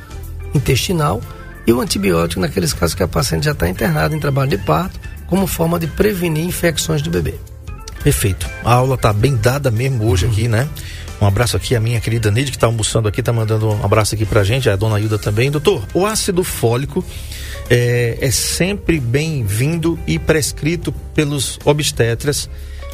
intestinal, 0.56 1.22
e 1.68 1.74
o 1.74 1.82
antibiótico 1.82 2.40
naqueles 2.40 2.72
casos 2.72 2.96
que 2.96 3.04
a 3.04 3.08
paciente 3.08 3.44
já 3.44 3.52
está 3.52 3.70
internada 3.70 4.16
em 4.16 4.20
trabalho 4.20 4.50
de 4.50 4.58
parto, 4.58 4.98
como 5.28 5.46
forma 5.46 5.78
de 5.78 5.86
prevenir 5.86 6.46
infecções 6.46 7.02
do 7.02 7.12
bebê. 7.12 7.36
Perfeito. 8.02 8.50
A 8.64 8.74
aula 8.74 8.96
está 8.96 9.12
bem 9.12 9.36
dada 9.36 9.70
mesmo 9.70 10.10
hoje 10.10 10.26
aqui, 10.26 10.48
né? 10.48 10.68
Um 11.22 11.26
abraço 11.26 11.58
aqui 11.58 11.76
a 11.76 11.80
minha 11.80 12.00
querida 12.00 12.32
Neide, 12.32 12.52
que 12.52 12.58
está 12.58 12.68
almoçando 12.68 13.08
aqui, 13.08 13.20
está 13.20 13.34
mandando 13.34 13.70
um 13.70 13.84
abraço 13.84 14.16
aqui 14.16 14.26
pra 14.26 14.44
gente, 14.44 14.70
a 14.70 14.76
dona 14.76 15.00
Hilda 15.00 15.20
também. 15.20 15.52
Doutor, 15.52 15.86
o 15.94 16.06
ácido 16.06 16.44
fólico 16.44 17.04
é, 17.70 18.18
é 18.22 18.32
sempre 18.32 19.00
bem-vindo 19.00 20.00
e 20.08 20.18
prescrito 20.18 20.94
pelos 21.14 21.60
obstetras 21.66 22.50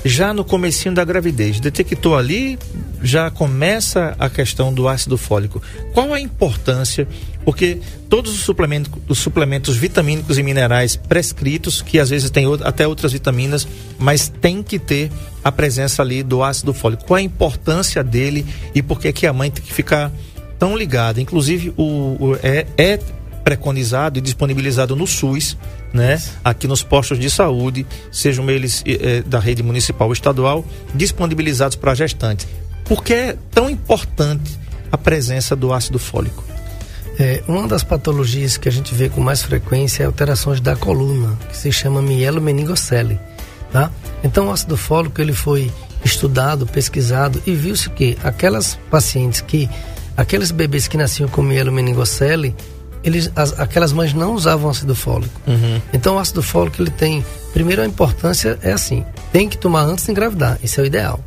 já 0.06 0.32
no 0.32 0.46
comecinho 0.46 0.94
da 0.94 1.04
gravidez. 1.04 1.60
Detectou 1.60 2.16
ali, 2.16 2.60
já 3.02 3.32
começa 3.32 4.16
a 4.20 4.30
questão 4.30 4.72
do 4.72 4.88
ácido 4.88 5.18
fólico. 5.18 5.62
Qual 5.94 6.14
a 6.14 6.22
importância? 6.22 7.08
Porque 7.44 7.80
todos 8.08 8.32
os 8.32 8.42
suplementos, 8.42 8.92
os 9.10 9.18
suplementos 9.18 9.76
vitamínicos 9.76 10.38
e 10.38 10.44
minerais 10.44 10.96
prescritos, 10.96 11.82
que 11.82 12.00
às 12.00 12.12
vezes 12.12 12.30
tem 12.30 12.46
até 12.64 12.88
outras 12.88 13.14
vitaminas, 13.14 13.68
mas 13.98 14.30
tem 14.30 14.62
que 14.62 14.78
ter 14.78 15.12
a 15.44 15.52
presença 15.52 16.04
ali 16.04 16.22
do 16.22 16.44
ácido 16.44 16.72
fólico. 16.72 17.06
Qual 17.06 17.18
a 17.18 17.22
importância 17.22 18.04
dele 18.04 18.46
e 18.76 18.84
por 18.84 19.00
que 19.00 19.12
que 19.12 19.26
a 19.26 19.34
mãe 19.34 19.50
tem 19.50 19.64
que 19.64 19.74
ficar 19.74 20.12
tão 20.60 20.78
ligada? 20.78 21.20
Inclusive 21.20 21.74
o, 21.76 21.84
o 21.84 22.40
é, 22.44 22.68
é 22.78 23.00
preconizado 23.44 24.18
e 24.18 24.22
disponibilizado 24.22 24.96
no 24.96 25.06
SUS, 25.06 25.56
né? 25.94 26.22
Aqui 26.44 26.68
nos 26.68 26.84
postos 26.84 27.18
de 27.20 27.30
saúde, 27.30 27.86
sejam 28.12 28.50
eles 28.50 28.84
é, 28.86 29.22
da 29.22 29.40
rede 29.40 29.64
municipal 29.64 30.08
ou 30.08 30.14
estadual, 30.14 30.66
disponibilizados 30.94 31.76
para 31.76 31.96
gestantes. 31.96 32.48
Por 32.84 33.04
que 33.04 33.14
é 33.14 33.38
tão 33.52 33.70
importante 33.70 34.60
a 34.92 34.98
presença 34.98 35.56
do 35.56 35.74
ácido 35.74 35.98
fólico? 35.98 36.44
É, 37.18 37.42
uma 37.48 37.68
das 37.68 37.84
patologias 37.84 38.58
que 38.58 38.68
a 38.68 38.72
gente 38.72 38.94
vê 38.94 39.08
com 39.08 39.22
mais 39.22 39.42
frequência 39.42 40.04
é 40.04 40.06
alterações 40.06 40.60
da 40.60 40.76
coluna, 40.76 41.38
que 41.50 41.56
se 41.56 41.72
chama 41.72 42.02
mielomeningocele, 42.02 43.18
tá? 43.72 43.90
Então 44.22 44.48
o 44.48 44.52
ácido 44.52 44.76
fólico 44.76 45.22
ele 45.22 45.32
foi 45.32 45.72
estudado, 46.04 46.68
pesquisado 46.68 47.42
e 47.48 47.54
viu-se 47.54 47.90
que 47.90 48.18
aquelas 48.22 48.78
pacientes 48.92 49.42
que 49.42 49.70
aqueles 50.16 50.52
bebês 50.52 50.88
que 50.88 50.98
nasciam 50.98 51.30
com 51.30 51.42
mielomeningocele 51.42 52.54
eles, 53.06 53.32
as, 53.36 53.58
aquelas 53.60 53.94
mães 53.94 54.14
não 54.14 54.34
usavam 54.34 54.70
ácido 54.70 54.96
fólico. 54.96 55.40
Uhum. 55.48 55.80
Então 55.94 56.16
o 56.16 56.20
ácido 56.20 56.42
fólico 56.42 56.82
ele 56.82 56.90
tem, 56.90 57.24
primeiro 57.54 57.84
a 57.84 57.86
importância 57.86 58.58
é 58.64 58.72
assim, 58.72 59.06
tem 59.32 59.48
que 59.48 59.58
tomar 59.58 59.84
antes 59.84 60.06
de 60.06 60.12
engravidar, 60.12 60.58
isso 60.64 60.80
é 60.82 60.84
o 60.84 60.86
ideal. 60.86 61.20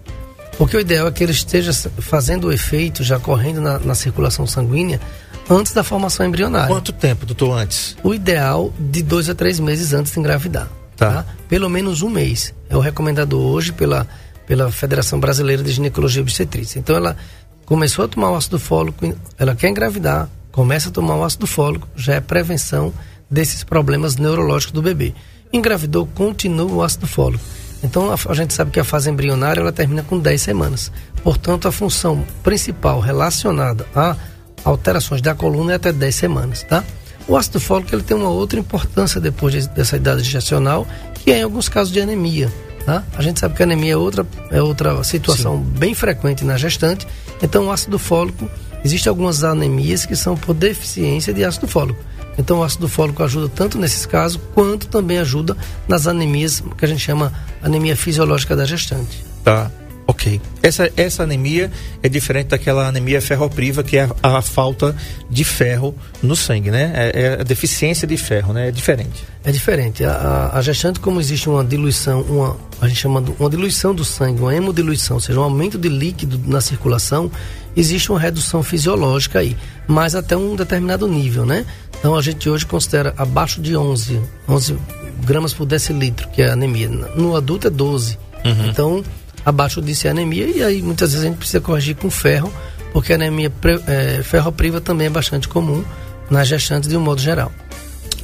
Porque 0.58 0.76
o 0.76 0.80
ideal 0.80 1.06
é 1.06 1.12
que 1.12 1.22
ele 1.22 1.30
esteja 1.30 1.72
fazendo 2.00 2.48
o 2.48 2.52
efeito, 2.52 3.04
já 3.04 3.20
correndo 3.20 3.60
na, 3.60 3.78
na 3.78 3.94
circulação 3.94 4.44
sanguínea, 4.44 5.00
antes 5.48 5.72
da 5.72 5.84
formação 5.84 6.26
embrionária. 6.26 6.66
Quanto 6.66 6.92
tempo, 6.92 7.24
doutor, 7.24 7.56
antes? 7.56 7.96
O 8.02 8.12
ideal 8.12 8.74
de 8.76 9.00
dois 9.00 9.30
a 9.30 9.34
três 9.36 9.60
meses 9.60 9.92
antes 9.92 10.12
de 10.12 10.18
engravidar. 10.18 10.68
Tá. 10.96 11.22
Tá. 11.22 11.26
Pelo 11.48 11.70
menos 11.70 12.02
um 12.02 12.10
mês. 12.10 12.52
É 12.68 12.76
o 12.76 12.80
recomendado 12.80 13.40
hoje 13.40 13.70
pela, 13.70 14.04
pela 14.48 14.72
Federação 14.72 15.20
Brasileira 15.20 15.62
de 15.62 15.70
Ginecologia 15.70 16.20
e 16.20 16.22
Obstetrícia. 16.22 16.80
Então 16.80 16.96
ela 16.96 17.16
começou 17.64 18.04
a 18.04 18.08
tomar 18.08 18.32
o 18.32 18.34
ácido 18.34 18.58
fólico, 18.58 19.14
ela 19.38 19.54
quer 19.54 19.68
engravidar, 19.68 20.28
começa 20.59 20.88
a 20.88 20.92
tomar 20.92 21.14
o 21.14 21.22
ácido 21.22 21.46
fólico, 21.46 21.86
já 21.94 22.14
é 22.14 22.20
prevenção 22.20 22.92
desses 23.30 23.62
problemas 23.62 24.16
neurológicos 24.16 24.72
do 24.72 24.82
bebê. 24.82 25.14
Engravidou, 25.52 26.04
continua 26.04 26.66
o 26.66 26.82
ácido 26.82 27.06
fólico. 27.06 27.44
Então 27.80 28.11
a, 28.11 28.16
a 28.28 28.34
gente 28.34 28.52
sabe 28.52 28.72
que 28.72 28.80
a 28.80 28.84
fase 28.84 29.09
embrionária 29.09 29.61
ela 29.61 29.70
termina 29.70 30.02
com 30.02 30.18
10 30.18 30.42
semanas. 30.42 30.90
Portanto, 31.22 31.68
a 31.68 31.70
função 31.70 32.24
principal 32.42 32.98
relacionada 32.98 33.86
a 33.94 34.16
alterações 34.64 35.22
da 35.22 35.32
coluna 35.32 35.74
é 35.74 35.76
até 35.76 35.92
10 35.92 36.12
semanas, 36.12 36.64
tá? 36.64 36.82
O 37.28 37.36
ácido 37.36 37.61
fólico 37.61 37.94
ele 37.94 38.02
tem 38.02 38.16
uma 38.16 38.28
outra 38.28 38.59
importância 38.59 39.20
depois 39.20 39.54
de, 39.54 39.68
dessa 39.68 39.96
idade 39.96 40.24
gestacional, 40.24 40.88
que 41.14 41.30
é 41.30 41.38
em 41.38 41.42
alguns 41.44 41.68
casos 41.68 41.92
de 41.92 42.00
anemia. 42.00 42.52
Tá? 42.84 43.04
A 43.16 43.22
gente 43.22 43.38
sabe 43.38 43.54
que 43.54 43.62
anemia 43.62 43.92
é 43.92 43.96
outra, 43.96 44.26
é 44.50 44.61
outra 44.61 45.04
situação 45.04 45.59
Sim. 45.59 45.78
bem 45.78 45.94
frequente 45.94 46.44
na 46.44 46.56
gestante. 46.56 47.06
Então, 47.40 47.66
o 47.66 47.70
ácido 47.70 47.96
fólico, 47.96 48.50
existem 48.84 49.10
algumas 49.10 49.44
anemias 49.44 50.06
que 50.06 50.16
são 50.16 50.36
por 50.36 50.54
deficiência 50.54 51.32
de 51.32 51.44
ácido 51.44 51.66
fólico. 51.66 51.98
Então, 52.38 52.60
o 52.60 52.62
ácido 52.62 52.88
fólico 52.88 53.22
ajuda 53.22 53.48
tanto 53.48 53.78
nesses 53.78 54.06
casos, 54.06 54.40
quanto 54.54 54.86
também 54.86 55.18
ajuda 55.18 55.56
nas 55.88 56.06
anemias 56.06 56.62
que 56.76 56.84
a 56.84 56.88
gente 56.88 57.00
chama 57.00 57.32
anemia 57.60 57.96
fisiológica 57.96 58.54
da 58.54 58.64
gestante. 58.64 59.24
Tá. 59.42 59.70
Ok. 60.11 60.40
Essa, 60.62 60.90
essa 60.96 61.22
anemia 61.22 61.70
é 62.02 62.09
diferente 62.09 62.46
daquela 62.46 62.88
anemia 62.88 63.20
ferropriva, 63.20 63.82
que 63.82 63.98
é 63.98 64.09
a, 64.22 64.38
a 64.38 64.42
falta 64.42 64.96
de 65.28 65.44
ferro 65.44 65.94
no 66.22 66.34
sangue, 66.34 66.70
né? 66.70 66.92
É, 66.94 67.20
é, 67.20 67.32
a 67.34 67.44
deficiência 67.44 68.09
de 68.09 68.16
ferro, 68.16 68.54
né? 68.54 68.68
É 68.68 68.70
diferente. 68.70 69.26
É 69.44 69.52
diferente. 69.52 70.02
A, 70.04 70.50
a, 70.54 70.62
gestante, 70.62 70.98
como 70.98 71.20
existe 71.20 71.46
uma 71.50 71.62
diluição, 71.62 72.22
uma, 72.22 72.56
a 72.80 72.88
gente 72.88 73.00
chama 73.00 73.20
de 73.20 73.34
uma 73.38 73.50
diluição 73.50 73.94
do 73.94 74.02
sangue, 74.02 74.40
uma 74.40 74.54
hemodiluição, 74.56 75.16
ou 75.18 75.20
seja, 75.20 75.38
um 75.38 75.42
aumento 75.42 75.76
de 75.76 75.90
líquido 75.90 76.40
na 76.46 76.62
circulação, 76.62 77.30
existe 77.76 78.11
uma 78.11 78.18
redução 78.18 78.62
fisiológica 78.62 79.40
aí, 79.40 79.54
mas 79.86 80.14
até 80.14 80.34
um 80.34 80.56
determinado 80.56 81.06
nível, 81.06 81.44
né? 81.44 81.66
Então 81.98 82.16
a 82.16 82.22
gente 82.22 82.48
hoje 82.48 82.64
considera 82.64 83.12
abaixo 83.18 83.61
de 83.61 83.76
11, 83.76 84.22
11 84.48 84.78
gramas 85.22 85.52
por 85.52 85.66
decilitro, 85.66 86.28
que 86.28 86.40
é 86.40 86.48
a 86.48 86.54
anemia. 86.54 86.88
No 86.88 87.36
adulto 87.36 87.66
é 87.66 87.70
12. 87.70 88.18
Uhum. 88.42 88.66
Então 88.68 89.04
abaixo 89.45 89.80
disso 89.80 90.07
é 90.07 90.11
anemia, 90.11 90.47
e 90.47 90.62
aí 90.62 90.82
muitas 90.82 91.12
vezes 91.12 91.24
a 91.24 91.28
gente 91.28 91.39
precisa 91.39 91.61
corrigir 91.61 91.97
com 91.97 92.11
ferro, 92.11 92.53
porque 92.93 93.12
anemia 93.12 93.53
é, 93.86 94.22
ferropriva 94.22 94.80
também 94.80 95.07
é 95.07 95.11
bastante 95.11 95.49
comum 95.49 95.84
nas 96.30 96.49
gestantes 96.49 96.89
de 96.89 96.97
um 96.97 97.01
modo 97.01 97.20
geral. 97.20 97.53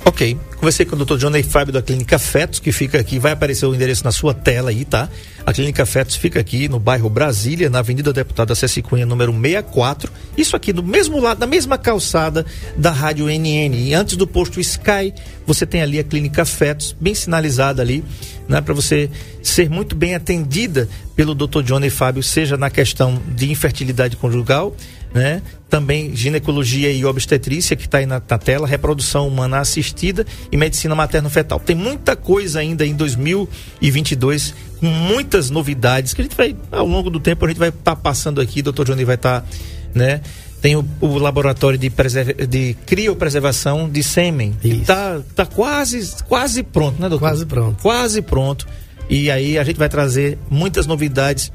Ok. 0.04 0.38
Conversei 0.56 0.86
com 0.86 0.96
o 0.96 1.04
Dr. 1.04 1.16
Johnny 1.16 1.42
Fábio 1.42 1.72
da 1.72 1.82
Clínica 1.82 2.18
Fetos, 2.18 2.58
que 2.58 2.72
fica 2.72 2.98
aqui, 2.98 3.18
vai 3.18 3.32
aparecer 3.32 3.66
o 3.66 3.74
endereço 3.74 4.04
na 4.04 4.12
sua 4.12 4.32
tela 4.32 4.70
aí, 4.70 4.84
tá? 4.84 5.08
A 5.44 5.52
Clínica 5.52 5.84
Fetos 5.84 6.16
fica 6.16 6.40
aqui 6.40 6.68
no 6.68 6.78
bairro 6.78 7.10
Brasília, 7.10 7.68
na 7.68 7.80
Avenida 7.80 8.12
Deputada 8.12 8.54
Ceci 8.54 8.80
Cunha, 8.80 9.04
número 9.04 9.32
64. 9.32 10.10
Isso 10.36 10.56
aqui 10.56 10.72
do 10.72 10.82
mesmo 10.82 11.20
lado, 11.20 11.40
na 11.40 11.46
mesma 11.46 11.76
calçada 11.76 12.46
da 12.76 12.90
Rádio 12.90 13.26
NN. 13.26 13.74
E 13.74 13.94
antes 13.94 14.16
do 14.16 14.26
posto 14.26 14.60
Sky, 14.60 15.12
você 15.46 15.66
tem 15.66 15.82
ali 15.82 15.98
a 15.98 16.04
Clínica 16.04 16.44
Fetos, 16.44 16.94
bem 16.98 17.14
sinalizada 17.14 17.82
ali, 17.82 18.04
né? 18.48 18.60
Para 18.60 18.72
você 18.72 19.10
ser 19.42 19.68
muito 19.68 19.94
bem 19.94 20.14
atendida 20.14 20.88
pelo 21.16 21.34
Dr. 21.34 21.62
Johnny 21.62 21.90
Fábio, 21.90 22.22
seja 22.22 22.56
na 22.56 22.70
questão 22.70 23.20
de 23.34 23.50
infertilidade 23.50 24.16
conjugal, 24.16 24.74
né? 25.14 25.40
Também 25.70 26.14
ginecologia 26.14 26.90
e 26.90 27.04
obstetrícia, 27.04 27.76
que 27.76 27.86
está 27.86 27.98
aí 27.98 28.06
na, 28.06 28.20
na, 28.28 28.38
tela, 28.38 28.66
reprodução 28.66 29.28
humana 29.28 29.60
assistida 29.60 30.26
e 30.50 30.56
medicina 30.56 30.92
materno-fetal. 30.94 31.60
Tem 31.60 31.76
muita 31.76 32.16
coisa 32.16 32.58
ainda 32.58 32.84
em 32.84 32.94
2022, 32.94 34.54
com 34.80 34.86
muitas 34.86 35.50
novidades, 35.50 36.12
que 36.12 36.20
a 36.20 36.24
gente 36.24 36.36
vai, 36.36 36.56
ao 36.72 36.86
longo 36.86 37.08
do 37.10 37.20
tempo, 37.20 37.44
a 37.44 37.48
gente 37.48 37.58
vai 37.58 37.68
estar 37.68 37.94
tá 37.94 37.96
passando 37.96 38.40
aqui, 38.40 38.60
doutor 38.60 38.84
Johnny 38.84 39.04
vai 39.04 39.14
estar, 39.14 39.42
tá, 39.42 39.46
né? 39.94 40.20
Tem 40.60 40.76
o, 40.76 40.84
o, 41.00 41.18
laboratório 41.18 41.78
de, 41.78 41.92
de 42.48 42.74
criopreservação 42.86 43.88
de 43.88 44.02
sêmen. 44.02 44.56
Está 44.64 45.20
tá 45.34 45.44
quase, 45.44 46.24
quase 46.26 46.62
pronto, 46.62 47.00
né, 47.00 47.08
doutor? 47.08 47.28
Quase 47.28 47.46
pronto. 47.46 47.82
Quase 47.82 48.22
pronto. 48.22 48.66
E 49.10 49.30
aí 49.30 49.58
a 49.58 49.64
gente 49.64 49.76
vai 49.76 49.90
trazer 49.90 50.38
muitas 50.48 50.86
novidades 50.86 51.52